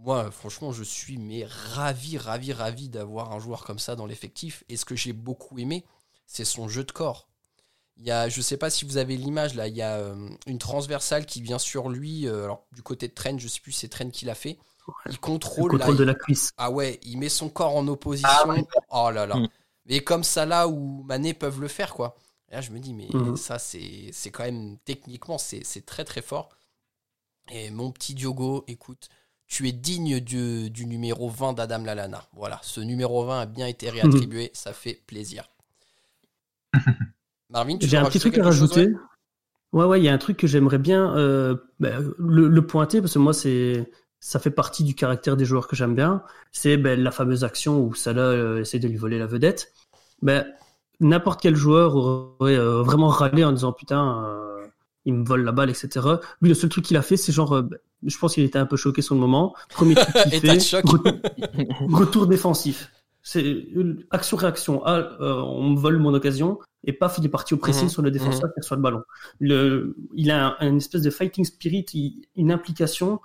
Moi, 0.00 0.30
franchement, 0.30 0.70
je 0.70 0.84
suis 0.84 1.18
mais 1.18 1.44
ravi, 1.44 2.16
ravi, 2.16 2.52
ravi 2.52 2.88
d'avoir 2.88 3.32
un 3.32 3.40
joueur 3.40 3.64
comme 3.64 3.80
ça 3.80 3.96
dans 3.96 4.06
l'effectif. 4.06 4.62
Et 4.68 4.76
ce 4.76 4.84
que 4.84 4.94
j'ai 4.94 5.12
beaucoup 5.12 5.58
aimé, 5.58 5.84
c'est 6.26 6.44
son 6.44 6.68
jeu 6.68 6.84
de 6.84 6.92
corps. 6.92 7.27
Il 7.98 8.06
y 8.06 8.12
a, 8.12 8.28
je 8.28 8.40
sais 8.40 8.56
pas 8.56 8.70
si 8.70 8.84
vous 8.84 8.96
avez 8.96 9.16
l'image 9.16 9.54
là, 9.54 9.66
il 9.66 9.76
y 9.76 9.82
a 9.82 9.96
euh, 9.96 10.28
une 10.46 10.58
transversale 10.58 11.26
qui 11.26 11.42
vient 11.42 11.58
sur 11.58 11.88
lui. 11.88 12.28
Euh, 12.28 12.44
alors 12.44 12.64
du 12.72 12.82
côté 12.82 13.08
de 13.08 13.12
Trent, 13.12 13.38
je 13.38 13.48
sais 13.48 13.60
plus 13.60 13.72
c'est 13.72 13.88
Trent 13.88 14.10
qui 14.10 14.24
l'a 14.24 14.36
fait. 14.36 14.58
Il 15.10 15.18
contrôle, 15.18 15.72
le 15.72 15.78
contrôle 15.78 15.96
de 15.96 16.04
la 16.04 16.14
cuisse. 16.14 16.52
Ah 16.56 16.70
ouais, 16.70 16.98
il 17.02 17.18
met 17.18 17.28
son 17.28 17.48
corps 17.48 17.76
en 17.76 17.86
opposition. 17.88 18.30
Ah 18.30 19.06
oh 19.06 19.10
là 19.10 19.26
là. 19.26 19.36
Mm. 19.36 19.48
Mais 19.86 20.00
comme 20.00 20.24
ça 20.24 20.46
là 20.46 20.68
où 20.68 21.02
Mané 21.02 21.34
peuvent 21.34 21.60
le 21.60 21.68
faire 21.68 21.92
quoi. 21.92 22.16
Et 22.50 22.54
là 22.54 22.60
je 22.60 22.70
me 22.70 22.78
dis 22.78 22.94
mais 22.94 23.08
mm. 23.12 23.36
ça 23.36 23.58
c'est 23.58 24.10
c'est 24.12 24.30
quand 24.30 24.44
même 24.44 24.78
techniquement 24.84 25.36
c'est 25.36 25.84
très 25.84 26.04
très 26.04 26.22
fort. 26.22 26.50
Et 27.50 27.70
mon 27.70 27.90
petit 27.90 28.14
Diogo, 28.14 28.64
écoute, 28.68 29.08
tu 29.46 29.66
es 29.68 29.72
digne 29.72 30.20
du, 30.20 30.70
du 30.70 30.86
numéro 30.86 31.28
20 31.30 31.54
d'Adam 31.54 31.82
Lalana. 31.82 32.22
Voilà, 32.34 32.60
ce 32.62 32.80
numéro 32.80 33.24
20 33.24 33.40
a 33.40 33.46
bien 33.46 33.66
été 33.66 33.90
réattribué, 33.90 34.50
ça 34.54 34.72
fait 34.72 35.02
plaisir. 35.06 35.48
Marvin, 37.50 37.78
J'ai 37.80 37.96
un 37.96 38.04
petit 38.04 38.20
truc 38.20 38.36
à 38.38 38.44
rajouter. 38.44 38.88
ouais, 39.72 39.84
ouais, 39.84 40.00
il 40.00 40.04
y 40.04 40.08
a 40.08 40.12
un 40.12 40.18
truc 40.18 40.36
que 40.36 40.46
j'aimerais 40.46 40.78
bien 40.78 41.16
euh, 41.16 41.56
bah, 41.80 41.90
le, 42.18 42.66
pointer 42.66 43.00
parce 43.00 43.14
que 43.14 43.18
moi, 43.18 43.32
c'est 43.32 43.90
ça 44.20 44.38
fait 44.38 44.50
partie 44.50 44.84
du 44.84 44.94
caractère 44.94 45.36
des 45.36 45.44
joueurs 45.44 45.68
que 45.68 45.76
j'aime 45.76 45.94
bien. 45.94 46.22
C'est 46.52 46.76
ben, 46.76 47.00
la 47.00 47.10
fameuse 47.10 47.44
action 47.44 47.80
où 47.80 47.94
Salah 47.94 48.22
euh, 48.22 48.60
essaie 48.60 48.78
de 48.78 48.88
lui 48.88 48.96
voler 48.96 49.18
la 49.18 49.26
vedette. 49.26 49.72
Ben, 50.22 50.46
N'importe 51.00 51.40
quel 51.40 51.54
joueur 51.54 51.94
aurait 51.94 52.58
euh, 52.58 52.82
vraiment 52.82 53.06
râlé 53.06 53.44
en 53.44 53.52
disant 53.52 53.72
putain, 53.72 54.24
euh, 54.24 54.66
il 55.04 55.14
me 55.14 55.24
vole 55.24 55.44
la 55.44 55.52
balle, 55.52 55.70
etc. 55.70 55.88
Lui, 56.42 56.48
le 56.48 56.54
seul 56.56 56.68
truc 56.70 56.84
qu'il 56.84 56.96
a 56.96 57.02
fait, 57.02 57.16
c'est 57.16 57.30
genre, 57.30 57.62
je 58.04 58.18
pense 58.18 58.34
qu'il 58.34 58.42
était 58.42 58.58
un 58.58 58.66
peu 58.66 58.76
choqué 58.76 59.00
sur 59.00 59.14
le 59.14 59.20
moment. 59.20 59.54
Premier 59.70 59.94
truc 59.94 60.12
qu'il 60.24 60.40
fait, 60.40 60.82
retour 61.88 62.26
défensif. 62.26 62.90
C'est 63.22 63.66
action-réaction. 64.10 64.82
Ah, 64.84 64.96
euh, 65.20 65.34
on 65.42 65.70
me 65.70 65.78
vole 65.78 65.98
mon 65.98 66.14
occasion. 66.14 66.58
Et 66.84 66.92
paf, 66.92 67.18
il 67.18 67.26
est 67.26 67.28
parti 67.28 67.54
au 67.54 67.56
pressing 67.56 67.84
mhm. 67.84 67.90
sur 67.90 68.02
le 68.02 68.10
défenseur 68.10 68.44
mhm. 68.44 68.52
qui 68.54 68.60
reçoit 68.60 68.76
le 68.76 68.82
ballon. 68.82 69.02
Le, 69.40 69.96
il 70.14 70.30
a 70.30 70.56
un, 70.60 70.68
une 70.68 70.78
espèce 70.78 71.02
de 71.02 71.10
fighting 71.10 71.44
spirit, 71.44 72.22
une 72.36 72.52
implication 72.52 73.20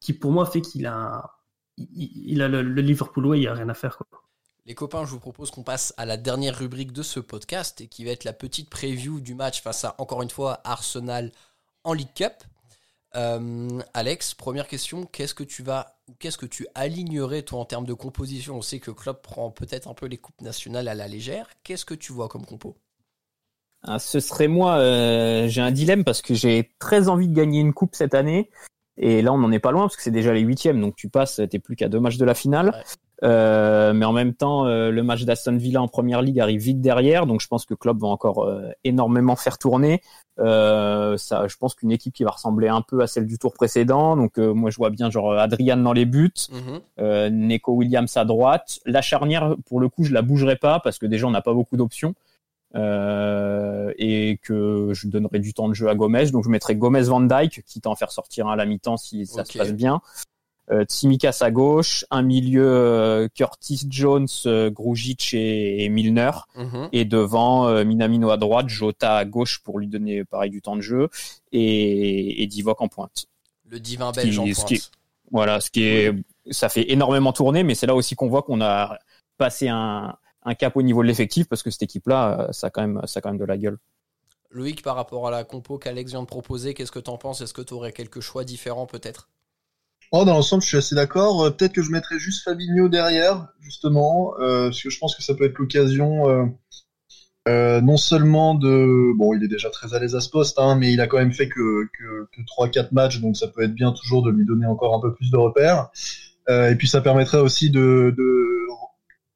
qui, 0.00 0.12
pour 0.12 0.30
moi, 0.32 0.46
fait 0.46 0.60
qu'il 0.60 0.86
a, 0.86 1.38
il, 1.76 2.42
a 2.42 2.48
le, 2.48 2.62
Liverpool 2.62 3.26
way, 3.26 3.38
il 3.38 3.40
n'y 3.42 3.46
a 3.46 3.54
rien 3.54 3.68
à 3.68 3.74
faire. 3.74 3.98
Quoi. 3.98 4.06
Les 4.66 4.74
copains, 4.74 5.04
je 5.04 5.10
vous 5.10 5.18
propose 5.18 5.50
qu'on 5.50 5.64
passe 5.64 5.92
à 5.96 6.06
la 6.06 6.16
dernière 6.16 6.56
rubrique 6.56 6.92
de 6.92 7.02
ce 7.02 7.20
podcast 7.20 7.80
et 7.80 7.88
qui 7.88 8.04
va 8.04 8.12
être 8.12 8.24
la 8.24 8.32
petite 8.32 8.70
preview 8.70 9.20
du 9.20 9.34
match 9.34 9.62
face 9.62 9.84
à, 9.84 9.94
encore 9.98 10.22
une 10.22 10.30
fois, 10.30 10.60
Arsenal 10.64 11.32
en 11.84 11.92
League 11.92 12.14
Cup. 12.14 12.32
Euh, 13.14 13.80
Alex, 13.92 14.34
première 14.34 14.66
question, 14.66 15.04
qu'est-ce 15.04 15.34
que 15.34 15.44
tu 15.44 15.62
vas 15.62 15.96
ou 16.08 16.14
qu'est-ce 16.18 16.38
que 16.38 16.46
tu 16.46 16.66
alignerais 16.74 17.42
toi 17.42 17.60
en 17.60 17.64
termes 17.64 17.84
de 17.84 17.92
composition? 17.92 18.56
On 18.56 18.62
sait 18.62 18.78
que 18.78 18.90
Klopp 18.90 19.22
prend 19.22 19.50
peut-être 19.50 19.88
un 19.88 19.94
peu 19.94 20.06
les 20.06 20.16
coupes 20.16 20.40
nationales 20.40 20.88
à 20.88 20.94
la 20.94 21.08
légère. 21.08 21.48
Qu'est-ce 21.62 21.84
que 21.84 21.94
tu 21.94 22.12
vois 22.12 22.28
comme 22.28 22.46
compo? 22.46 22.76
Ah, 23.82 23.98
Ce 23.98 24.20
serait 24.20 24.48
moi. 24.48 24.76
Euh, 24.78 25.48
j'ai 25.48 25.60
un 25.60 25.72
dilemme 25.72 26.04
parce 26.04 26.22
que 26.22 26.34
j'ai 26.34 26.70
très 26.78 27.08
envie 27.08 27.28
de 27.28 27.34
gagner 27.34 27.60
une 27.60 27.74
coupe 27.74 27.94
cette 27.94 28.14
année. 28.14 28.50
Et 28.96 29.22
là, 29.22 29.32
on 29.32 29.38
n'en 29.38 29.52
est 29.52 29.58
pas 29.58 29.72
loin 29.72 29.82
parce 29.82 29.96
que 29.96 30.02
c'est 30.02 30.10
déjà 30.10 30.32
les 30.32 30.40
huitièmes, 30.42 30.80
donc 30.80 30.96
tu 30.96 31.08
passes, 31.08 31.40
t'es 31.50 31.58
plus 31.58 31.76
qu'à 31.76 31.88
deux 31.88 31.98
matchs 31.98 32.18
de 32.18 32.26
la 32.26 32.34
finale. 32.34 32.84
Euh, 33.22 33.92
mais 33.92 34.04
en 34.04 34.12
même 34.12 34.34
temps, 34.34 34.66
euh, 34.66 34.90
le 34.90 35.02
match 35.02 35.24
d'Aston 35.24 35.56
Villa 35.56 35.80
en 35.80 35.88
première 35.88 36.22
ligue 36.22 36.40
arrive 36.40 36.60
vite 36.60 36.80
derrière, 36.80 37.26
donc 37.26 37.40
je 37.40 37.46
pense 37.46 37.64
que 37.64 37.74
Klopp 37.74 37.98
va 37.98 38.08
encore 38.08 38.44
euh, 38.44 38.70
énormément 38.82 39.36
faire 39.36 39.58
tourner. 39.58 40.02
ça, 40.38 41.46
je 41.46 41.56
pense 41.56 41.74
qu'une 41.74 41.92
équipe 41.92 42.14
qui 42.14 42.24
va 42.24 42.30
ressembler 42.30 42.68
un 42.68 42.82
peu 42.82 43.00
à 43.00 43.06
celle 43.06 43.26
du 43.26 43.38
tour 43.38 43.52
précédent. 43.52 44.16
Donc 44.16 44.38
moi, 44.38 44.70
je 44.70 44.76
vois 44.76 44.90
bien 44.90 45.10
genre 45.10 45.34
Adrian 45.34 45.76
dans 45.76 45.92
les 45.92 46.06
buts, 46.06 46.32
mhm. 46.50 47.28
Neko 47.28 47.72
Williams 47.74 48.16
à 48.16 48.24
droite. 48.24 48.80
La 48.86 49.02
charnière, 49.02 49.54
pour 49.66 49.78
le 49.78 49.88
coup, 49.88 50.04
je 50.04 50.12
la 50.12 50.22
bougerai 50.22 50.56
pas 50.56 50.80
parce 50.80 50.98
que 50.98 51.06
déjà 51.06 51.26
on 51.26 51.30
n'a 51.30 51.42
pas 51.42 51.54
beaucoup 51.54 51.76
d'options. 51.76 52.14
et 52.74 54.40
que 54.42 54.90
je 54.94 55.06
donnerai 55.06 55.38
du 55.38 55.54
temps 55.54 55.68
de 55.68 55.74
jeu 55.74 55.88
à 55.88 55.94
Gomez. 55.94 56.30
Donc 56.32 56.42
je 56.44 56.48
mettrai 56.48 56.74
Gomez 56.74 57.02
Van 57.02 57.20
Dyke, 57.20 57.62
quitte 57.66 57.86
à 57.86 57.90
en 57.90 57.94
faire 57.94 58.10
sortir 58.10 58.48
un 58.48 58.54
à 58.54 58.56
la 58.56 58.66
mi-temps 58.66 58.96
si 58.96 59.26
ça 59.26 59.44
se 59.44 59.56
passe 59.56 59.74
bien 59.74 60.00
euh, 60.00 60.31
Tsimikas 60.70 61.38
à 61.40 61.50
gauche, 61.50 62.04
un 62.10 62.22
milieu 62.22 62.66
euh, 62.66 63.28
Curtis 63.34 63.82
Jones, 63.88 64.28
euh, 64.46 64.70
Grujic 64.70 65.34
et, 65.34 65.88
Milner, 65.88 66.30
mhm. 66.54 66.88
et 66.92 67.04
devant 67.04 67.68
euh, 67.68 67.84
Minamino 67.84 68.30
à 68.30 68.36
droite, 68.36 68.68
Jota 68.68 69.16
à 69.16 69.24
gauche 69.24 69.62
pour 69.62 69.78
lui 69.78 69.88
donner 69.88 70.24
pareil 70.24 70.50
du 70.50 70.62
temps 70.62 70.76
de 70.76 70.80
jeu, 70.80 71.08
et, 71.50 72.42
et 72.42 72.46
Divock 72.46 72.80
en 72.80 72.88
pointe. 72.88 73.26
Le 73.68 73.80
divin 73.80 74.12
belge 74.12 74.38
en 74.38 74.44
pointe. 74.44 74.90
voilà, 75.30 75.60
ce 75.60 75.70
qui 75.70 75.84
est, 75.84 76.12
ça 76.50 76.68
fait 76.68 76.90
énormément 76.92 77.32
tourner, 77.32 77.64
mais 77.64 77.74
c'est 77.74 77.86
là 77.86 77.94
aussi 77.94 78.14
qu'on 78.14 78.28
voit 78.28 78.42
qu'on 78.42 78.60
a 78.60 78.98
passé 79.38 79.68
un, 79.68 80.16
un 80.44 80.54
cap 80.54 80.76
au 80.76 80.82
niveau 80.82 81.02
de 81.02 81.08
l'effectif 81.08 81.48
parce 81.48 81.62
que 81.62 81.70
cette 81.70 81.82
équipe-là, 81.82 82.48
ça 82.52 82.68
a 82.68 82.70
quand 82.70 82.82
même, 82.82 83.00
ça 83.06 83.18
a 83.18 83.20
quand 83.20 83.30
même 83.30 83.38
de 83.38 83.44
la 83.44 83.58
gueule. 83.58 83.78
Loïc, 84.50 84.82
par 84.82 84.96
rapport 84.96 85.26
à 85.26 85.30
la 85.30 85.44
compo 85.44 85.78
qu'Alex 85.78 86.10
vient 86.10 86.20
de 86.20 86.26
proposer, 86.26 86.74
qu'est-ce 86.74 86.92
que 86.92 86.98
tu 86.98 87.10
en 87.10 87.16
penses? 87.16 87.40
Est-ce 87.40 87.54
que 87.54 87.62
tu 87.62 87.72
aurais 87.72 87.92
quelques 87.92 88.20
choix 88.20 88.44
différents 88.44 88.86
peut-être? 88.86 89.30
Oh, 90.14 90.26
dans 90.26 90.34
l'ensemble, 90.34 90.62
je 90.62 90.68
suis 90.68 90.76
assez 90.76 90.94
d'accord. 90.94 91.42
Euh, 91.42 91.50
peut-être 91.50 91.72
que 91.72 91.80
je 91.80 91.90
mettrais 91.90 92.18
juste 92.18 92.44
Fabinho 92.44 92.90
derrière, 92.90 93.48
justement, 93.60 94.34
euh, 94.40 94.64
parce 94.66 94.82
que 94.82 94.90
je 94.90 94.98
pense 94.98 95.16
que 95.16 95.22
ça 95.22 95.32
peut 95.32 95.44
être 95.44 95.56
l'occasion 95.58 96.54
euh, 97.48 97.80
non 97.80 97.96
seulement 97.96 98.54
de... 98.54 99.16
Bon, 99.16 99.32
il 99.34 99.42
est 99.42 99.48
déjà 99.48 99.70
très 99.70 99.94
à 99.94 99.98
l'aise 99.98 100.14
à 100.14 100.20
ce 100.20 100.28
poste, 100.28 100.58
hein, 100.58 100.76
mais 100.76 100.92
il 100.92 101.00
a 101.00 101.06
quand 101.06 101.16
même 101.16 101.32
fait 101.32 101.48
que, 101.48 101.86
que, 101.98 102.28
que 102.30 102.42
3-4 102.42 102.88
matchs, 102.92 103.20
donc 103.20 103.38
ça 103.38 103.48
peut 103.48 103.62
être 103.62 103.74
bien 103.74 103.92
toujours 103.92 104.22
de 104.22 104.30
lui 104.30 104.44
donner 104.44 104.66
encore 104.66 104.94
un 104.94 105.00
peu 105.00 105.14
plus 105.14 105.30
de 105.30 105.36
repères. 105.38 105.88
Et 106.48 106.74
puis 106.76 106.88
ça 106.88 107.00
permettrait 107.00 107.38
aussi 107.38 107.70
de, 107.70 108.14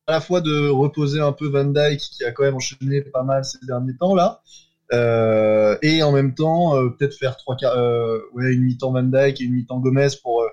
à 0.07 0.13
la 0.13 0.21
fois 0.21 0.43
de 0.43 0.69
reposer 0.69 1.21
un 1.21 1.33
peu 1.33 1.49
Van 1.49 1.65
Dyke, 1.65 2.01
qui 2.01 2.23
a 2.25 2.33
quand 2.33 2.43
même 2.43 2.57
enchaîné 2.57 3.01
pas 3.01 3.23
mal 3.23 3.45
ces 3.47 3.59
derniers 3.67 3.97
temps, 3.97 4.15
là, 4.15 4.43
et 5.83 6.03
en 6.03 6.13
même 6.13 6.35
temps 6.35 6.73
peut-être 6.91 7.15
faire 7.15 7.37
trois 7.37 7.57
euh, 7.65 8.21
ouais, 8.35 8.53
une 8.53 8.63
mi-temps 8.63 8.93
Van 8.93 9.03
Dyke 9.03 9.41
et 9.41 9.45
une 9.45 9.55
mi-temps 9.55 9.81
Gomez 9.81 10.09
pour 10.23 10.46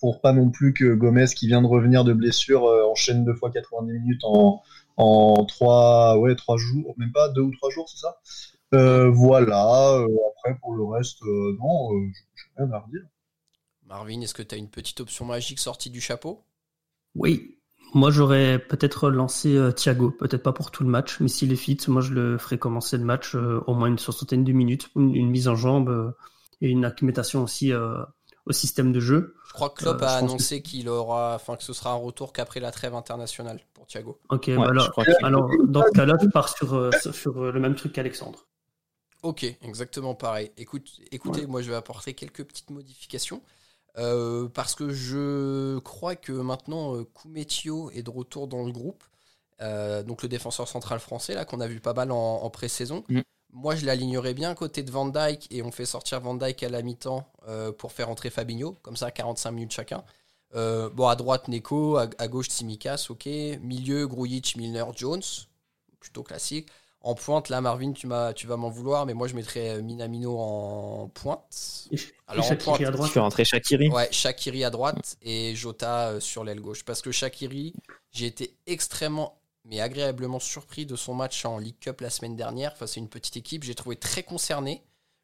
pour 0.00 0.20
pas 0.20 0.32
non 0.32 0.50
plus 0.50 0.72
que 0.72 0.94
Gomez, 0.94 1.26
qui 1.26 1.46
vient 1.46 1.62
de 1.62 1.66
revenir 1.66 2.04
de 2.04 2.12
blessure, 2.12 2.66
euh, 2.66 2.84
enchaîne 2.90 3.24
deux 3.24 3.34
fois 3.34 3.50
90 3.50 3.92
minutes 3.92 4.24
en, 4.24 4.62
en 4.96 5.44
trois, 5.44 6.18
ouais, 6.18 6.34
trois 6.34 6.56
jours, 6.56 6.94
même 6.96 7.12
pas 7.12 7.28
deux 7.28 7.42
ou 7.42 7.54
trois 7.54 7.70
jours, 7.70 7.88
c'est 7.88 7.98
ça? 7.98 8.18
Euh, 8.74 9.10
Voilà. 9.10 9.94
Euh, 9.98 10.06
après, 10.30 10.58
pour 10.60 10.74
le 10.74 10.84
reste, 10.84 11.22
non, 11.22 11.90
je 12.34 12.44
n'ai 12.62 12.66
rien 12.66 12.72
à 12.72 12.78
redire. 12.80 13.02
Marvin, 13.86 14.20
est-ce 14.20 14.34
que 14.34 14.42
tu 14.42 14.54
as 14.54 14.58
une 14.58 14.68
petite 14.70 15.00
option 15.00 15.24
magique 15.24 15.58
sortie 15.58 15.90
du 15.90 16.00
chapeau? 16.00 16.44
Oui. 17.14 17.56
Moi, 17.92 18.12
j'aurais 18.12 18.60
peut-être 18.60 19.10
lancé 19.10 19.58
Thiago, 19.74 20.12
peut-être 20.12 20.44
pas 20.44 20.52
pour 20.52 20.70
tout 20.70 20.84
le 20.84 20.90
match, 20.90 21.18
mais 21.18 21.26
s'il 21.26 21.52
est 21.52 21.56
fit, 21.56 21.76
moi, 21.88 22.00
je 22.00 22.14
le 22.14 22.38
ferai 22.38 22.56
commencer 22.56 22.96
le 22.96 23.04
match 23.04 23.34
au 23.34 23.74
moins 23.74 23.88
une 23.88 23.98
soixantaine 23.98 24.44
de 24.44 24.52
minutes, 24.52 24.90
une, 24.94 25.28
mise 25.28 25.48
en 25.48 25.56
jambe 25.56 26.14
et 26.60 26.68
une 26.68 26.84
acclimatation 26.84 27.42
aussi 27.42 27.72
au 27.74 28.52
système 28.52 28.92
de 28.92 29.00
jeu. 29.00 29.34
Je 29.50 29.54
crois 29.54 29.68
que 29.68 29.82
Klopp 29.82 30.00
euh, 30.00 30.06
a 30.06 30.12
annoncé 30.12 30.62
qu'il 30.62 30.88
aura, 30.88 31.34
enfin 31.34 31.56
que 31.56 31.64
ce 31.64 31.72
sera 31.72 31.90
un 31.90 31.96
retour 31.96 32.32
qu'après 32.32 32.60
la 32.60 32.70
trêve 32.70 32.94
internationale 32.94 33.58
pour 33.74 33.84
Thiago. 33.88 34.20
Ok, 34.28 34.48
bah 34.54 34.68
alors, 34.68 34.92
alors, 35.24 35.50
dans 35.66 35.82
ce 35.82 35.90
cas-là, 35.90 36.16
tu 36.18 36.30
pars 36.30 36.48
sur, 36.48 36.72
euh, 36.72 36.90
sur 37.10 37.36
euh, 37.36 37.50
le 37.50 37.58
même 37.58 37.74
truc 37.74 37.92
qu'Alexandre. 37.92 38.46
Ok, 39.24 39.42
exactement 39.62 40.14
pareil. 40.14 40.52
Écoute, 40.56 41.00
écoutez, 41.10 41.46
moi 41.46 41.62
je 41.62 41.70
vais 41.70 41.76
apporter 41.76 42.14
quelques 42.14 42.44
petites 42.44 42.70
modifications. 42.70 43.42
Euh, 43.98 44.48
parce 44.48 44.76
que 44.76 44.90
je 44.90 45.80
crois 45.80 46.14
que 46.14 46.30
maintenant 46.30 47.02
Koumetio 47.12 47.90
est 47.90 48.04
de 48.04 48.10
retour 48.10 48.46
dans 48.46 48.64
le 48.64 48.70
groupe. 48.70 49.02
Euh, 49.62 50.04
donc 50.04 50.22
le 50.22 50.28
défenseur 50.28 50.68
central 50.68 51.00
français 51.00 51.34
là 51.34 51.44
qu'on 51.44 51.60
a 51.60 51.66
vu 51.66 51.80
pas 51.80 51.92
mal 51.92 52.12
en, 52.12 52.16
en 52.16 52.50
pré-saison. 52.50 53.02
Mm. 53.08 53.20
Moi 53.52 53.74
je 53.74 53.84
l'alignerais 53.84 54.34
bien 54.34 54.54
côté 54.54 54.82
de 54.82 54.90
Van 54.90 55.06
Dyke 55.06 55.48
et 55.50 55.62
on 55.62 55.72
fait 55.72 55.86
sortir 55.86 56.20
Van 56.20 56.34
Dyke 56.34 56.62
à 56.62 56.68
la 56.68 56.82
mi-temps 56.82 57.26
euh, 57.48 57.72
pour 57.72 57.92
faire 57.92 58.08
entrer 58.08 58.30
Fabinho, 58.30 58.76
comme 58.82 58.96
ça 58.96 59.10
45 59.10 59.50
minutes 59.50 59.72
chacun. 59.72 60.04
Euh, 60.54 60.88
bon 60.90 61.08
à 61.08 61.16
droite 61.16 61.48
Neko, 61.48 61.96
à, 61.96 62.08
à 62.18 62.28
gauche 62.28 62.48
Tsimikas, 62.48 63.06
ok. 63.08 63.26
Milieu 63.60 64.06
Grujic, 64.06 64.56
Milner, 64.56 64.84
Jones, 64.94 65.22
plutôt 65.98 66.22
classique. 66.22 66.68
En 67.02 67.14
pointe 67.14 67.48
là 67.48 67.62
Marvin 67.62 67.92
tu, 67.92 68.06
vas 68.06 68.34
m'en 68.58 68.68
vouloir 68.68 69.06
mais 69.06 69.14
moi 69.14 69.26
je 69.26 69.34
mettrais 69.34 69.70
euh, 69.70 69.82
Minamino 69.82 70.38
en 70.38 71.08
pointe. 71.08 71.88
Et, 71.90 71.98
Alors, 72.28 72.44
et 72.44 72.52
en 72.52 72.56
pointe, 72.56 72.80
à 72.82 72.92
Tu 72.92 73.08
fais 73.08 73.20
rentrer 73.20 73.44
Shakiri? 73.44 73.88
Ouais, 73.88 74.08
Shakiri 74.12 74.64
à 74.64 74.70
droite 74.70 75.16
et 75.22 75.56
Jota 75.56 76.20
sur 76.20 76.44
l'aile 76.44 76.60
gauche. 76.60 76.84
Parce 76.84 77.00
que 77.00 77.10
Shakiri, 77.10 77.72
j'ai 78.12 78.26
été 78.26 78.54
extrêmement, 78.66 79.39
mais 79.64 79.80
agréablement 79.80 80.40
surpris 80.40 80.86
de 80.86 80.96
son 80.96 81.14
match 81.14 81.44
en 81.44 81.58
League 81.58 81.78
Cup 81.80 82.00
la 82.00 82.10
semaine 82.10 82.36
dernière 82.36 82.76
face 82.76 82.96
à 82.96 83.00
une 83.00 83.08
petite 83.08 83.36
équipe. 83.36 83.62
J'ai 83.64 83.74
trouvé 83.74 83.96
très 83.96 84.22
concerné, 84.22 84.82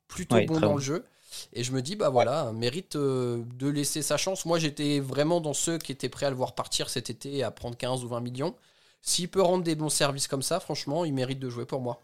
plutôt 0.09 0.37
Ouais, 0.37 0.47
bon 0.47 0.61
dans 0.61 0.69
bon. 0.71 0.75
le 0.77 0.81
jeu. 0.83 1.05
Et 1.53 1.65
je 1.65 1.73
me 1.73 1.83
dis, 1.83 1.97
bah 1.97 2.09
voilà, 2.09 2.53
mérite 2.53 2.97
euh, 2.97 3.43
de 3.57 3.69
laisser 3.69 4.01
sa 4.03 4.17
chance. 4.17 4.47
Moi, 4.47 4.59
j'étais 4.59 5.01
vraiment 5.01 5.41
dans 5.41 5.53
ceux 5.55 5.79
qui 5.79 5.93
étaient 5.93 6.09
prêts 6.09 6.27
à 6.27 6.31
le 6.31 6.37
voir 6.37 6.55
partir 6.55 6.89
cet 6.89 7.11
été 7.11 7.43
à 7.43 7.51
prendre 7.51 7.77
15 7.77 8.05
ou 8.05 8.09
20 8.09 8.21
millions. 8.21 8.55
S'il 9.03 9.29
peut 9.29 9.43
rendre 9.43 9.63
des 9.65 9.75
bons 9.75 9.89
services 9.91 10.29
comme 10.29 10.43
ça, 10.43 10.61
franchement, 10.61 11.05
il 11.05 11.13
mérite 11.13 11.39
de 11.39 11.49
jouer 11.51 11.67
pour 11.67 11.81
moi. 11.81 12.01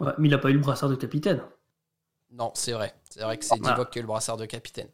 Ouais, 0.00 0.12
mais 0.18 0.28
il 0.28 0.34
a 0.34 0.38
pas 0.38 0.50
eu 0.50 0.54
le 0.54 0.58
brassard 0.60 0.88
de 0.88 0.96
capitaine. 0.96 1.42
Non, 2.30 2.50
c'est 2.54 2.72
vrai. 2.72 2.94
C'est 3.10 3.20
vrai 3.22 3.36
que 3.38 3.44
c'est 3.44 3.54
Ah. 3.64 3.70
Divock 3.70 3.90
qui 3.90 3.98
a 3.98 4.00
eu 4.00 4.02
le 4.02 4.08
brassard 4.08 4.36
de 4.38 4.46
capitaine. 4.46 4.88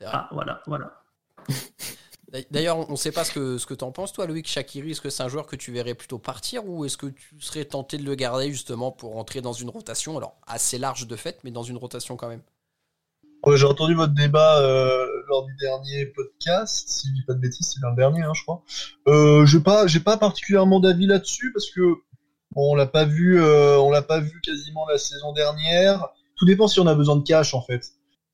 Vrai. 0.00 0.10
Ah, 0.12 0.28
voilà, 0.30 0.62
voilà. 0.66 1.02
D'ailleurs, 2.50 2.88
on 2.88 2.92
ne 2.92 2.96
sait 2.96 3.12
pas 3.12 3.24
ce 3.24 3.32
que, 3.32 3.56
ce 3.56 3.72
tu 3.72 3.84
en 3.84 3.92
penses, 3.92 4.12
toi, 4.12 4.26
Loïc 4.26 4.48
Shakiri. 4.48 4.90
Est-ce 4.90 5.00
que 5.00 5.10
c'est 5.10 5.22
un 5.22 5.28
joueur 5.28 5.46
que 5.46 5.56
tu 5.56 5.70
verrais 5.72 5.94
plutôt 5.94 6.18
partir 6.18 6.66
ou 6.66 6.84
est-ce 6.84 6.96
que 6.96 7.06
tu 7.06 7.40
serais 7.40 7.64
tenté 7.64 7.98
de 7.98 8.02
le 8.02 8.14
garder 8.14 8.50
justement 8.50 8.90
pour 8.90 9.16
entrer 9.16 9.40
dans 9.40 9.52
une 9.52 9.70
rotation? 9.70 10.16
Alors, 10.16 10.36
assez 10.46 10.78
large 10.78 11.06
de 11.06 11.16
fait, 11.16 11.38
mais 11.44 11.50
dans 11.50 11.62
une 11.62 11.76
rotation 11.76 12.16
quand 12.16 12.28
même. 12.28 12.42
J'ai 13.54 13.64
entendu 13.64 13.94
votre 13.94 14.12
débat 14.12 14.60
euh, 14.60 15.06
lors 15.28 15.44
du 15.44 15.54
dernier 15.56 16.06
podcast, 16.06 16.88
si 16.88 17.08
je 17.08 17.14
dis 17.14 17.22
pas 17.22 17.34
de 17.34 17.38
bêtises, 17.38 17.74
c'est 17.74 17.80
le 17.80 17.94
dernier, 17.94 18.22
hein, 18.22 18.32
je 18.34 18.42
crois. 18.42 18.62
Euh, 19.06 19.46
pas, 19.64 19.86
j'ai 19.86 20.00
pas 20.00 20.16
particulièrement 20.16 20.80
d'avis 20.80 21.06
là-dessus 21.06 21.52
parce 21.52 21.70
que 21.70 21.80
on 22.56 22.74
l'a 22.74 22.90
euh, 22.94 23.90
l'a 23.90 24.02
pas 24.02 24.18
vu 24.18 24.40
quasiment 24.40 24.86
la 24.88 24.98
saison 24.98 25.32
dernière. 25.32 26.08
Tout 26.34 26.44
dépend 26.44 26.66
si 26.66 26.80
on 26.80 26.86
a 26.86 26.94
besoin 26.94 27.16
de 27.16 27.22
cash 27.22 27.54
en 27.54 27.62
fait. 27.62 27.92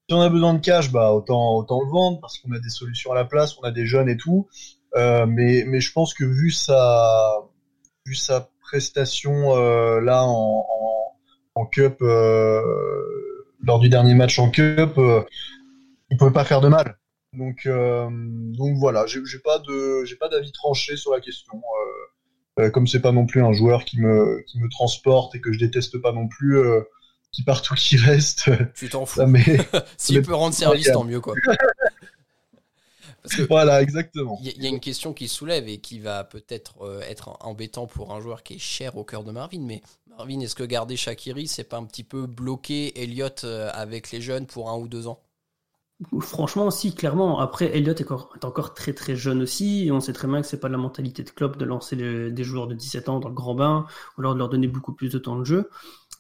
Si 0.09 0.15
on 0.15 0.21
a 0.21 0.29
besoin 0.29 0.55
de 0.55 0.61
cash, 0.61 0.91
bah 0.91 1.13
autant 1.13 1.57
autant 1.57 1.81
le 1.81 1.89
vendre 1.89 2.21
parce 2.21 2.39
qu'on 2.39 2.53
a 2.53 2.59
des 2.59 2.71
solutions 2.71 3.13
à 3.13 3.15
la 3.15 3.25
place, 3.25 3.57
on 3.59 3.63
a 3.63 3.71
des 3.71 3.87
jeunes 3.87 4.09
et 4.09 4.17
tout. 4.17 4.49
Euh, 4.97 5.27
mais 5.27 5.65
mais 5.67 5.81
je 5.81 5.93
pense 5.93 6.13
que 6.13 6.25
vu 6.25 6.51
sa 6.51 7.39
vu 8.05 8.15
sa 8.15 8.51
prestation 8.61 9.57
euh, 9.57 10.01
là 10.01 10.25
en, 10.25 10.67
en, 11.55 11.67
cup 11.67 12.03
euh, 12.03 12.61
lors 13.63 13.79
du 13.79 13.89
dernier 13.89 14.15
match 14.15 14.39
en 14.39 14.51
cup, 14.51 14.99
il 16.11 16.17
pouvait 16.19 16.33
pas 16.33 16.45
faire 16.45 16.61
de 16.61 16.69
mal. 16.69 16.99
Donc 17.33 17.67
donc 17.67 18.77
voilà, 18.79 19.07
j'ai 19.07 19.39
pas 19.39 19.59
de 19.61 20.05
j'ai 20.05 20.17
pas 20.17 20.29
d'avis 20.29 20.53
tranché 20.53 20.97
sur 20.97 21.13
la 21.13 21.21
question. 21.21 21.63
Comme 22.75 22.87
c'est 22.87 23.01
pas 23.01 23.13
non 23.13 23.25
plus 23.25 23.43
un 23.43 23.53
joueur 23.53 23.85
qui 23.87 23.99
me 23.99 24.43
qui 24.47 24.59
me 24.61 24.69
transporte 24.69 25.35
et 25.35 25.41
que 25.41 25.53
je 25.53 25.59
déteste 25.59 26.03
pas 26.03 26.13
non 26.13 26.29
plus. 26.29 26.59
Qui 27.33 27.43
partout 27.43 27.75
qui 27.75 27.97
reste, 27.97 28.51
Tu 28.75 28.89
t'en 28.89 29.07
fous. 29.07 29.27
mais 29.27 29.43
S'il 29.97 30.23
peut 30.23 30.35
rendre 30.35 30.55
service, 30.55 30.91
tant 30.93 31.05
mieux, 31.05 31.21
quoi. 31.21 31.35
Parce 33.23 33.37
que 33.37 33.43
voilà 33.43 33.81
exactement. 33.83 34.37
il 34.43 34.61
y, 34.63 34.67
a 34.67 34.69
une 34.69 34.81
question 34.81 35.13
qui 35.13 35.29
soulève 35.29 35.69
et 35.69 35.79
qui 35.79 36.01
va 36.01 36.25
peut-être 36.25 36.83
euh, 36.83 37.01
être 37.03 37.37
embêtant 37.41 37.87
pour 37.87 38.13
un 38.13 38.21
joueur 38.21 38.43
qui 38.43 38.55
est 38.55 38.59
cher 38.59 38.97
au 38.97 39.05
cœur 39.05 39.23
de 39.23 39.31
Marvin. 39.31 39.61
Mais 39.61 39.81
Marvin, 40.09 40.41
est-ce 40.41 40.57
que 40.57 40.65
garder 40.65 40.97
Shakiri, 40.97 41.47
c'est 41.47 41.63
pas 41.65 41.77
un 41.77 41.85
petit 41.85 42.03
peu 42.03 42.27
bloquer 42.27 43.01
Elliott 43.01 43.43
euh, 43.45 43.71
avec 43.75 44.11
les 44.11 44.21
jeunes 44.21 44.47
pour 44.47 44.71
un 44.71 44.77
ou 44.77 44.89
deux 44.89 45.07
ans? 45.07 45.21
Franchement, 46.21 46.69
si, 46.73 46.95
clairement. 46.97 47.39
Après, 47.39 47.67
Elliott 47.77 48.01
est 48.01 48.05
encore, 48.11 48.33
est 48.35 48.45
encore 48.45 48.75
très 48.75 48.93
très 48.93 49.15
jeune 49.15 49.41
aussi, 49.43 49.87
et 49.87 49.93
on 49.93 50.01
sait 50.01 50.13
très 50.13 50.27
bien 50.27 50.41
que 50.41 50.47
c'est 50.49 50.59
pas 50.59 50.69
la 50.69 50.79
mentalité 50.79 51.23
de 51.23 51.31
Klopp 51.31 51.57
de 51.59 51.65
lancer 51.65 51.95
les- 51.95 52.33
des 52.33 52.43
joueurs 52.43 52.67
de 52.67 52.75
17 52.75 53.09
ans 53.09 53.21
dans 53.21 53.29
le 53.29 53.35
grand 53.37 53.55
bain, 53.55 53.87
ou 54.17 54.23
alors 54.23 54.35
de 54.35 54.39
leur 54.41 54.49
donner 54.49 54.67
beaucoup 54.67 54.93
plus 54.95 55.11
de 55.11 55.19
temps 55.19 55.39
de 55.39 55.45
jeu. 55.45 55.71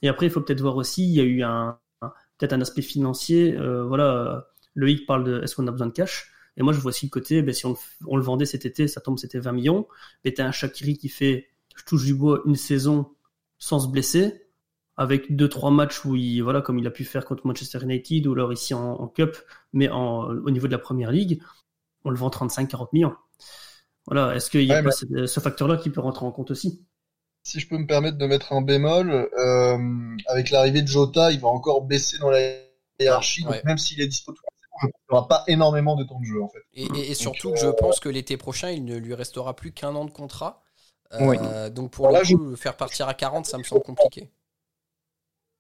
Et 0.03 0.09
après, 0.09 0.27
il 0.27 0.31
faut 0.33 0.41
peut-être 0.41 0.61
voir 0.61 0.77
aussi, 0.77 1.05
il 1.05 1.13
y 1.15 1.21
a 1.21 1.25
eu 1.25 1.43
un, 1.43 1.79
un- 2.03 2.13
peut-être 2.39 2.53
un 2.53 2.61
aspect 2.61 2.83
financier. 2.83 3.57
euh, 3.57 3.85
voilà, 3.85 4.49
Loïc 4.75 5.07
parle 5.07 5.25
de 5.25 5.43
est-ce 5.43 5.57
qu'on 5.57 5.67
a 5.67 5.73
besoin 5.73 5.89
de 5.89 5.93
cash? 5.93 6.31
Et 6.57 6.63
moi, 6.63 6.73
je 6.73 6.81
vois 6.81 6.91
aussi 6.91 7.07
le 7.07 7.11
côté, 7.11 7.43
ben, 7.43 7.55
si 7.55 7.67
on, 7.67 7.71
le 7.71 7.75
f- 7.77 7.99
on 8.07 8.17
le 8.17 8.23
vendait 8.23 8.45
cet 8.47 8.67
été, 8.67 8.89
ça 8.89 9.01
tombe, 9.01 9.19
c'était 9.19 9.39
20 9.39 9.53
millions. 9.53 9.87
Mais 10.25 10.33
t'as 10.33 10.47
un 10.47 10.53
Shakiri 10.53 10.99
qui 10.99 11.09
fait, 11.09 11.49
je 11.77 11.85
touche 11.85 12.05
du 12.05 12.15
bois, 12.15 12.43
une 12.47 12.57
saison 12.57 13.11
sans 13.59 13.81
se 13.81 13.89
blesser, 13.89 14.43
avec 14.97 15.35
deux 15.37 15.49
trois 15.49 15.71
matchs 15.71 16.05
où 16.05 16.17
il, 16.17 16.41
voilà, 16.43 16.61
comme 16.63 16.79
il 16.79 16.87
a 16.87 16.91
pu 16.91 17.05
faire 17.05 17.25
contre 17.25 17.47
Manchester 17.47 17.79
United 17.83 18.27
ou 18.27 18.33
alors 18.35 18.53
ici 18.53 18.75
en, 18.75 18.95
en 19.01 19.09
Cup, 19.09 19.37
mais 19.73 19.89
en, 19.89 20.25
au 20.27 20.51
niveau 20.51 20.67
de 20.67 20.73
la 20.73 20.79
première 20.79 21.11
ligue, 21.13 21.41
on 22.05 22.11
le 22.11 22.17
vend 22.17 22.31
35-40 22.31 22.93
millions. 22.95 23.17
Voilà, 24.07 24.35
est-ce 24.37 24.51
qu'il 24.51 24.65
y 24.65 24.75
a 24.75 24.77
Ouais, 24.77 24.83
pas 24.83 24.91
mais- 24.91 24.93
ce, 24.93 25.27
ce 25.27 25.41
facteur-là 25.41 25.77
qui 25.79 25.91
peut 25.91 26.01
rentrer 26.01 26.27
en 26.27 26.33
compte 26.33 26.51
aussi? 26.53 26.85
Si 27.45 27.59
je 27.61 27.69
peux 27.69 27.77
me 27.79 27.87
permettre 27.87 28.19
de 28.19 28.27
mettre 28.27 28.53
un 28.53 28.63
bémol, 28.63 29.11
euh, 29.11 30.17
avec 30.29 30.51
l'arrivée 30.51 30.83
de 30.83 30.87
Jota, 30.87 31.33
il 31.33 31.41
va 31.41 31.49
encore 31.49 31.83
baisser 31.83 32.19
dans 32.19 32.31
la 32.31 32.41
hiérarchie. 33.01 33.45
Ouais. 33.47 33.57
Donc 33.57 33.65
même 33.65 33.79
s'il 33.79 34.01
est 34.01 34.07
dispo 34.07 34.33
tout 34.33 34.43
qu'il 34.81 34.91
n'aura 35.11 35.29
pas 35.29 35.45
énormément 35.49 35.97
de 35.97 36.05
temps 36.05 36.19
de 36.21 36.25
jeu 36.25 36.43
en 36.43 36.49
fait. 36.49 36.61
Et, 36.75 36.85
et- 36.85 37.11
et 37.11 37.15
surtout 37.15 37.49
Donc, 37.49 37.57
que 37.57 37.61
je 37.63 37.69
pense 37.69 38.01
que 38.01 38.09
l'été 38.09 38.37
prochain, 38.37 38.71
il 38.71 38.85
ne 38.85 38.97
lui 38.97 39.15
restera 39.15 39.55
plus 39.55 39.73
qu'un 39.73 39.95
an 39.95 40.05
de 40.05 40.11
contrat. 40.11 40.63
Euh, 41.15 41.19
Oui. 41.27 41.37
Donc 41.73 41.91
pour 41.91 42.07
Alors 42.09 42.23
le 42.23 42.29
là, 42.31 42.37
coup, 42.37 42.45
le 42.51 42.57
faire 42.57 42.77
partir 42.77 43.07
à 43.09 43.15
40, 43.15 43.45
ça 43.47 43.59
me 43.59 43.65
semble 43.65 43.83
compliqué. 43.83 44.31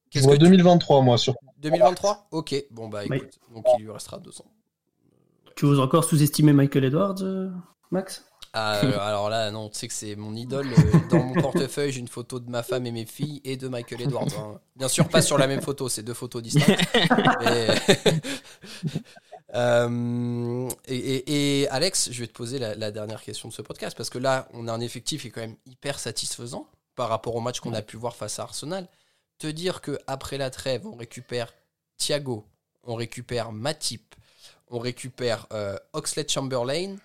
Je 0.06 0.10
Qu'est-ce 0.10 0.24
vois 0.24 0.34
que 0.36 0.40
tu- 0.42 0.50
2023 0.50 1.02
moi 1.02 1.18
sur 1.18 1.34
2023 1.58 2.28
Ok, 2.30 2.54
bon 2.70 2.88
bah 2.88 3.02
Oui. 3.08 3.16
écoute, 3.16 3.38
donc 3.54 3.64
il 3.78 3.84
lui 3.84 3.90
restera 3.90 4.18
deux 4.18 4.40
ans. 4.40 4.50
Tu 5.56 5.64
oses 5.66 5.80
encore 5.80 6.04
sous-estimer 6.04 6.52
Michael 6.52 6.84
Edwards, 6.84 7.22
euh, 7.22 7.50
Max? 7.90 8.24
Ah, 8.54 8.80
euh, 8.84 8.98
alors 9.00 9.30
là, 9.30 9.50
non, 9.50 9.70
tu 9.70 9.78
sais 9.78 9.88
que 9.88 9.94
c'est 9.94 10.14
mon 10.14 10.34
idole. 10.36 10.66
euh, 10.72 10.98
Dans 11.10 11.22
mon 11.24 11.40
portefeuille, 11.40 11.90
j'ai 11.90 12.00
une 12.00 12.08
photo 12.08 12.38
de 12.38 12.50
ma 12.50 12.62
femme 12.62 12.86
et 12.86 12.90
mes 12.92 13.06
filles 13.06 13.40
et 13.44 13.56
de 13.56 13.66
Michael 13.68 14.02
Edwards. 14.02 14.26
hein. 14.38 14.60
Bien 14.76 14.88
sûr, 14.88 15.08
pas 15.08 15.22
sur 15.22 15.38
la 15.38 15.46
même 15.46 15.62
photo, 15.62 15.88
c'est 15.88 16.02
deux 16.02 16.12
photos 16.14 16.42
distinctes. 16.42 16.80
Mais- 17.44 17.68
Euh, 19.54 20.70
et, 20.86 20.96
et- 20.96 21.60
et 21.62 21.68
Alex, 21.68 22.10
je 22.10 22.20
vais 22.20 22.26
te 22.26 22.32
poser 22.32 22.58
la, 22.58 22.74
la 22.74 22.90
dernière 22.90 23.20
question 23.22 23.48
de 23.50 23.52
ce 23.52 23.60
podcast 23.60 23.94
parce 23.94 24.08
que 24.08 24.16
là, 24.18 24.48
on 24.54 24.66
a 24.66 24.72
un 24.72 24.80
effectif 24.80 25.20
qui 25.22 25.28
est 25.28 25.30
quand 25.30 25.42
même 25.42 25.56
hyper 25.66 25.98
satisfaisant 25.98 26.66
par 26.94 27.10
rapport 27.10 27.34
au 27.36 27.40
match 27.40 27.60
qu'on 27.60 27.74
a 27.74 27.82
pu 27.82 27.98
voir 27.98 28.16
face 28.16 28.38
à 28.38 28.44
Arsenal. 28.44 28.88
Te 29.38 29.46
dire 29.46 29.82
que 29.82 29.98
après 30.06 30.38
la 30.38 30.48
trêve, 30.48 30.86
on 30.86 30.96
récupère 30.96 31.52
Thiago, 31.98 32.46
on 32.84 32.94
récupère 32.94 33.52
Matip, 33.52 34.14
on 34.68 34.78
récupère 34.78 35.46
euh, 35.52 35.76
Oxlade 35.92 36.30
Chamberlain. 36.30 36.96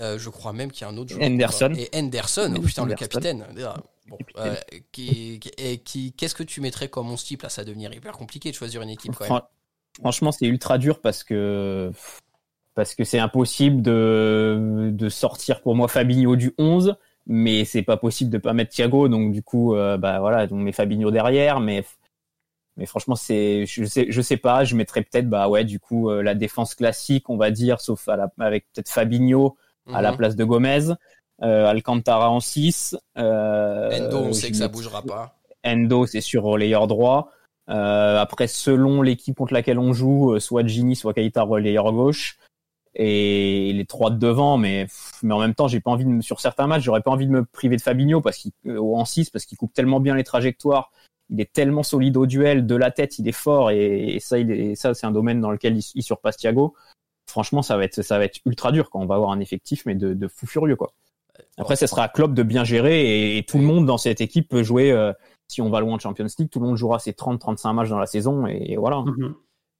Euh, 0.00 0.18
je 0.18 0.30
crois 0.30 0.52
même 0.52 0.70
qu'il 0.72 0.82
y 0.82 0.84
a 0.84 0.92
un 0.92 0.96
autre 0.96 1.10
joueur. 1.12 1.22
Henderson. 1.26 1.72
Et 1.76 1.88
Henderson, 1.94 2.54
oh 2.56 2.60
putain, 2.60 2.86
le 2.86 2.94
capitaine. 2.94 3.44
Bon, 4.08 4.18
euh, 4.38 4.56
qui, 4.90 5.38
qui- 5.84 6.12
qu'est-ce 6.12 6.34
que 6.34 6.42
tu 6.42 6.60
mettrais 6.60 6.88
comme 6.88 7.08
11 7.10 7.22
type 7.22 7.42
Là, 7.42 7.48
ça 7.48 7.62
va 7.62 7.66
devenir 7.66 7.92
hyper 7.94 8.12
compliqué 8.12 8.50
de 8.50 8.56
choisir 8.56 8.82
une 8.82 8.90
équipe 8.90 9.12
quand 9.14 9.24
même. 9.24 9.28
Fran- 9.38 9.48
Franchement, 10.00 10.32
c'est 10.32 10.46
ultra 10.46 10.78
dur 10.78 11.00
parce 11.00 11.22
que 11.22 11.92
parce 12.74 12.94
que 12.94 13.04
c'est 13.04 13.18
impossible 13.18 13.82
de 13.82 14.90
de 14.92 15.08
sortir 15.10 15.60
pour 15.60 15.74
moi 15.76 15.86
Fabinho 15.88 16.34
du 16.36 16.52
11, 16.58 16.96
mais 17.26 17.64
c'est 17.66 17.82
pas 17.82 17.98
possible 17.98 18.30
de 18.30 18.38
pas 18.38 18.54
mettre 18.54 18.72
Thiago. 18.72 19.08
Donc 19.08 19.32
du 19.32 19.42
coup, 19.42 19.74
euh, 19.76 19.98
bah 19.98 20.18
voilà, 20.20 20.46
on 20.50 20.56
met 20.56 20.72
Fabinho 20.72 21.10
derrière, 21.10 21.60
mais 21.60 21.84
mais 22.78 22.86
franchement, 22.86 23.14
c'est 23.16 23.66
je 23.66 23.84
sais 23.84 24.06
je 24.08 24.20
sais 24.22 24.38
pas. 24.38 24.64
Je 24.64 24.74
mettrais 24.76 25.02
peut-être 25.02 25.28
bah 25.28 25.48
ouais 25.48 25.64
du 25.64 25.78
coup 25.78 26.10
la 26.10 26.34
défense 26.34 26.74
classique, 26.74 27.28
on 27.28 27.36
va 27.36 27.50
dire, 27.50 27.80
sauf 27.80 28.08
à 28.08 28.16
la, 28.16 28.32
avec 28.40 28.66
peut-être 28.72 28.88
Fabinho 28.88 29.56
à 29.92 30.02
la 30.02 30.12
Mhm. 30.12 30.16
place 30.16 30.36
de 30.36 30.44
Gomez, 30.44 30.92
euh, 31.42 31.66
Alcantara 31.66 32.30
en 32.30 32.40
6. 32.40 32.96
Euh, 33.18 34.06
Endo, 34.08 34.18
on 34.18 34.32
sait 34.32 34.50
que 34.50 34.56
ça 34.56 34.68
bougera 34.68 35.02
pas. 35.02 35.36
Endo, 35.64 36.06
c'est 36.06 36.20
sur 36.20 36.42
relayeur 36.44 36.86
droit. 36.86 37.30
Euh, 37.68 38.18
après, 38.18 38.48
selon 38.48 39.02
l'équipe 39.02 39.36
contre 39.36 39.54
laquelle 39.54 39.78
on 39.78 39.92
joue, 39.92 40.38
soit 40.40 40.66
Gini, 40.66 40.96
soit 40.96 41.14
Keita 41.14 41.42
relayeur 41.42 41.92
gauche. 41.92 42.38
Et 42.94 43.72
les 43.72 43.86
trois 43.86 44.10
de 44.10 44.18
devant, 44.18 44.58
mais, 44.58 44.86
mais 45.22 45.32
en 45.32 45.38
même 45.40 45.54
temps, 45.54 45.66
j'ai 45.66 45.80
pas 45.80 45.90
envie 45.90 46.04
de 46.04 46.10
me, 46.10 46.20
sur 46.20 46.40
certains 46.40 46.66
matchs, 46.66 46.82
j'aurais 46.82 47.00
pas 47.00 47.10
envie 47.10 47.26
de 47.26 47.32
me 47.32 47.42
priver 47.44 47.76
de 47.76 47.80
Fabinho 47.80 48.20
parce 48.20 48.36
qu'il, 48.36 48.52
en 48.68 49.04
6 49.06 49.30
parce 49.30 49.46
qu'il 49.46 49.56
coupe 49.56 49.72
tellement 49.72 49.98
bien 49.98 50.14
les 50.14 50.24
trajectoires. 50.24 50.90
Il 51.30 51.40
est 51.40 51.50
tellement 51.50 51.82
solide 51.82 52.18
au 52.18 52.26
duel, 52.26 52.66
de 52.66 52.76
la 52.76 52.90
tête, 52.90 53.18
il 53.18 53.26
est 53.26 53.32
fort 53.32 53.70
et, 53.70 54.16
et 54.16 54.20
ça, 54.20 54.38
il 54.38 54.50
est, 54.50 54.74
ça, 54.74 54.92
c'est 54.92 55.06
un 55.06 55.10
domaine 55.10 55.40
dans 55.40 55.50
lequel 55.50 55.78
il, 55.78 55.84
il 55.94 56.02
surpasse 56.02 56.36
Thiago. 56.36 56.74
Franchement, 57.32 57.62
ça 57.62 57.76
va 57.78 57.84
être, 57.84 58.02
ça 58.02 58.18
va 58.18 58.24
être 58.26 58.40
ultra 58.44 58.70
dur 58.72 58.90
quand 58.90 59.00
on 59.00 59.06
va 59.06 59.14
avoir 59.14 59.30
un 59.30 59.40
effectif, 59.40 59.84
mais 59.86 59.94
de, 59.94 60.12
de 60.14 60.28
fou 60.28 60.46
furieux, 60.46 60.76
quoi. 60.76 60.92
Après, 61.56 61.76
ce 61.76 61.86
sera 61.86 62.04
à 62.04 62.08
Klopp 62.08 62.34
de 62.34 62.42
bien 62.42 62.62
gérer 62.62 63.00
et, 63.02 63.38
et 63.38 63.42
tout 63.44 63.56
le 63.58 63.64
monde 63.64 63.86
dans 63.86 63.96
cette 63.98 64.20
équipe 64.20 64.48
peut 64.50 64.62
jouer, 64.62 64.92
euh, 64.92 65.12
si 65.48 65.62
on 65.62 65.70
va 65.70 65.80
loin 65.80 65.96
de 65.96 66.00
Champions 66.02 66.26
League, 66.38 66.50
tout 66.50 66.60
le 66.60 66.66
monde 66.66 66.76
jouera 66.76 66.98
ses 66.98 67.12
30-35 67.12 67.72
matchs 67.74 67.88
dans 67.88 67.98
la 67.98 68.06
saison 68.06 68.46
et, 68.46 68.76
voilà. 68.76 69.00
Mhm. 69.00 69.34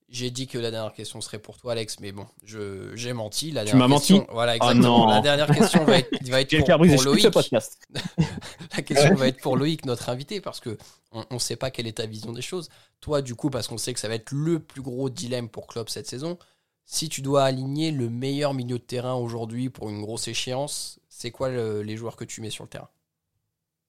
J'ai 0.09 0.31
dit 0.31 0.47
que 0.47 0.59
la 0.59 0.71
dernière 0.71 0.93
question 0.93 1.23
serait 1.23 1.39
pour 1.39 1.57
toi, 1.57 1.73
Alex, 1.73 1.99
mais 2.01 2.13
bon, 2.13 2.27
je 2.45 2.95
j'ai 2.95 3.15
menti. 3.15 3.51
La 3.51 3.63
Tu 3.65 3.71
dernière 3.73 3.89
m'as 3.89 3.95
question- 3.97 4.17
menti 4.19 4.29
Voilà, 4.33 4.57
Oh 4.61 4.75
non. 4.75 5.07
la 5.09 5.21
dernière 5.23 5.47
question 5.47 5.85
va 5.85 5.99
être, 5.99 6.29
va 6.29 6.41
être 6.43 6.55
pour, 6.59 7.03
Loïc. 7.05 7.31
podcast. 7.31 7.79
La 8.77 8.83
question 8.83 9.15
va 9.15 9.29
être 9.29 9.41
pour 9.41 9.57
Loïc, 9.57 9.87
notre 9.87 10.09
invité, 10.11 10.41
parce 10.43 10.61
que 10.61 10.77
on 11.13 11.25
ne 11.31 11.39
sait 11.39 11.57
pas 11.57 11.71
quelle 11.71 11.87
est 11.87 11.97
ta 11.97 12.05
vision 12.07 12.33
des 12.33 12.43
choses. 12.43 12.69
Toi, 13.01 13.23
du 13.23 13.35
coup, 13.35 13.49
parce 13.49 13.69
qu'on 13.69 13.79
sait 13.79 13.95
que 13.95 14.01
ça 14.01 14.09
va 14.09 14.15
être 14.15 14.33
le 14.33 14.59
plus 14.59 14.83
gros 14.83 15.09
dilemme 15.09 15.49
pour 15.49 15.67
Klopp 15.67 15.89
cette 15.89 16.07
saison, 16.07 16.37
si 16.85 17.09
tu 17.09 17.23
dois 17.23 17.45
aligner 17.45 17.91
le 17.91 18.09
meilleur 18.11 18.55
milieu 18.55 18.79
de 18.79 18.85
terrain 18.85 19.15
aujourd'hui 19.15 19.71
pour 19.71 19.91
une 19.91 20.01
grosse 20.03 20.29
échéance, 20.29 21.01
c'est 21.09 21.31
quoi 21.33 21.51
le- 21.51 21.83
les 21.83 21.97
joueurs 21.97 22.17
que 22.17 22.25
tu 22.25 22.41
mets 22.41 22.51
sur 22.51 22.65
le 22.65 22.71
terrain? 22.71 22.89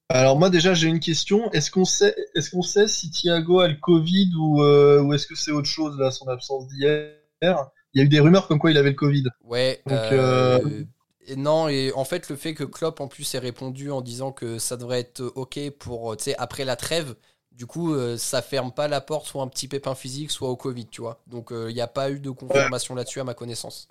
Alors 0.08 0.38
moi 0.38 0.50
déjà 0.50 0.74
j'ai 0.74 0.88
une 0.88 1.00
question. 1.00 1.50
Est-ce 1.52 1.70
qu'on 1.70 1.84
sait, 1.84 2.14
est-ce 2.34 2.50
qu'on 2.50 2.62
sait 2.62 2.88
si 2.88 3.10
Thiago 3.10 3.60
a 3.60 3.68
le 3.68 3.76
Covid 3.76 4.30
ou, 4.38 4.62
euh, 4.62 5.02
ou 5.02 5.12
est-ce 5.14 5.26
que 5.26 5.34
c'est 5.34 5.50
autre 5.50 5.68
chose 5.68 5.98
là 5.98 6.10
son 6.10 6.26
absence 6.28 6.68
d'hier? 6.68 7.16
Il 7.42 7.98
y 7.98 8.00
a 8.00 8.04
eu 8.04 8.08
des 8.08 8.20
rumeurs 8.20 8.48
comme 8.48 8.58
quoi 8.58 8.70
il 8.70 8.78
avait 8.78 8.90
le 8.90 8.96
Covid. 8.96 9.24
Ouais. 9.42 9.82
Donc, 9.86 10.10
euh, 10.12 10.84
et 11.26 11.36
non, 11.36 11.68
et 11.68 11.92
en 11.94 12.04
fait, 12.04 12.28
le 12.28 12.36
fait 12.36 12.54
que 12.54 12.64
Klopp 12.64 13.00
en 13.00 13.08
plus 13.08 13.34
ait 13.34 13.38
répondu 13.38 13.90
en 13.90 14.00
disant 14.02 14.32
que 14.32 14.58
ça 14.58 14.76
devrait 14.76 15.00
être 15.00 15.22
ok 15.36 15.58
pour, 15.78 16.16
tu 16.16 16.24
sais, 16.24 16.36
après 16.36 16.64
la 16.64 16.76
trêve, 16.76 17.16
du 17.54 17.66
coup, 17.66 17.94
euh, 17.94 18.16
ça 18.18 18.42
ferme 18.42 18.72
pas 18.72 18.88
la 18.88 19.00
porte 19.00 19.26
soit 19.26 19.42
un 19.42 19.48
petit 19.48 19.68
pépin 19.68 19.94
physique, 19.94 20.30
soit 20.30 20.48
au 20.50 20.56
Covid, 20.56 20.86
tu 20.86 21.00
vois. 21.00 21.20
Donc, 21.26 21.48
il 21.52 21.74
n'y 21.74 21.80
a 21.80 21.86
pas 21.86 22.10
eu 22.10 22.20
de 22.20 22.30
confirmation 22.30 22.94
là-dessus 22.94 23.20
à 23.20 23.24
ma 23.24 23.34
connaissance. 23.34 23.88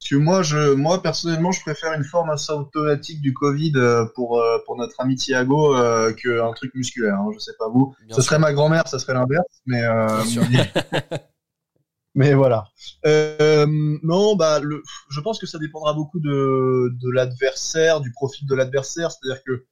Parce 0.00 0.10
que 0.10 0.16
moi 0.16 0.42
je, 0.42 0.74
moi 0.74 1.02
personnellement 1.02 1.50
je 1.50 1.60
préfère 1.60 1.92
une 1.92 2.04
forme 2.04 2.30
asymptomatique 2.30 3.20
du 3.20 3.34
Covid 3.34 3.72
euh, 3.74 4.06
pour 4.14 4.40
euh, 4.40 4.58
pour 4.64 4.76
notre 4.76 4.94
ami 5.00 5.16
Thiago 5.16 5.74
euh, 5.74 6.12
qu'un 6.12 6.52
truc 6.52 6.72
musculaire. 6.74 7.14
Hein, 7.14 7.30
je 7.34 7.38
sais 7.40 7.54
pas 7.58 7.68
vous. 7.68 7.94
Bien 8.06 8.14
Ce 8.14 8.22
sûr. 8.22 8.30
serait 8.30 8.38
ma 8.38 8.52
grand-mère, 8.52 8.86
ça 8.86 9.00
serait 9.00 9.14
l'inverse, 9.14 9.44
mais 9.66 9.82
euh. 9.82 10.22
Mais 12.14 12.34
voilà. 12.34 12.64
Euh, 13.06 13.66
non, 14.02 14.34
bah, 14.34 14.58
le, 14.60 14.82
je 15.10 15.20
pense 15.20 15.38
que 15.38 15.46
ça 15.46 15.58
dépendra 15.58 15.92
beaucoup 15.94 16.18
de, 16.18 16.90
de 17.00 17.10
l'adversaire, 17.10 18.00
du 18.00 18.10
profil 18.12 18.48
de 18.48 18.54
l'adversaire. 18.56 19.12
C'est-à-dire 19.12 19.42
que 19.44 19.52
euh, 19.52 19.66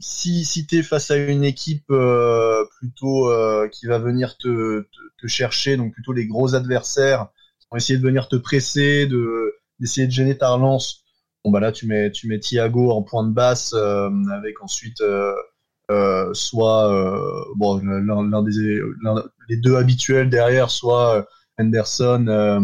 si, 0.00 0.44
si 0.44 0.66
tu 0.66 0.78
es 0.78 0.82
face 0.82 1.10
à 1.10 1.16
une 1.16 1.44
équipe 1.44 1.90
euh, 1.90 2.64
plutôt 2.78 3.30
euh, 3.30 3.68
qui 3.68 3.86
va 3.86 3.98
venir 3.98 4.36
te, 4.38 4.80
te, 4.80 5.00
te 5.22 5.26
chercher, 5.26 5.76
donc 5.76 5.92
plutôt 5.92 6.12
les 6.12 6.26
gros 6.26 6.54
adversaires, 6.54 7.28
qui 7.60 7.66
vont 7.70 7.76
essayer 7.76 7.98
de 7.98 8.04
venir 8.04 8.28
te 8.28 8.36
presser, 8.36 9.06
de 9.06 9.54
d'essayer 9.78 10.06
de 10.06 10.12
gêner 10.12 10.38
ta 10.38 10.50
relance. 10.50 11.04
Bon 11.44 11.50
bah 11.50 11.60
là 11.60 11.72
tu 11.72 11.86
mets 11.86 12.10
tu 12.10 12.28
mets 12.28 12.40
Thiago 12.40 12.90
en 12.90 13.02
point 13.02 13.24
de 13.26 13.32
basse 13.32 13.72
euh, 13.74 14.10
avec 14.32 14.62
ensuite 14.62 15.00
euh, 15.00 15.34
euh, 15.90 16.34
soit 16.34 16.92
euh, 16.92 17.44
bon 17.56 17.78
l'un 17.84 18.42
des 18.42 18.80
les 19.48 19.56
deux 19.56 19.76
habituels 19.76 20.28
derrière 20.30 20.70
soit 20.70 21.18
euh, 21.18 21.22
Henderson 21.58 22.26
euh, 22.28 22.60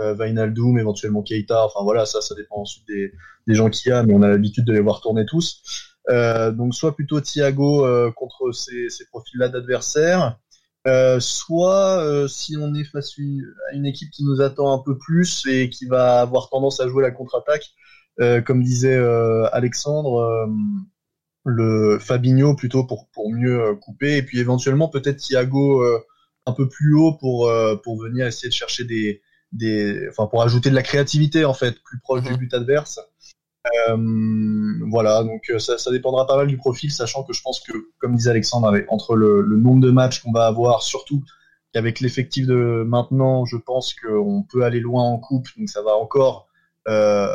euh, 0.00 0.14
Wijnaldum 0.14 0.78
éventuellement 0.78 1.22
Keita 1.22 1.64
enfin 1.64 1.80
voilà 1.82 2.06
ça 2.06 2.20
ça 2.20 2.34
dépend 2.34 2.60
ensuite 2.60 2.86
des, 2.88 3.12
des 3.46 3.54
gens 3.54 3.70
qu'il 3.70 3.90
y 3.90 3.92
a 3.92 4.02
mais 4.02 4.14
on 4.14 4.22
a 4.22 4.28
l'habitude 4.28 4.64
de 4.64 4.72
les 4.72 4.80
voir 4.80 5.00
tourner 5.00 5.26
tous. 5.26 5.62
Euh, 6.10 6.52
donc 6.52 6.74
soit 6.74 6.94
plutôt 6.96 7.20
Thiago 7.20 7.84
euh, 7.84 8.10
contre 8.12 8.52
ces, 8.52 8.88
ces 8.88 9.04
profils 9.06 9.38
là 9.38 9.48
d'adversaires 9.48 10.38
euh, 10.86 11.20
soit 11.20 12.26
si 12.28 12.56
on 12.56 12.74
est 12.74 12.84
face 12.84 13.12
à 13.18 13.74
une 13.74 13.84
équipe 13.84 14.10
qui 14.10 14.24
nous 14.24 14.40
attend 14.40 14.72
un 14.72 14.78
peu 14.78 14.96
plus 14.96 15.44
et 15.46 15.68
qui 15.68 15.84
va 15.84 16.20
avoir 16.20 16.48
tendance 16.48 16.80
à 16.80 16.88
jouer 16.88 17.02
la 17.02 17.10
contre-attaque 17.10 17.66
comme 18.46 18.62
disait 18.62 18.96
Alexandre 19.52 20.48
le 21.44 21.98
Fabinho 22.00 22.54
plutôt 22.56 22.84
pour 22.84 23.08
pour 23.10 23.30
mieux 23.30 23.74
couper. 23.76 24.16
Et 24.16 24.22
puis 24.22 24.38
éventuellement 24.38 24.88
peut-être 24.88 25.18
Thiago 25.18 25.84
un 26.46 26.52
peu 26.52 26.68
plus 26.68 26.94
haut 26.94 27.12
pour 27.12 27.52
pour 27.84 28.00
venir 28.00 28.26
essayer 28.26 28.48
de 28.48 28.54
chercher 28.54 28.84
des 28.84 29.20
des 29.52 30.08
enfin 30.10 30.26
pour 30.26 30.42
ajouter 30.42 30.70
de 30.70 30.74
la 30.74 30.82
créativité 30.82 31.44
en 31.44 31.54
fait 31.54 31.80
plus 31.82 31.98
proche 32.00 32.22
Mhm. 32.24 32.32
du 32.32 32.36
but 32.38 32.54
adverse 32.54 33.00
euh, 33.88 33.96
voilà 34.90 35.22
donc 35.24 35.42
euh, 35.50 35.58
ça, 35.58 35.78
ça 35.78 35.90
dépendra 35.90 36.26
pas 36.26 36.36
mal 36.36 36.46
du 36.46 36.56
profil 36.56 36.90
sachant 36.92 37.22
que 37.24 37.32
je 37.32 37.42
pense 37.42 37.60
que 37.60 37.72
comme 37.98 38.14
disait 38.16 38.30
Alexandre 38.30 38.68
avec 38.68 38.86
entre 38.90 39.16
le, 39.16 39.42
le 39.42 39.56
nombre 39.56 39.80
de 39.80 39.90
matchs 39.90 40.20
qu'on 40.22 40.32
va 40.32 40.46
avoir 40.46 40.82
surtout 40.82 41.22
qu'avec 41.72 42.00
l'effectif 42.00 42.46
de 42.46 42.84
maintenant 42.86 43.44
je 43.44 43.56
pense 43.56 43.94
qu'on 43.94 44.42
peut 44.42 44.62
aller 44.64 44.80
loin 44.80 45.02
en 45.04 45.18
coupe 45.18 45.48
donc 45.58 45.68
ça 45.68 45.82
va 45.82 45.92
encore 45.96 46.48
euh, 46.88 47.28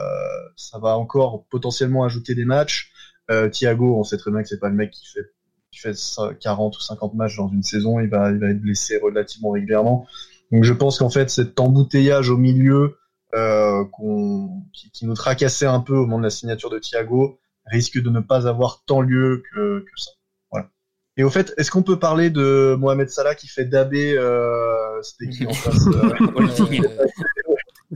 ça 0.55 0.79
va 0.79 0.97
encore 0.97 1.45
potentiellement 1.49 2.03
ajouter 2.03 2.35
des 2.35 2.45
matchs 2.45 2.91
euh, 3.31 3.49
Thiago, 3.49 3.97
on 3.97 4.03
sait 4.03 4.17
très 4.17 4.31
bien 4.31 4.41
que 4.41 4.49
c'est 4.49 4.59
pas 4.59 4.67
le 4.69 4.75
mec 4.75 4.91
qui 4.91 5.05
fait, 5.07 5.31
qui 5.71 5.79
fait 5.79 5.95
ça- 5.95 6.33
40 6.41 6.75
ou 6.75 6.81
50 6.81 7.13
matchs 7.13 7.37
dans 7.37 7.47
une 7.47 7.63
saison. 7.63 8.01
Il 8.01 8.09
va, 8.09 8.29
il 8.31 8.37
va 8.37 8.49
être 8.49 8.59
blessé 8.59 8.97
relativement 9.01 9.51
régulièrement. 9.51 10.05
Donc 10.53 10.63
je 10.65 10.73
pense 10.73 10.99
qu'en 10.99 11.09
fait, 11.09 11.31
cet 11.31 11.59
embouteillage 11.59 12.29
au 12.29 12.37
milieu 12.37 12.99
euh, 13.33 13.83
qu'on, 13.85 14.61
qui, 14.71 14.91
qui 14.91 15.07
nous 15.07 15.15
tracassait 15.15 15.65
un 15.65 15.79
peu 15.79 15.95
au 15.95 16.01
moment 16.05 16.19
de 16.19 16.23
la 16.23 16.29
signature 16.29 16.69
de 16.69 16.77
Thiago 16.77 17.39
risque 17.65 17.99
de 17.99 18.09
ne 18.11 18.19
pas 18.19 18.47
avoir 18.47 18.83
tant 18.85 19.01
lieu 19.01 19.41
que, 19.51 19.79
que 19.79 19.91
ça. 19.95 20.11
Voilà. 20.51 20.69
Et 21.17 21.23
au 21.23 21.31
fait, 21.31 21.55
est-ce 21.57 21.71
qu'on 21.71 21.81
peut 21.81 21.97
parler 21.97 22.29
de 22.29 22.75
Mohamed 22.77 23.09
Salah 23.09 23.33
qui 23.33 23.47
fait 23.47 23.65
dabé 23.65 24.15
euh, 24.15 25.01
C'était 25.01 25.27
qui 25.29 25.47
en 25.47 25.53
face 25.53 25.87
euh, 25.87 26.47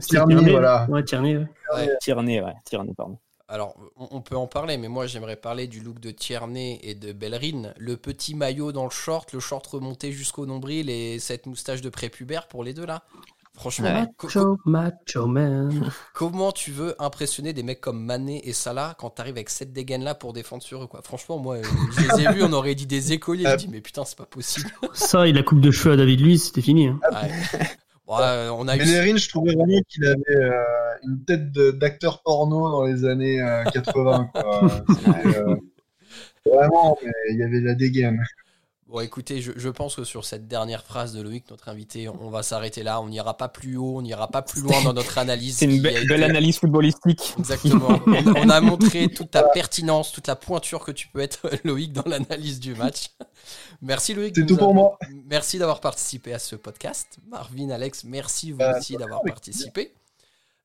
Tierney, 0.00 0.34
Tierney, 0.34 0.50
voilà. 0.50 0.88
Ouais, 0.90 1.04
Tierney, 1.04 1.36
ouais. 1.36 1.46
ouais. 1.76 1.88
Tierney, 2.00 2.40
ouais, 2.40 2.54
Tierney, 2.64 2.92
pardon. 2.96 3.18
Alors, 3.48 3.74
on, 3.96 4.08
on 4.10 4.20
peut 4.20 4.36
en 4.36 4.46
parler, 4.46 4.76
mais 4.76 4.88
moi 4.88 5.06
j'aimerais 5.06 5.36
parler 5.36 5.66
du 5.66 5.80
look 5.80 6.00
de 6.00 6.10
Tierney 6.10 6.78
et 6.82 6.94
de 6.94 7.12
Bellerin. 7.12 7.72
Le 7.78 7.96
petit 7.96 8.34
maillot 8.34 8.72
dans 8.72 8.84
le 8.84 8.90
short, 8.90 9.32
le 9.32 9.40
short 9.40 9.66
remonté 9.66 10.12
jusqu'au 10.12 10.44
nombril 10.44 10.90
et 10.90 11.18
cette 11.18 11.46
moustache 11.46 11.80
de 11.80 11.88
prépubère 11.88 12.46
pour 12.48 12.62
les 12.62 12.74
deux 12.74 12.84
là. 12.86 13.02
Franchement, 13.54 13.88
Ouais. 13.88 14.06
Macho, 14.22 14.56
macho 14.66 15.26
man. 15.26 15.90
comment 16.14 16.52
tu 16.52 16.70
veux 16.70 16.94
impressionner 17.02 17.52
des 17.52 17.64
mecs 17.64 17.80
comme 17.80 18.04
Mané 18.04 18.46
et 18.48 18.52
Salah 18.52 18.94
quand 19.00 19.10
t'arrives 19.10 19.34
avec 19.34 19.50
cette 19.50 19.72
dégaine 19.72 20.04
là 20.04 20.14
pour 20.14 20.32
défendre 20.32 20.62
sur 20.62 20.84
eux 20.84 20.86
quoi? 20.86 21.00
Franchement, 21.02 21.38
moi, 21.38 21.56
euh, 21.56 21.62
je 21.96 22.02
les 22.02 22.22
ai 22.24 22.32
vus, 22.34 22.42
on 22.44 22.52
aurait 22.52 22.76
dit 22.76 22.86
des 22.86 23.12
écoliers. 23.14 23.46
Je 23.50 23.56
dis, 23.56 23.68
mais 23.68 23.80
putain, 23.80 24.04
c'est 24.04 24.16
pas 24.18 24.26
possible. 24.26 24.70
Ça 24.92 25.26
et 25.26 25.32
la 25.32 25.42
coupe 25.42 25.60
de 25.60 25.72
cheveux 25.72 25.94
à 25.94 25.96
David 25.96 26.20
Luiz, 26.20 26.44
c'était 26.44 26.60
fini. 26.62 26.86
hein. 26.86 27.00
Ouais. 27.10 27.32
Euh, 28.10 28.50
on 28.50 28.66
a 28.68 28.76
eu. 28.76 28.78
Bellerin, 28.78 29.16
je 29.16 29.28
trouvais 29.28 29.54
vraiment 29.54 29.80
qu'il 29.88 30.04
avait 30.06 30.36
euh, 30.36 30.62
une 31.04 31.24
tête 31.24 31.52
d'acteur 31.52 32.22
porno 32.22 32.70
dans 32.70 32.84
les 32.84 33.04
années 33.04 33.40
euh, 33.40 33.64
80. 33.64 34.30
Quoi. 34.32 34.70
C'était, 34.88 35.38
euh, 35.38 35.56
vraiment, 36.46 36.96
mais 37.04 37.12
il 37.30 37.38
y 37.38 37.42
avait 37.42 37.60
de 37.60 37.66
la 37.66 37.74
dégaine. 37.74 38.24
Bon, 38.88 39.00
écoutez, 39.00 39.42
je, 39.42 39.52
je 39.54 39.68
pense 39.68 39.96
que 39.96 40.04
sur 40.04 40.24
cette 40.24 40.48
dernière 40.48 40.82
phrase 40.82 41.12
de 41.12 41.20
Loïc, 41.20 41.50
notre 41.50 41.68
invité, 41.68 42.08
on 42.08 42.30
va 42.30 42.42
s'arrêter 42.42 42.82
là. 42.82 43.02
On 43.02 43.08
n'ira 43.08 43.36
pas 43.36 43.48
plus 43.48 43.76
haut, 43.76 43.98
on 43.98 44.02
n'ira 44.02 44.28
pas 44.28 44.40
plus 44.40 44.62
loin 44.62 44.82
dans 44.82 44.94
notre 44.94 45.18
analyse. 45.18 45.58
C'est 45.58 45.66
une 45.66 45.82
be- 45.82 45.90
été- 45.90 46.06
belle 46.06 46.24
analyse 46.24 46.58
footballistique. 46.58 47.34
Exactement. 47.38 48.00
On, 48.06 48.34
on 48.46 48.48
a 48.48 48.60
montré 48.62 49.08
toute 49.08 49.30
ta 49.30 49.42
pertinence, 49.42 50.10
toute 50.10 50.26
la 50.26 50.36
pointure 50.36 50.84
que 50.86 50.90
tu 50.92 51.08
peux 51.08 51.20
être, 51.20 51.50
Loïc, 51.64 51.92
dans 51.92 52.08
l'analyse 52.08 52.60
du 52.60 52.74
match. 52.74 53.10
Merci 53.82 54.14
Loïc. 54.14 54.34
C'est 54.34 54.46
tout 54.46 54.56
pour 54.56 54.72
moi. 54.72 54.96
Merci 55.26 55.58
d'avoir 55.58 55.80
participé 55.80 56.32
à 56.32 56.38
ce 56.38 56.56
podcast. 56.56 57.18
Marvin, 57.28 57.68
Alex, 57.68 58.04
merci 58.04 58.52
vous 58.52 58.62
Euh, 58.62 58.78
aussi 58.78 58.96
d'avoir 58.96 59.20
participé. 59.22 59.92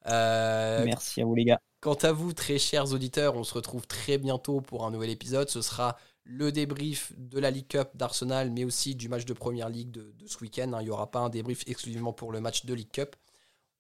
Euh, 0.08 0.84
Merci 0.86 1.22
à 1.22 1.26
vous 1.26 1.36
les 1.36 1.46
gars. 1.46 1.60
Quant 1.82 1.94
à 1.96 2.14
vous, 2.14 2.32
très 2.32 2.58
chers 2.58 2.94
auditeurs, 2.94 3.36
on 3.36 3.44
se 3.44 3.54
retrouve 3.54 3.86
très 3.86 4.18
bientôt 4.18 4.62
pour 4.62 4.86
un 4.86 4.92
nouvel 4.92 5.10
épisode. 5.10 5.50
Ce 5.50 5.62
sera 5.62 5.98
le 6.26 6.52
débrief 6.52 7.14
de 7.18 7.40
la 7.40 7.52
League 7.52 7.68
Cup 7.68 7.90
d'Arsenal, 7.96 8.50
mais 8.52 8.64
aussi 8.64 8.96
du 8.96 9.10
match 9.10 9.26
de 9.26 9.34
Première 9.34 9.70
Ligue 9.70 9.92
de, 9.92 10.14
ce 10.26 10.38
week-end. 10.40 10.72
hein. 10.74 10.82
Il 10.82 10.86
n'y 10.86 10.90
aura 10.90 11.12
pas 11.12 11.20
un 11.20 11.30
débrief 11.30 11.64
exclusivement 11.68 12.14
pour 12.14 12.32
le 12.32 12.40
match 12.40 12.66
de 12.66 12.74
League 12.74 12.92
Cup. 12.92 13.16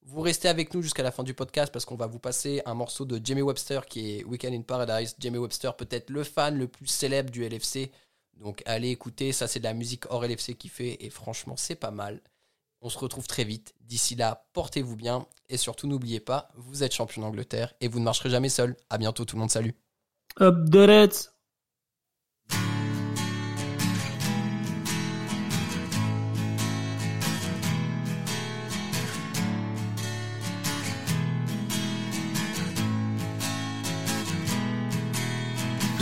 Vous 0.06 0.22
restez 0.22 0.50
avec 0.50 0.74
nous 0.74 0.82
jusqu'à 0.82 1.04
la 1.04 1.12
fin 1.12 1.24
du 1.24 1.34
podcast 1.34 1.72
parce 1.72 1.86
qu'on 1.86 1.96
va 1.96 2.08
vous 2.08 2.20
passer 2.20 2.62
un 2.66 2.74
morceau 2.74 3.06
de 3.06 3.22
Jamie 3.24 3.41
Webster 3.41 3.86
qui 3.86 4.12
est 4.18 4.24
Weekend 4.26 4.54
in 4.54 4.62
Paradise. 4.62 5.16
Jamie 5.18 5.38
Webster, 5.38 5.76
peut-être 5.78 6.10
le 6.10 6.26
fan 6.26 6.58
le 6.58 6.68
plus 6.68 6.88
célèbre 6.88 7.30
du 7.30 7.48
LFC. 7.48 7.89
Donc 8.34 8.62
allez 8.66 8.89
écouter, 8.89 9.32
ça 9.32 9.48
c'est 9.48 9.60
de 9.60 9.64
la 9.64 9.74
musique 9.74 10.06
hors 10.10 10.26
LFC 10.26 10.56
qui 10.56 10.68
fait 10.68 10.98
et 11.00 11.10
franchement 11.10 11.56
c'est 11.56 11.76
pas 11.76 11.91
mal. 11.91 12.20
On 12.82 12.89
se 12.89 12.98
retrouve 12.98 13.28
très 13.28 13.46
vite. 13.46 13.74
D'ici 13.80 14.16
là, 14.16 14.46
portez-vous 14.52 14.98
bien 14.98 15.26
et 15.48 15.56
surtout 15.56 15.88
n'oubliez 15.88 16.20
pas, 16.20 16.50
vous 16.56 16.84
êtes 16.84 16.94
champion 16.94 17.22
d'Angleterre 17.22 17.74
et 17.80 17.88
vous 17.88 18.00
ne 18.00 18.04
marcherez 18.04 18.30
jamais 18.30 18.50
seul. 18.50 18.76
À 18.89 18.98
bientôt 18.98 19.24
tout 19.24 19.38
le 19.38 19.41
monde, 19.41 19.52
salut. 19.52 19.74
Up 20.41 20.70
the 20.70 20.76
Reds. 20.76 21.33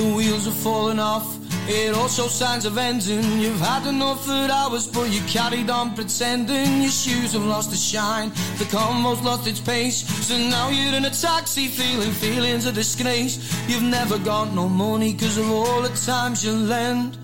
The 0.01 0.15
wheels 0.15 0.47
are 0.47 0.59
falling 0.65 0.97
off. 0.97 1.37
It 1.69 1.93
all 1.93 2.07
shows 2.07 2.33
signs 2.33 2.65
of 2.65 2.75
ending. 2.75 3.39
You've 3.39 3.59
had 3.59 3.85
enough 3.85 4.27
of 4.27 4.49
hours, 4.49 4.87
but 4.87 5.11
you 5.11 5.21
carried 5.27 5.69
on 5.69 5.93
pretending. 5.93 6.81
Your 6.81 6.89
shoes 6.89 7.33
have 7.33 7.45
lost 7.45 7.69
their 7.69 7.77
shine. 7.77 8.29
The 8.57 8.65
convo's 8.65 9.21
lost 9.21 9.47
its 9.47 9.59
pace. 9.59 9.97
So 10.27 10.35
now 10.39 10.69
you're 10.69 10.95
in 10.95 11.05
a 11.05 11.11
taxi, 11.11 11.67
feeling 11.67 12.09
feelings 12.13 12.65
of 12.65 12.73
disgrace. 12.73 13.37
You've 13.69 13.83
never 13.83 14.17
got 14.17 14.55
no 14.55 14.67
money 14.67 15.13
because 15.13 15.37
of 15.37 15.51
all 15.51 15.83
the 15.83 15.89
times 15.89 16.43
you 16.43 16.53
lend. 16.53 17.19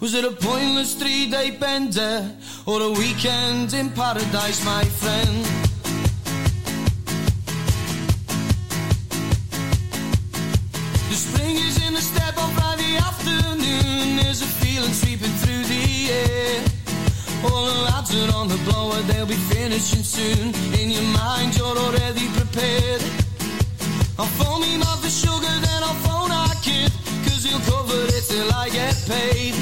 Was 0.00 0.14
it 0.14 0.24
a 0.24 0.32
pointless 0.32 0.94
three 0.94 1.30
day 1.30 1.52
bender 1.52 2.28
or 2.66 2.82
a 2.82 2.90
weekend 2.90 3.72
in 3.72 3.90
paradise, 3.90 4.64
my 4.64 4.82
friend? 4.82 5.65
The 11.96 12.02
step 12.02 12.36
on 12.36 12.52
afternoon. 12.98 14.16
There's 14.20 14.42
a 14.42 14.50
feeling 14.60 14.92
sweeping 14.92 15.32
through 15.40 15.64
the 15.64 16.12
air. 16.12 16.60
All 17.48 17.64
the 17.72 17.78
lads 17.88 18.12
are 18.12 18.32
on 18.36 18.48
the 18.48 18.60
blower, 18.68 19.00
they'll 19.08 19.24
be 19.24 19.40
finishing 19.48 20.04
soon. 20.04 20.52
In 20.80 20.90
your 20.90 21.08
mind, 21.24 21.56
you're 21.56 21.78
already 21.84 22.28
prepared. 22.36 23.00
I'll 24.18 24.34
for 25.00 25.08
sugar, 25.08 25.54
then 25.66 25.80
I'll 25.88 26.00
phone 26.08 26.32
our 26.32 26.54
kid. 26.60 26.92
Cause 27.24 27.42
he'll 27.48 27.64
cover 27.64 28.00
it 28.16 28.24
till 28.28 28.50
I 28.52 28.68
get 28.68 28.94
paid. 29.08 29.54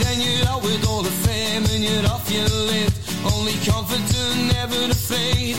Then 0.00 0.16
you're 0.24 0.48
out 0.48 0.62
with 0.62 0.80
all 0.88 1.02
the 1.02 1.16
fame 1.28 1.64
and 1.72 1.84
you're 1.84 2.06
off 2.08 2.24
your. 2.32 2.88
Only 3.36 3.56
confident, 3.68 4.36
never 4.56 4.80
afraid. 4.96 5.56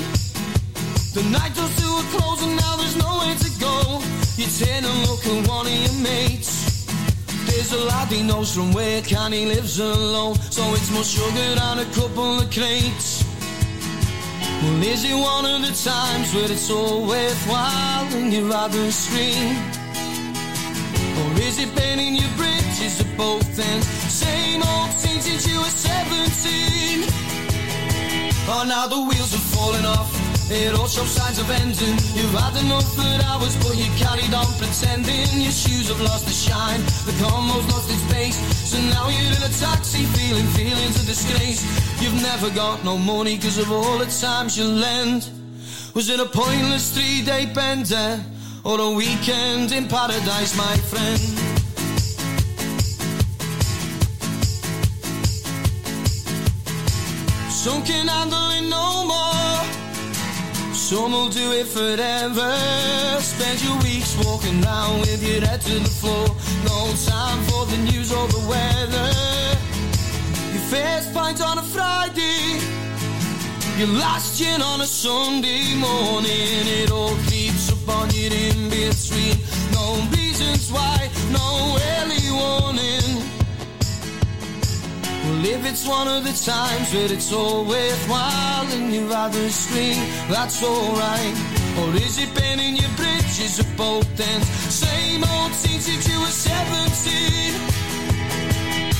The 1.14 1.24
night 1.30 1.54
a 2.02 2.06
close 2.18 2.42
and 2.42 2.56
now 2.58 2.76
there's 2.76 2.98
nowhere 2.98 3.38
to 3.38 3.52
go. 3.62 4.25
You 4.38 4.48
turn 4.48 4.84
and 4.84 5.08
look 5.08 5.26
at 5.26 5.48
one 5.48 5.66
of 5.66 5.72
your 5.72 5.94
mates. 6.04 6.86
There's 7.46 7.72
a 7.72 7.86
lad 7.86 8.10
he 8.10 8.22
knows 8.22 8.54
from 8.54 8.74
where 8.74 9.02
can 9.02 9.32
he 9.32 9.46
lives 9.46 9.80
alone. 9.80 10.36
So 10.52 10.62
it's 10.74 10.92
more 10.92 11.06
sugar 11.06 11.56
and 11.68 11.80
a 11.80 11.86
couple 11.96 12.40
of 12.42 12.52
crates. 12.52 13.24
Well, 14.62 14.84
is 14.84 15.06
it 15.06 15.16
one 15.16 15.46
of 15.46 15.62
the 15.62 15.72
times 15.72 16.36
where 16.36 16.52
it's 16.52 16.70
all 16.70 17.08
worthwhile 17.08 18.14
and 18.14 18.34
you 18.34 18.52
rather 18.52 18.92
scream? 18.92 19.56
Or 21.20 21.40
is 21.40 21.58
it 21.58 21.74
bending 21.74 22.16
your 22.16 22.32
bridges 22.36 23.00
at 23.00 23.18
both 23.18 23.58
ends? 23.58 23.88
Same 23.88 24.62
old 24.64 24.92
scene 24.92 25.22
since 25.22 25.48
you 25.48 25.60
were 25.60 25.64
17. 25.64 27.08
Oh, 28.52 28.66
now 28.68 28.86
the 28.88 29.00
wheels 29.00 29.34
are 29.34 29.48
falling 29.56 29.86
off. 29.86 30.25
It 30.48 30.76
all 30.78 30.88
shows 30.88 31.10
signs 31.10 31.40
of 31.40 31.50
ending. 31.50 31.98
You've 32.14 32.38
had 32.38 32.56
enough 32.62 32.86
good 32.96 33.22
hours, 33.26 33.56
but 33.66 33.76
you 33.76 33.90
carried 33.98 34.32
on 34.32 34.46
pretending. 34.62 35.42
Your 35.42 35.52
shoes 35.52 35.90
have 35.90 36.00
lost 36.02 36.26
their 36.26 36.38
shine. 36.38 36.82
The 37.10 37.18
combo's 37.18 37.66
lost 37.74 37.90
its 37.90 38.06
pace. 38.14 38.38
So 38.70 38.78
now 38.94 39.10
you're 39.10 39.26
in 39.26 39.42
a 39.42 39.50
taxi, 39.58 40.06
feeling 40.06 40.46
feelings 40.54 41.00
of 41.02 41.08
disgrace. 41.08 41.66
You've 42.00 42.22
never 42.22 42.52
got 42.52 42.84
no 42.84 42.96
money 42.96 43.38
because 43.38 43.58
of 43.58 43.72
all 43.72 43.98
the 43.98 44.06
times 44.06 44.56
you 44.56 44.66
lend. 44.66 45.30
Was 45.96 46.10
it 46.10 46.20
a 46.20 46.26
pointless 46.26 46.94
three 46.94 47.26
day 47.26 47.48
bender 47.48 48.24
or 48.64 48.80
a 48.80 48.92
weekend 48.92 49.72
in 49.72 49.88
paradise, 49.88 50.56
my 50.56 50.76
friend? 50.92 51.20
Some 57.50 57.84
can 57.84 58.08
handle 58.08 58.52
it 58.52 58.70
no 58.70 59.08
more. 59.08 59.25
Some 60.86 61.14
will 61.14 61.30
do 61.30 61.52
it 61.52 61.66
forever. 61.66 62.56
Spend 63.20 63.64
your 63.64 63.76
weeks 63.80 64.16
walking 64.24 64.64
around 64.64 65.00
with 65.00 65.20
your 65.28 65.42
head 65.42 65.60
to 65.62 65.80
the 65.80 65.90
floor. 65.90 66.28
No 66.64 66.94
time 67.10 67.42
for 67.46 67.66
the 67.66 67.78
news 67.90 68.12
or 68.12 68.28
the 68.28 68.46
weather. 68.48 69.10
Your 70.54 70.62
first 70.70 71.12
pint 71.12 71.42
on 71.42 71.58
a 71.58 71.64
Friday. 71.64 72.62
Your 73.80 73.98
last 73.98 74.38
gin 74.38 74.62
on 74.62 74.82
a 74.82 74.86
Sunday 74.86 75.74
morning. 75.74 76.68
It 76.80 76.92
all 76.92 77.16
creeps 77.26 77.72
up 77.72 77.90
on 77.90 78.12
you 78.12 78.30
in 78.30 78.70
between. 78.70 79.38
No 79.74 79.98
reasons 80.14 80.72
why, 80.72 81.10
no 81.32 81.80
early 81.82 81.95
if 85.46 85.66
it's 85.66 85.88
one 85.88 86.08
of 86.08 86.24
the 86.24 86.34
times 86.34 86.92
that 86.92 87.12
it's 87.12 87.32
all 87.32 87.66
worthwhile 87.66 88.68
and 88.74 88.94
you 88.94 89.08
rather 89.08 89.50
scream, 89.50 89.98
that's 90.28 90.64
alright. 90.64 91.36
Or 91.80 91.94
is 91.96 92.18
it 92.18 92.34
bending 92.34 92.76
your 92.76 92.90
bridges 92.96 93.60
at 93.60 93.78
both 93.78 94.08
ends? 94.20 94.48
Same 94.74 95.24
old 95.24 95.52
scene 95.54 95.80
since 95.80 96.08
you 96.08 96.20
were 96.20 96.28
17. 96.28 97.54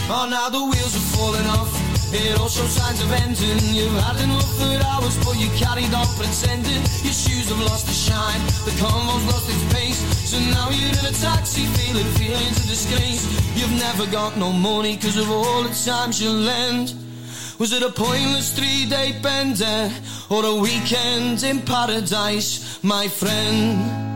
Oh, 0.08 0.28
now 0.30 0.50
the 0.50 0.64
wheels 0.64 0.96
are 0.96 1.08
falling 1.18 1.48
off. 1.48 1.85
It 2.16 2.40
all 2.40 2.48
shows 2.48 2.72
signs 2.72 3.02
of 3.04 3.12
ending. 3.12 3.60
You've 3.76 4.00
had 4.00 4.16
enough 4.24 4.48
good 4.58 4.82
hours, 4.82 5.18
but 5.26 5.36
you 5.36 5.50
carried 5.60 5.94
on 5.94 6.08
pretending. 6.16 6.82
Your 7.04 7.12
shoes 7.12 7.50
have 7.50 7.60
lost 7.60 7.86
their 7.88 8.02
shine. 8.08 8.42
The 8.64 8.72
convo's 8.80 9.26
lost 9.28 9.50
its 9.50 9.66
pace. 9.74 10.00
So 10.32 10.40
now 10.56 10.70
you're 10.70 10.96
in 10.96 11.06
a 11.06 11.12
taxi, 11.12 11.66
feeling 11.76 12.08
feelings 12.16 12.58
of 12.64 12.68
disgrace. 12.72 13.24
You've 13.58 13.78
never 13.78 14.06
got 14.12 14.38
no 14.38 14.54
money 14.54 14.96
because 14.96 15.18
of 15.18 15.30
all 15.30 15.64
the 15.64 15.76
times 15.76 16.22
you 16.22 16.30
lend. 16.30 16.94
Was 17.60 17.74
it 17.74 17.84
a 17.84 17.92
pointless 17.92 18.56
three 18.56 18.86
day 18.86 19.20
bender 19.22 19.92
or 20.30 20.46
a 20.46 20.56
weekend 20.56 21.44
in 21.44 21.62
paradise, 21.62 22.80
my 22.82 23.10
friend? 23.10 24.15